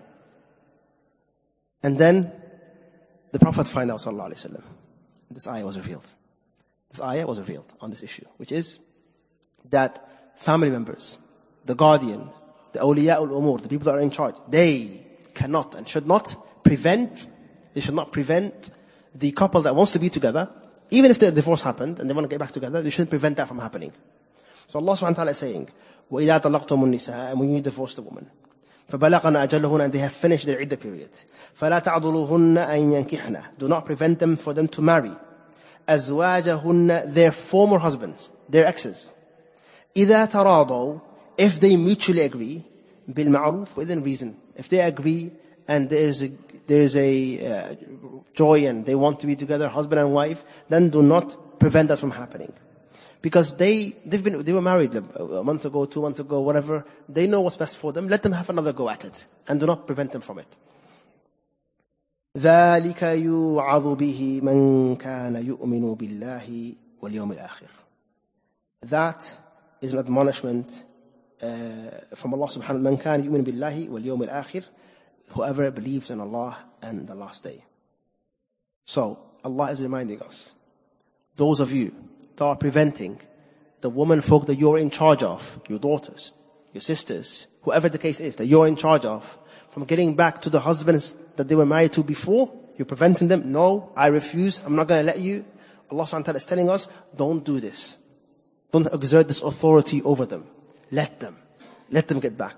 And 1.85 1.97
then 1.97 2.33
the 3.31 3.39
Prophet 3.39 3.69
find 3.69 3.89
out, 3.93 4.01
sallallahu 4.01 4.33
alayhi 4.33 4.53
wa 4.53 4.61
This 5.31 5.47
ayah 5.47 5.65
was 5.65 5.79
revealed 5.79 6.07
This 6.92 7.02
ayah 7.02 7.28
was 7.28 7.40
revealed 7.40 7.66
on 7.82 7.90
this 7.90 8.04
issue, 8.04 8.26
which 8.38 8.52
is 8.52 8.80
that 9.70 10.08
family 10.36 10.70
members, 10.70 11.18
the 11.66 11.76
guardian, 11.76 12.30
the 12.74 12.80
awliya 12.80 13.18
ul-umur, 13.18 13.62
the 13.62 13.70
people 13.70 13.86
that 13.86 13.96
are 13.96 14.02
in 14.02 14.12
charge, 14.12 14.36
they 14.48 15.06
cannot 15.34 15.76
and 15.76 15.88
should 15.88 16.08
not 16.08 16.36
prevent, 16.64 17.30
they 17.74 17.82
should 17.82 17.96
not 17.96 18.12
prevent 18.12 18.70
the 19.14 19.32
couple 19.32 19.62
that 19.64 19.76
wants 19.76 19.94
to 19.94 20.00
be 20.00 20.10
together, 20.10 20.50
even 20.90 21.12
if 21.12 21.20
the 21.20 21.32
divorce 21.32 21.62
happened 21.62 22.00
and 22.00 22.10
they 22.10 22.14
want 22.14 22.26
to 22.26 22.30
get 22.30 22.40
back 22.40 22.52
together, 22.52 22.82
they 22.82 22.90
shouldn't 22.90 23.10
prevent 23.10 23.38
that 23.38 23.48
from 23.48 23.60
happening. 23.60 23.92
So 24.68 24.80
Allah 24.80 24.94
subhanahu 24.94 25.10
wa 25.10 25.14
ta'ala 25.14 25.32
is 25.32 25.38
saying, 25.38 25.70
وَإِذَا 26.12 26.42
طَلَقْتُمُ 26.42 26.84
النِّسَاءَ 26.84 27.32
And 27.32 27.40
when 27.40 27.50
you 27.50 27.62
divorce 27.62 27.96
the 27.96 28.02
woman, 28.02 28.30
فَبَلَغَنَا 28.90 29.48
أَجَلُهُنَّ 29.48 29.86
And 29.86 29.94
they 29.94 30.00
have 30.00 30.12
finished 30.12 30.46
their 30.46 30.60
iddah 30.60 30.78
period. 30.78 31.10
فَلَا 31.60 31.84
تَعْضُلُهُنَّ 31.84 32.58
أَن 32.58 33.06
يَنْكِحْنَ 33.06 33.58
Do 33.58 33.68
not 33.68 33.86
prevent 33.86 34.20
them 34.20 34.38
for 34.38 34.54
them 34.54 34.68
to 34.70 34.82
marry. 34.82 35.12
أَزْوَاجَهُنَّ 35.90 37.14
Their 37.14 37.32
former 37.32 37.78
husbands, 37.78 38.32
their 38.50 38.66
exes. 38.66 39.12
إِذَا 39.96 40.32
تَرَاضَوْا 40.32 41.02
If 41.38 41.60
they 41.60 41.76
mutually 41.76 42.22
agree, 42.22 42.64
بِالْمَعْرُوفِ 43.10 43.76
within 43.76 44.04
reason. 44.04 44.38
If 44.56 44.70
they 44.70 44.80
agree 44.80 45.32
and 45.68 45.90
there's 45.90 46.24
a, 46.24 46.32
there's 46.68 46.96
a 46.96 47.46
uh, 47.46 47.76
joy 48.34 48.68
and 48.68 48.86
they 48.86 48.96
want 48.96 49.22
to 49.22 49.28
be 49.28 49.36
together, 49.36 49.68
husband 49.68 50.00
and 50.00 50.14
wife, 50.14 50.44
then 50.70 50.90
do 50.90 51.02
not 51.02 51.60
prevent 51.60 51.90
that 51.90 51.98
from 51.98 52.12
happening. 52.12 52.54
Because 53.22 53.58
they, 53.58 53.96
they've 54.06 54.24
been, 54.24 54.44
they 54.44 54.54
were 54.54 54.62
married 54.62 54.94
a 54.94 55.44
month 55.44 55.66
ago, 55.66 55.86
two 55.86 56.02
months 56.02 56.20
ago, 56.20 56.42
whatever. 56.42 56.86
They 57.10 57.26
know 57.26 57.42
what's 57.42 57.58
best 57.58 57.78
for 57.78 57.92
them. 57.92 58.08
Let 58.08 58.22
them 58.22 58.34
have 58.34 58.50
another 58.52 58.72
go 58.72 58.88
at 58.88 59.04
it. 59.04 59.26
And 59.48 59.60
do 59.60 59.66
not 59.66 59.88
prevent 59.88 60.12
them 60.12 60.22
from 60.22 60.40
it. 60.40 60.48
ذلك 62.38 63.04
يوعظ 63.04 63.88
به 63.88 64.42
من 64.44 64.96
كان 64.96 65.36
يؤمن 65.36 65.96
بالله 65.96 66.76
واليوم 67.02 67.32
الآخر. 67.32 67.68
That 68.88 69.40
is 69.82 69.94
an 69.94 70.00
admonishment 70.00 70.84
uh, 71.42 71.48
from 72.16 72.34
Allah 72.34 72.48
subhanahu 72.48 72.84
wa 72.84 72.90
ta'ala. 72.90 72.92
من 72.92 72.98
كان 72.98 73.24
يؤمن 73.24 73.44
بالله 73.44 73.90
واليوم 73.90 74.24
الآخر. 74.24 74.64
Whoever 75.30 75.72
believes 75.72 76.12
in 76.12 76.20
Allah 76.20 76.58
and 76.82 77.08
the 77.08 77.16
last 77.16 77.44
day. 77.44 77.64
So, 78.84 79.18
Allah 79.44 79.72
is 79.72 79.82
reminding 79.82 80.22
us, 80.22 80.54
those 81.36 81.60
of 81.60 81.72
you 81.72 81.96
that 82.36 82.46
are 82.46 82.56
preventing 82.56 83.20
the 83.82 83.90
woman 83.90 84.22
folk 84.22 84.48
that 84.48 84.56
you're 84.56 84.78
in 84.78 84.90
charge 84.90 85.24
of, 85.24 85.60
your 85.68 85.80
daughters, 85.80 86.32
your 86.74 86.82
sisters, 86.82 87.48
whoever 87.64 87.90
the 87.90 87.98
case 87.98 88.20
is 88.20 88.36
that 88.38 88.46
you're 88.46 88.68
in 88.68 88.76
charge 88.76 89.06
of, 89.06 89.39
from 89.70 89.86
getting 89.86 90.16
back 90.16 90.42
to 90.42 90.50
the 90.50 90.60
husbands 90.60 91.14
that 91.36 91.48
they 91.48 91.56
were 91.56 91.66
married 91.66 91.94
to 91.94 92.04
before, 92.04 92.52
you're 92.78 92.86
preventing 92.86 93.28
them. 93.28 93.52
No, 93.52 93.92
I 93.96 94.08
refuse. 94.08 94.60
I'm 94.66 94.76
not 94.76 94.88
going 94.88 95.06
to 95.06 95.12
let 95.12 95.20
you. 95.20 95.46
Allah 95.92 96.04
subhanahu 96.04 96.20
wa 96.20 96.24
ta'ala 96.24 96.38
is 96.38 96.46
telling 96.46 96.70
us, 96.70 96.88
don't 97.16 97.44
do 97.44 97.60
this. 97.60 97.98
Don't 98.72 98.92
exert 98.92 99.28
this 99.28 99.42
authority 99.42 100.02
over 100.02 100.26
them. 100.26 100.46
Let 100.92 101.20
them. 101.20 101.38
Let 101.92 102.08
them 102.08 102.20
get 102.20 102.38
back. 102.38 102.56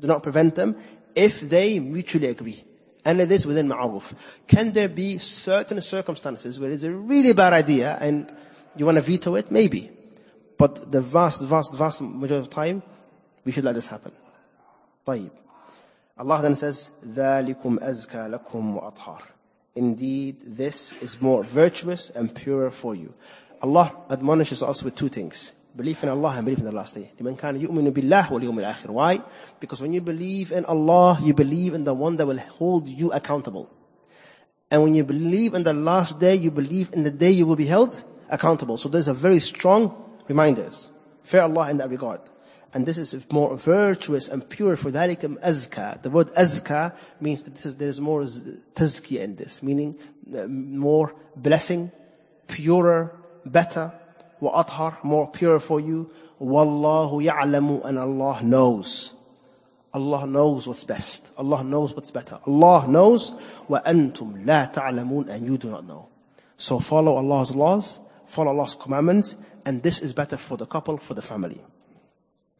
Do 0.00 0.06
not 0.08 0.22
prevent 0.22 0.54
them 0.54 0.76
if 1.14 1.40
they 1.40 1.78
mutually 1.78 2.28
agree. 2.28 2.64
And 3.04 3.20
it 3.20 3.30
is 3.30 3.46
within 3.46 3.68
ma'aruf. 3.68 4.14
Can 4.46 4.72
there 4.72 4.88
be 4.88 5.18
certain 5.18 5.80
circumstances 5.82 6.58
where 6.58 6.70
it's 6.70 6.84
a 6.84 6.90
really 6.90 7.32
bad 7.32 7.52
idea 7.52 7.96
and 8.00 8.32
you 8.76 8.86
want 8.86 8.96
to 8.96 9.02
veto 9.02 9.34
it? 9.34 9.50
Maybe. 9.50 9.90
But 10.56 10.90
the 10.90 11.00
vast, 11.00 11.44
vast, 11.44 11.74
vast 11.74 12.00
majority 12.00 12.46
of 12.46 12.50
time, 12.50 12.82
we 13.44 13.52
should 13.52 13.64
let 13.64 13.74
this 13.74 13.86
happen. 13.86 14.12
طيب. 15.06 15.30
Allah 16.18 16.42
then 16.42 16.56
says, 16.56 16.90
ذَلِكُمْ 17.06 17.78
أَزْكَى 17.78 18.38
لَكُمْ 18.38 18.80
وَأَطْهَارٌ 18.80 19.22
Indeed, 19.74 20.36
this 20.44 20.92
is 21.02 21.20
more 21.20 21.42
virtuous 21.42 22.10
and 22.10 22.34
purer 22.34 22.70
for 22.70 22.94
you. 22.94 23.14
Allah 23.62 23.96
admonishes 24.10 24.62
us 24.62 24.82
with 24.82 24.96
two 24.96 25.08
things. 25.08 25.54
Belief 25.74 26.02
in 26.02 26.10
Allah 26.10 26.34
and 26.36 26.44
belief 26.44 26.58
in 26.58 26.66
the 26.66 26.72
last 26.72 26.94
day. 26.94 27.10
لمن 27.18 27.36
كان 27.36 27.56
يؤمن 27.56 27.90
بالله 27.90 28.30
واليوم 28.30 28.58
الآخر. 28.60 28.90
Why? 28.90 29.22
Because 29.60 29.80
when 29.80 29.94
you 29.94 30.02
believe 30.02 30.52
in 30.52 30.66
Allah, 30.66 31.18
you 31.22 31.32
believe 31.32 31.72
in 31.72 31.84
the 31.84 31.94
one 31.94 32.16
that 32.16 32.26
will 32.26 32.38
hold 32.38 32.86
you 32.86 33.12
accountable. 33.12 33.70
And 34.70 34.82
when 34.82 34.94
you 34.94 35.04
believe 35.04 35.54
in 35.54 35.62
the 35.62 35.72
last 35.72 36.20
day, 36.20 36.34
you 36.34 36.50
believe 36.50 36.90
in 36.92 37.02
the 37.02 37.10
day 37.10 37.30
you 37.30 37.46
will 37.46 37.56
be 37.56 37.66
held 37.66 38.02
accountable. 38.28 38.76
So 38.76 38.88
there's 38.90 39.08
a 39.08 39.14
very 39.14 39.38
strong 39.38 39.94
reminders. 40.28 40.90
Fear 41.22 41.42
Allah 41.42 41.70
in 41.70 41.78
that 41.78 41.88
regard. 41.88 42.20
And 42.74 42.86
this 42.86 42.96
is 42.96 43.30
more 43.30 43.56
virtuous 43.56 44.28
and 44.28 44.48
pure 44.48 44.76
for 44.76 44.90
ذَلِكَ 44.90 45.40
azka. 45.40 46.00
The 46.00 46.08
word 46.10 46.28
azka 46.28 46.96
means 47.20 47.42
that 47.42 47.64
is, 47.64 47.76
there's 47.76 48.00
more 48.00 48.22
tazkiyah 48.22 49.20
in 49.20 49.36
this, 49.36 49.62
meaning 49.62 49.98
uh, 50.34 50.46
more 50.48 51.14
blessing, 51.36 51.92
purer, 52.48 53.14
better, 53.44 53.92
وأطهر, 54.40 55.04
more 55.04 55.30
pure 55.30 55.60
for 55.60 55.80
you. 55.80 56.10
وَاللَّهُ 56.40 57.30
يَعْلَمُ 57.30 57.84
And 57.84 57.98
Allah 57.98 58.40
knows. 58.42 59.14
Allah 59.92 60.26
knows 60.26 60.66
what's 60.66 60.84
best. 60.84 61.28
Allah 61.36 61.62
knows 61.62 61.94
what's 61.94 62.10
better. 62.10 62.40
Allah 62.46 62.86
knows 62.88 63.32
وَأَنْتُمْ 63.68 64.46
لَا 64.46 64.72
تَعْلَمُونَ 64.72 65.28
And 65.28 65.46
you 65.46 65.58
do 65.58 65.70
not 65.70 65.84
know. 65.86 66.08
So 66.56 66.78
follow 66.78 67.16
Allah's 67.16 67.54
laws, 67.54 68.00
follow 68.26 68.52
Allah's 68.52 68.74
commandments, 68.74 69.36
and 69.66 69.82
this 69.82 70.00
is 70.00 70.12
better 70.14 70.36
for 70.36 70.56
the 70.56 70.64
couple, 70.64 70.96
for 70.96 71.12
the 71.12 71.22
family. 71.22 71.60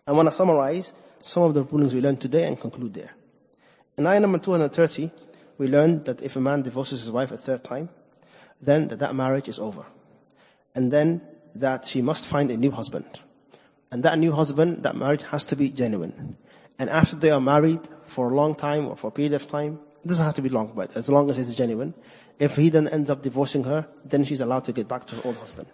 I 0.07 0.13
want 0.13 0.27
to 0.27 0.31
summarize 0.31 0.93
some 1.21 1.43
of 1.43 1.53
the 1.53 1.63
rulings 1.63 1.93
we 1.93 2.01
learned 2.01 2.21
today 2.21 2.47
and 2.47 2.59
conclude 2.59 2.93
there. 2.93 3.11
In 3.97 4.07
ayah 4.07 4.21
number 4.21 4.39
230, 4.39 5.11
we 5.57 5.67
learned 5.67 6.05
that 6.05 6.21
if 6.21 6.35
a 6.37 6.39
man 6.39 6.61
divorces 6.61 7.01
his 7.01 7.11
wife 7.11 7.31
a 7.31 7.37
third 7.37 7.63
time, 7.63 7.89
then 8.61 8.87
that, 8.87 8.99
that 8.99 9.15
marriage 9.15 9.49
is 9.49 9.59
over. 9.59 9.85
And 10.73 10.91
then 10.91 11.21
that 11.55 11.85
she 11.85 12.01
must 12.01 12.27
find 12.27 12.49
a 12.51 12.57
new 12.57 12.71
husband. 12.71 13.05
And 13.91 14.03
that 14.03 14.17
new 14.17 14.31
husband, 14.31 14.83
that 14.83 14.95
marriage 14.95 15.23
has 15.23 15.45
to 15.45 15.55
be 15.55 15.69
genuine. 15.69 16.37
And 16.79 16.89
after 16.89 17.15
they 17.17 17.31
are 17.31 17.41
married 17.41 17.81
for 18.05 18.31
a 18.31 18.35
long 18.35 18.55
time 18.55 18.87
or 18.87 18.95
for 18.95 19.07
a 19.07 19.11
period 19.11 19.33
of 19.33 19.47
time, 19.47 19.79
it 20.03 20.07
doesn't 20.07 20.25
have 20.25 20.35
to 20.35 20.41
be 20.41 20.49
long, 20.49 20.73
but 20.75 20.95
as 20.95 21.09
long 21.09 21.29
as 21.29 21.39
it's 21.39 21.55
genuine, 21.55 21.93
if 22.39 22.55
he 22.55 22.69
then 22.69 22.87
ends 22.87 23.09
up 23.09 23.23
divorcing 23.23 23.63
her, 23.65 23.87
then 24.05 24.23
she's 24.23 24.41
allowed 24.41 24.65
to 24.65 24.73
get 24.73 24.87
back 24.87 25.05
to 25.05 25.15
her 25.15 25.21
old 25.25 25.37
husband. 25.37 25.67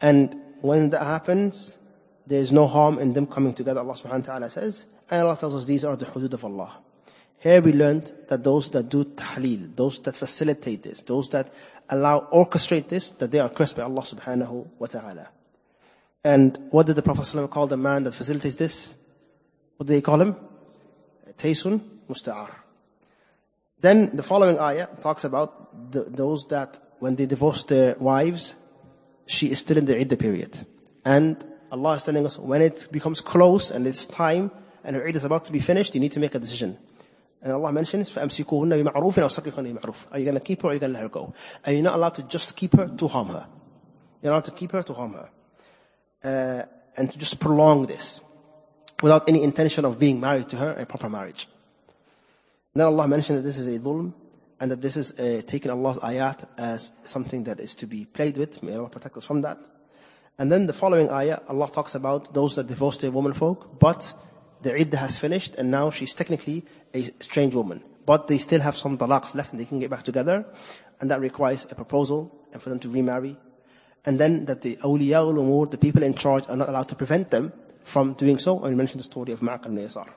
And 0.00 0.36
when 0.60 0.90
that 0.90 1.02
happens, 1.02 1.78
there 2.26 2.40
is 2.40 2.52
no 2.52 2.66
harm 2.66 2.98
in 2.98 3.12
them 3.12 3.26
coming 3.26 3.52
together, 3.54 3.80
Allah 3.80 3.94
subhanahu 3.94 4.20
wa 4.20 4.34
ta'ala 4.34 4.50
says. 4.50 4.86
And 5.10 5.22
Allah 5.22 5.36
tells 5.36 5.54
us 5.54 5.64
these 5.64 5.84
are 5.84 5.96
the 5.96 6.06
hudud 6.06 6.32
of 6.32 6.44
Allah. 6.44 6.72
Here 7.38 7.60
we 7.60 7.72
learned 7.72 8.10
that 8.28 8.42
those 8.42 8.70
that 8.70 8.88
do 8.88 9.04
tahleel, 9.04 9.76
those 9.76 10.00
that 10.00 10.16
facilitate 10.16 10.82
this, 10.82 11.02
those 11.02 11.28
that 11.30 11.52
allow, 11.90 12.26
orchestrate 12.32 12.88
this, 12.88 13.10
that 13.10 13.30
they 13.30 13.38
are 13.38 13.50
cursed 13.50 13.76
by 13.76 13.82
Allah 13.82 14.00
subhanahu 14.00 14.66
wa 14.78 14.86
ta'ala. 14.86 15.28
And 16.24 16.58
what 16.70 16.86
did 16.86 16.96
the 16.96 17.02
Prophet 17.02 17.22
ﷺ 17.22 17.50
call 17.50 17.66
the 17.66 17.76
man 17.76 18.04
that 18.04 18.14
facilitates 18.14 18.56
this? 18.56 18.94
What 19.76 19.86
did 19.86 19.96
they 19.96 20.00
call 20.00 20.22
him? 20.22 20.36
Taysun 21.36 21.80
musta'ar. 22.08 22.50
Then 23.80 24.16
the 24.16 24.22
following 24.22 24.58
ayah 24.58 24.86
talks 25.02 25.24
about 25.24 25.92
the, 25.92 26.04
those 26.04 26.46
that 26.46 26.78
when 27.00 27.16
they 27.16 27.26
divorce 27.26 27.64
their 27.64 27.96
wives, 27.98 28.56
she 29.26 29.50
is 29.50 29.58
still 29.58 29.76
in 29.76 29.84
the 29.84 30.00
iddah 30.00 30.16
period. 30.16 30.56
And 31.04 31.44
Allah 31.73 31.93
is 31.93 32.03
telling 32.03 32.25
us 32.25 32.37
when 32.37 32.61
it 32.61 32.87
becomes 32.91 33.21
close 33.21 33.71
and 33.71 33.85
it's 33.87 34.05
time 34.05 34.51
and 34.83 34.95
her 34.95 35.07
Eid 35.07 35.15
is 35.15 35.25
about 35.25 35.45
to 35.45 35.51
be 35.51 35.59
finished, 35.59 35.93
you 35.93 36.01
need 36.01 36.13
to 36.13 36.19
make 36.19 36.35
a 36.35 36.39
decision. 36.39 36.77
And 37.41 37.53
Allah 37.53 37.71
mentions, 37.71 38.09
فَأَمْسِكُوهُنَّ 38.09 38.83
بِمَعْرُوفٍ 38.83 39.13
أَوْ 39.13 39.29
سَرِّقُهُنَّ 39.29 39.77
بِمَعْرُوفٍ 39.77 40.07
Are 40.11 40.19
you 40.19 40.25
going 40.25 40.35
to 40.35 40.41
keep 40.41 40.61
her 40.61 40.67
or 40.67 40.71
are 40.71 40.73
you 40.73 40.79
going 40.79 40.91
to 40.91 40.99
let 40.99 41.03
her 41.03 41.09
go? 41.09 41.33
And 41.63 41.75
you're 41.75 41.83
not 41.83 41.95
allowed 41.95 42.15
to 42.15 42.23
just 42.23 42.55
keep 42.57 42.75
her 42.75 42.87
to 42.87 43.07
harm 43.07 43.27
her. 43.27 43.47
You're 44.21 44.31
not 44.31 44.37
allowed 44.37 44.45
to 44.45 44.51
keep 44.51 44.71
her 44.71 44.83
to 44.83 44.93
harm 44.93 45.13
her. 45.13 45.29
Uh, 46.21 46.63
and 46.97 47.11
to 47.11 47.17
just 47.17 47.39
prolong 47.39 47.85
this 47.85 48.19
without 49.01 49.29
any 49.29 49.43
intention 49.43 49.85
of 49.85 49.99
being 49.99 50.19
married 50.19 50.49
to 50.49 50.57
her, 50.57 50.71
a 50.71 50.85
proper 50.85 51.09
marriage. 51.09 51.47
then 52.75 52.85
Allah 52.85 53.07
mentioned 53.07 53.39
that 53.39 53.43
this 53.43 53.57
is 53.57 53.67
a 53.67 53.79
dhulm 53.79 54.13
and 54.59 54.71
that 54.71 54.81
this 54.81 54.97
is 54.97 55.17
uh, 55.17 55.41
taking 55.47 55.71
Allah's 55.71 55.99
ayat 55.99 56.45
as 56.57 56.91
something 57.03 57.45
that 57.45 57.61
is 57.61 57.77
to 57.77 57.87
be 57.87 58.03
played 58.05 58.37
with. 58.37 58.61
May 58.61 58.75
Allah 58.75 58.89
protect 58.89 59.15
us 59.15 59.23
from 59.23 59.41
that. 59.41 59.57
And 60.38 60.50
then 60.50 60.66
the 60.66 60.72
following 60.72 61.10
ayah, 61.10 61.38
Allah 61.48 61.70
talks 61.70 61.94
about 61.94 62.34
those 62.34 62.56
that 62.56 62.66
divorce 62.66 62.96
their 62.96 63.12
woman 63.12 63.34
folk, 63.34 63.78
but 63.78 64.12
the 64.62 64.74
iddah 64.78 64.96
has 64.96 65.18
finished 65.18 65.54
and 65.54 65.70
now 65.70 65.90
she's 65.90 66.14
technically 66.14 66.64
a 66.92 67.02
strange 67.20 67.54
woman. 67.54 67.82
But 68.04 68.26
they 68.26 68.38
still 68.38 68.60
have 68.60 68.76
some 68.76 68.98
talaqs 68.98 69.34
left 69.34 69.52
and 69.52 69.60
they 69.60 69.64
can 69.64 69.78
get 69.78 69.90
back 69.90 70.02
together. 70.02 70.44
And 71.00 71.10
that 71.10 71.20
requires 71.20 71.66
a 71.70 71.74
proposal 71.74 72.46
and 72.52 72.60
for 72.60 72.70
them 72.70 72.80
to 72.80 72.88
remarry. 72.88 73.36
And 74.04 74.18
then 74.18 74.46
that 74.46 74.62
the 74.62 74.76
awliya 74.76 75.20
ul 75.20 75.66
the 75.66 75.78
people 75.78 76.02
in 76.02 76.14
charge, 76.14 76.48
are 76.48 76.56
not 76.56 76.68
allowed 76.68 76.88
to 76.88 76.96
prevent 76.96 77.30
them 77.30 77.52
from 77.84 78.14
doing 78.14 78.38
so. 78.38 78.60
And 78.60 78.70
we 78.70 78.74
mentioned 78.74 79.00
the 79.00 79.04
story 79.04 79.32
of 79.32 79.40
Ma'qal 79.40 79.66
ibn 79.66 79.78
Yasar. 79.78 80.08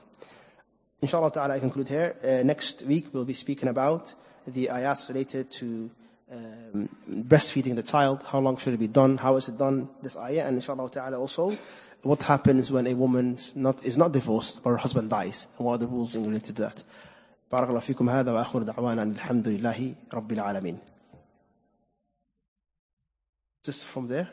Inshallah 1.00 1.30
ta'ala, 1.30 1.54
I 1.54 1.60
conclude 1.60 1.88
here. 1.88 2.16
Uh, 2.24 2.42
next 2.42 2.82
week 2.82 3.14
we'll 3.14 3.24
be 3.24 3.34
speaking 3.34 3.68
about 3.68 4.12
the 4.46 4.66
ayats 4.66 5.08
related 5.08 5.50
to 5.52 5.90
um, 6.31 6.89
breastfeeding 7.09 7.75
the 7.75 7.83
child, 7.83 8.23
how 8.25 8.39
long 8.39 8.57
should 8.57 8.73
it 8.73 8.79
be 8.79 8.87
done, 8.87 9.17
how 9.17 9.35
is 9.37 9.47
it 9.47 9.57
done, 9.57 9.89
this 10.01 10.17
ayah, 10.17 10.45
and 10.47 10.55
inshallah 10.55 10.89
ta'ala 10.89 11.19
also 11.19 11.57
what 12.03 12.21
happens 12.21 12.71
when 12.71 12.85
a 12.87 12.93
woman 12.93 13.37
not, 13.55 13.85
is 13.85 13.97
not 13.97 14.11
divorced 14.11 14.59
or 14.63 14.73
her 14.73 14.77
husband 14.77 15.09
dies, 15.09 15.47
and 15.57 15.65
what 15.65 15.73
are 15.73 15.77
the 15.77 15.87
rules 15.87 16.15
in 16.15 16.25
related 16.25 16.55
to 16.57 16.61
that. 16.63 16.83
بارك 17.51 17.69
الله 17.69 17.79
فيكم 17.79 18.09
هذا 18.09 18.31
وآخر 18.31 18.63
دعوانا 18.63 19.03
الحمد 19.03 19.47
لله 19.47 19.95
رب 20.13 20.31
العالمين. 20.31 20.79
Just 23.63 23.85
from 23.85 24.07
there. 24.07 24.29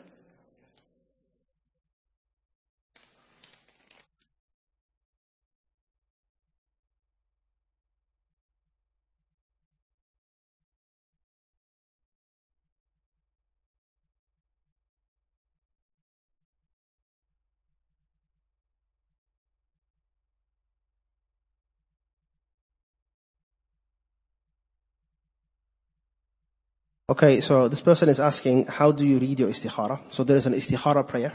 Okay, 27.08 27.40
so 27.40 27.68
this 27.68 27.82
person 27.82 28.08
is 28.08 28.18
asking, 28.18 28.66
how 28.66 28.90
do 28.90 29.06
you 29.06 29.20
read 29.20 29.38
your 29.38 29.48
istikhara? 29.48 30.00
So 30.10 30.24
there 30.24 30.36
is 30.36 30.46
an 30.46 30.54
istikhara 30.54 31.06
prayer 31.06 31.32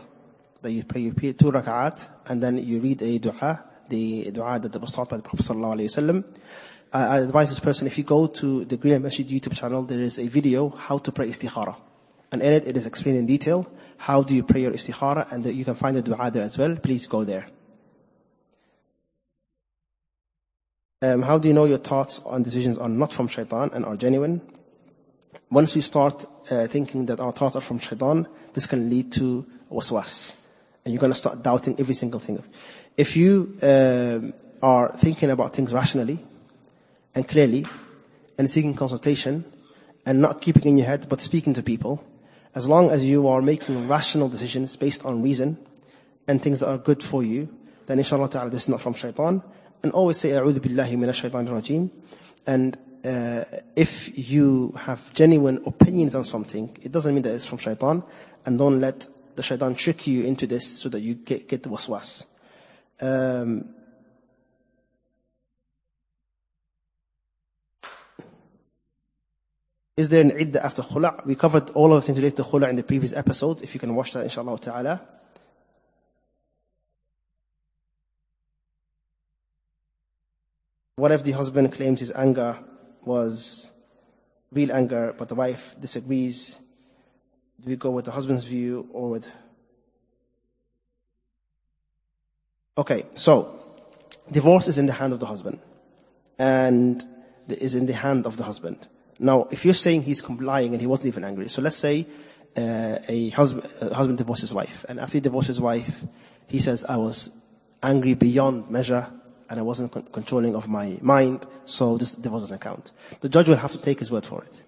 that 0.62 0.70
you 0.70 0.84
pray, 0.84 1.00
you 1.00 1.14
pray 1.14 1.32
two 1.32 1.50
rak'at, 1.50 2.06
and 2.26 2.44
then 2.44 2.58
you 2.58 2.82
read 2.82 3.02
a 3.02 3.18
dua, 3.20 3.64
the 3.88 4.32
dua 4.32 4.60
that 4.60 4.82
was 4.82 4.92
taught 4.92 5.08
by 5.08 5.16
the 5.16 5.24
Prophet 5.24 5.46
sallallahu 5.46 5.76
alaihi 5.78 5.86
wasallam. 5.86 6.26
I 6.92 7.20
advise 7.20 7.52
this 7.52 7.62
person, 7.62 7.88
if 7.88 7.98
you 7.98 8.04
go 8.04 8.28
to 8.28 8.66
the 8.66 8.76
Green 8.76 9.02
Masjid 9.02 9.26
YouTube 9.26 9.56
channel, 9.58 9.84
there 9.84 10.02
is 10.02 10.20
a 10.20 10.28
video, 10.28 10.68
how 10.68 10.98
to 10.98 11.14
pray 11.14 11.30
istikhara. 11.30 11.78
And 12.34 12.42
in 12.42 12.52
it, 12.52 12.68
it 12.68 12.76
is 12.76 12.86
explained 12.86 13.20
in 13.20 13.26
detail, 13.26 13.72
how 13.98 14.24
do 14.24 14.36
you 14.36 14.44
pray 14.44 14.64
your 14.64 14.74
istikhara, 14.74 15.32
and 15.32 15.46
you 15.46 15.64
can 15.64 15.76
find 15.76 15.96
the 15.96 16.02
dua 16.02 16.32
there 16.32 16.44
as 16.44 16.58
well. 16.58 16.76
Please 16.76 17.08
go 17.08 17.24
there. 17.24 17.48
Um, 21.02 21.22
how 21.22 21.38
do 21.38 21.48
you 21.48 21.54
know 21.54 21.64
your 21.64 21.78
thoughts 21.78 22.22
and 22.30 22.44
decisions 22.44 22.78
are 22.78 22.90
not 22.90 23.14
from 23.14 23.30
shaitan 23.30 23.70
and 23.72 23.86
are 23.86 23.96
genuine? 23.96 24.42
once 25.51 25.75
we 25.75 25.81
start 25.81 26.27
uh, 26.51 26.67
thinking 26.67 27.07
that 27.07 27.21
our 27.21 27.33
thoughts 27.33 27.57
are 27.57 27.61
from 27.61 27.79
shaitan, 27.79 28.27
this 28.55 28.67
can 28.67 28.91
lead 28.91 29.13
to 29.13 29.47
waswas. 29.71 30.35
And 30.85 30.93
you're 30.93 31.01
going 31.01 31.13
to 31.13 31.19
start 31.19 31.43
doubting 31.43 31.77
every 31.79 31.95
single 31.95 32.21
thing. 32.21 32.43
If 32.97 33.17
you 33.17 33.57
uh, 33.63 34.21
are 34.63 34.97
thinking 34.97 35.31
about 35.31 35.55
things 35.55 35.73
rationally 35.73 36.19
and 37.15 37.27
clearly 37.27 37.67
and 38.39 38.51
seeking 38.51 38.75
consultation 38.75 39.45
and 40.05 40.21
not 40.21 40.41
keeping 40.41 40.65
in 40.65 40.79
your 40.79 40.87
head 40.87 41.09
but 41.09 41.21
speaking 41.21 41.55
to 41.55 41.63
people, 41.63 42.05
as 42.55 42.67
long 42.67 42.91
as 42.91 43.05
you 43.05 43.29
are 43.29 43.43
making 43.43 43.87
rational 43.87 44.29
decisions 44.29 44.77
based 44.77 45.05
on 45.05 45.23
reason 45.23 45.59
and 46.27 46.43
things 46.43 46.61
that 46.61 46.71
are 46.71 46.79
good 46.79 47.03
for 47.03 47.23
you, 47.23 47.49
then 47.87 47.99
inshallah 47.99 48.31
ta'ala 48.31 48.51
this 48.51 48.63
is 48.63 48.69
not 48.69 48.81
from 48.81 48.95
shaitan. 48.95 49.43
And 49.83 49.93
always 49.93 50.17
say, 50.17 50.31
أعوذ 50.31 50.59
بالله 50.59 50.97
من 50.97 51.09
الشيطان 51.09 51.47
الرجيم. 51.47 51.91
And 52.47 52.77
uh, 53.04 53.44
if 53.76 54.30
you 54.32 54.74
have 54.78 55.14
genuine 55.14 55.64
opinions 55.66 56.16
on 56.16 56.26
something, 56.26 56.78
it 56.82 56.92
doesn't 56.92 57.14
mean 57.14 57.24
that 57.24 57.34
it's 57.34 57.46
from 57.46 57.58
shaitan, 57.58 58.04
and 58.46 58.58
don't 58.58 58.80
let 58.80 59.08
the 59.36 59.44
shaitan 59.44 59.76
trick 59.76 60.08
you 60.08 60.24
into 60.26 60.48
this 60.48 60.68
so 60.68 60.90
that 60.90 61.00
you 61.00 61.16
get, 61.16 61.48
get 61.48 61.64
the 61.64 61.70
waswas. 61.70 62.26
Um, 63.02 63.70
is 69.98 70.10
there 70.10 70.22
an 70.22 70.32
iddah 70.32 70.64
after 70.64 70.82
khula'? 70.82 71.26
We 71.26 71.36
covered 71.36 71.72
all 71.72 71.94
of 71.94 72.02
the 72.02 72.06
things 72.06 72.20
related 72.20 72.38
to 72.38 72.44
khula' 72.44 72.70
in 72.70 72.76
the 72.76 72.84
previous 72.84 73.14
episode. 73.14 73.64
If 73.64 73.74
you 73.74 73.80
can 73.80 73.96
watch 73.96 74.14
that, 74.14 74.24
inshallah 74.24 74.60
ta'ala. 74.60 75.02
What 80.98 81.12
if 81.12 81.24
the 81.24 81.32
husband 81.32 81.74
claims 81.74 82.00
his 82.00 82.12
anger 82.12 82.60
was 83.06 83.72
real 84.52 84.72
anger, 84.72 85.14
but 85.18 85.30
the 85.30 85.36
wife 85.36 85.76
disagrees. 85.80 86.60
Do 87.62 87.70
we 87.70 87.76
go 87.76 87.92
with 87.92 88.06
the 88.06 88.12
husband's 88.12 88.44
view 88.44 88.90
or 88.92 89.10
with... 89.10 89.30
Okay, 92.78 93.06
so, 93.14 93.60
divorce 94.32 94.68
is 94.68 94.78
in 94.78 94.86
the 94.86 94.94
hand 94.94 95.14
of 95.14 95.20
the 95.20 95.26
husband. 95.26 95.60
And 96.40 97.06
is 97.48 97.76
in 97.76 97.86
the 97.86 97.94
hand 97.94 98.26
of 98.26 98.38
the 98.38 98.44
husband. 98.44 98.78
Now, 99.20 99.48
if 99.52 99.66
you're 99.66 99.74
saying 99.74 100.04
he's 100.04 100.22
complying 100.22 100.74
and 100.74 100.82
he 100.82 100.88
wasn't 100.88 101.08
even 101.08 101.24
angry, 101.24 101.50
so 101.50 101.62
let's 101.62 101.76
say 101.76 102.08
uh, 102.58 102.98
a 103.08 103.30
husband, 103.30 103.72
a 103.82 103.94
husband 103.94 104.18
divorces 104.18 104.50
his 104.50 104.54
wife, 104.54 104.86
and 104.90 105.00
after 105.00 105.18
he 105.18 105.20
divorces 105.20 105.58
his 105.58 105.62
wife, 105.62 106.04
he 106.48 106.60
says, 106.60 106.86
I 106.86 106.98
was 106.98 107.30
angry 107.84 108.14
beyond 108.14 108.70
measure, 108.70 109.08
and 109.52 109.60
I 109.60 109.64
wasn't 109.64 109.92
con- 109.92 110.08
controlling 110.12 110.56
of 110.56 110.70
my 110.70 110.98
mind, 111.02 111.46
so 111.66 111.98
this 111.98 112.16
divorce 112.16 112.44
doesn't 112.44 112.62
count. 112.62 112.92
The 113.20 113.28
judge 113.28 113.50
will 113.50 113.58
have 113.58 113.74
to 113.74 113.78
take 113.78 114.00
his 114.00 114.10
word 114.10 114.26
for 114.26 114.42
it. 114.46 114.64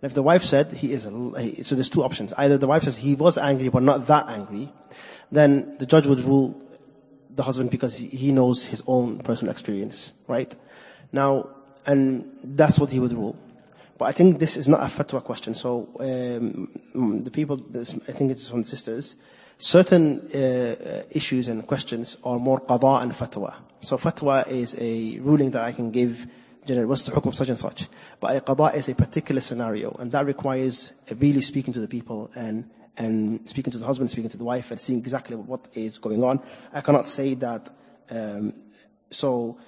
if 0.00 0.14
the 0.14 0.22
wife 0.22 0.44
said 0.44 0.72
he 0.72 0.92
is, 0.92 1.06
a, 1.06 1.64
so 1.64 1.74
there's 1.74 1.90
two 1.90 2.04
options. 2.04 2.32
Either 2.32 2.56
the 2.56 2.68
wife 2.68 2.84
says 2.84 2.96
he 2.96 3.16
was 3.16 3.36
angry 3.36 3.68
but 3.68 3.82
not 3.82 4.06
that 4.06 4.28
angry, 4.28 4.72
then 5.32 5.76
the 5.78 5.86
judge 5.86 6.06
would 6.06 6.20
rule 6.20 6.62
the 7.30 7.42
husband 7.42 7.70
because 7.70 7.98
he 7.98 8.30
knows 8.30 8.64
his 8.64 8.84
own 8.86 9.18
personal 9.18 9.50
experience, 9.50 10.12
right? 10.28 10.54
Now, 11.12 11.50
and 11.84 12.30
that's 12.44 12.78
what 12.78 12.90
he 12.90 13.00
would 13.00 13.12
rule. 13.12 13.36
But 13.98 14.04
I 14.04 14.12
think 14.12 14.38
this 14.38 14.56
is 14.56 14.68
not 14.68 14.80
a 14.80 14.84
fatwa 14.84 15.20
question. 15.24 15.54
So 15.54 15.88
um, 15.98 17.24
the 17.24 17.32
people, 17.32 17.56
this, 17.56 17.96
I 18.08 18.12
think 18.12 18.30
it's 18.30 18.46
from 18.46 18.62
sisters, 18.62 19.16
certain 19.58 20.20
uh, 20.20 21.02
issues 21.10 21.48
and 21.48 21.66
questions 21.66 22.18
are 22.24 22.38
more 22.38 22.60
qada 22.60 23.02
and 23.02 23.12
fatwa. 23.12 23.54
So 23.80 23.98
fatwa 23.98 24.48
is 24.48 24.76
a 24.78 25.18
ruling 25.18 25.50
that 25.50 25.64
I 25.64 25.72
can 25.72 25.90
give 25.90 26.26
generally, 26.64 26.86
what's 26.86 27.02
the 27.02 27.12
hukum 27.12 27.34
such 27.34 27.48
and 27.48 27.58
such. 27.58 27.88
But 28.20 28.36
a 28.36 28.40
qada 28.40 28.74
is 28.74 28.88
a 28.88 28.94
particular 28.94 29.40
scenario, 29.40 29.90
and 29.98 30.12
that 30.12 30.26
requires 30.26 30.92
really 31.18 31.40
speaking 31.40 31.74
to 31.74 31.80
the 31.80 31.88
people 31.88 32.30
and 32.34 32.70
and 32.96 33.48
speaking 33.48 33.72
to 33.72 33.78
the 33.78 33.86
husband, 33.86 34.10
speaking 34.10 34.30
to 34.30 34.36
the 34.36 34.44
wife, 34.44 34.70
and 34.70 34.80
seeing 34.80 34.98
exactly 34.98 35.36
what 35.36 35.68
is 35.74 35.98
going 35.98 36.24
on. 36.24 36.40
I 36.72 36.80
cannot 36.80 37.08
say 37.08 37.34
that. 37.34 37.68
Um, 38.10 38.54
so 39.10 39.58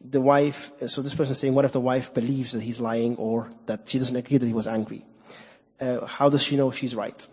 the 0.00 0.20
wife, 0.20 0.70
so 0.86 1.02
this 1.02 1.14
person 1.14 1.32
is 1.32 1.38
saying, 1.38 1.54
what 1.54 1.64
if 1.64 1.72
the 1.72 1.80
wife 1.80 2.14
believes 2.14 2.52
that 2.52 2.62
he's 2.62 2.80
lying 2.80 3.16
or 3.16 3.50
that 3.66 3.88
she 3.88 3.98
doesn't 3.98 4.16
agree 4.16 4.38
that 4.38 4.46
he 4.46 4.52
was 4.52 4.66
angry? 4.66 5.04
Uh, 5.80 6.06
how 6.06 6.28
does 6.30 6.42
she 6.42 6.56
know 6.56 6.70
she's 6.70 6.94
right? 6.94 7.26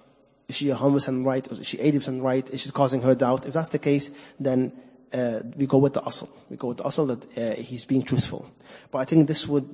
Is 0.48 0.56
she 0.56 0.66
100% 0.66 1.24
right? 1.24 1.50
Or 1.50 1.54
is 1.60 1.66
she 1.66 1.78
80% 1.78 2.22
right? 2.22 2.48
Is 2.50 2.62
she 2.62 2.70
causing 2.70 3.02
her 3.02 3.14
doubt? 3.14 3.46
If 3.46 3.54
that's 3.54 3.70
the 3.70 3.78
case, 3.78 4.10
then 4.38 4.72
uh, 5.12 5.40
we 5.56 5.66
go 5.66 5.78
with 5.78 5.94
the 5.94 6.00
asl. 6.00 6.28
We 6.50 6.56
go 6.56 6.68
with 6.68 6.78
the 6.78 6.84
asl 6.84 7.06
that 7.08 7.38
uh, 7.38 7.54
he's 7.60 7.84
being 7.84 8.02
truthful. 8.02 8.46
But 8.90 8.98
I 8.98 9.04
think 9.04 9.28
this 9.28 9.46
would 9.46 9.68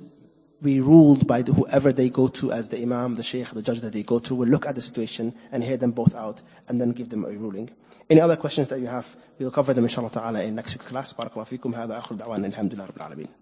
be 0.63 0.81
ruled 0.81 1.27
by 1.27 1.43
the, 1.43 1.53
whoever 1.53 1.93
they 1.93 2.11
go 2.11 2.29
to 2.29 2.53
as 2.53 2.69
the 2.69 2.83
imam, 2.83 3.15
the 3.15 3.23
sheikh, 3.23 3.51
the 3.51 3.63
judge 3.63 3.81
that 3.81 3.93
they 3.93 4.03
go 4.03 4.19
to 4.19 4.35
will 4.35 4.49
look 4.49 4.67
at 4.67 4.75
the 4.75 4.83
situation 4.83 5.35
and 5.53 5.63
hear 5.63 5.77
them 5.77 5.93
both 5.93 6.15
out 6.15 6.43
and 6.67 6.81
then 6.81 6.93
give 6.93 7.09
them 7.09 7.25
a 7.25 7.31
ruling. 7.31 7.71
Any 8.11 8.21
other 8.21 8.37
questions 8.37 8.69
that 8.69 8.81
you 8.81 8.87
have, 8.87 9.07
we'll 9.39 9.51
cover 9.51 9.75
them 9.75 9.85
inshallah 9.85 10.11
ta'ala 10.11 10.43
in 10.43 10.55
next 10.55 10.75
week's 10.75 10.89
class. 10.89 11.13
Barakallahu 11.13 11.59
fikum. 11.59 11.75
هذا 11.75 11.99
آخر 11.99 12.15
دعوانا 12.15 12.47
الحمد 12.47 12.75
لله 12.75 12.87
رب 12.87 12.97
العالمين. 12.97 13.42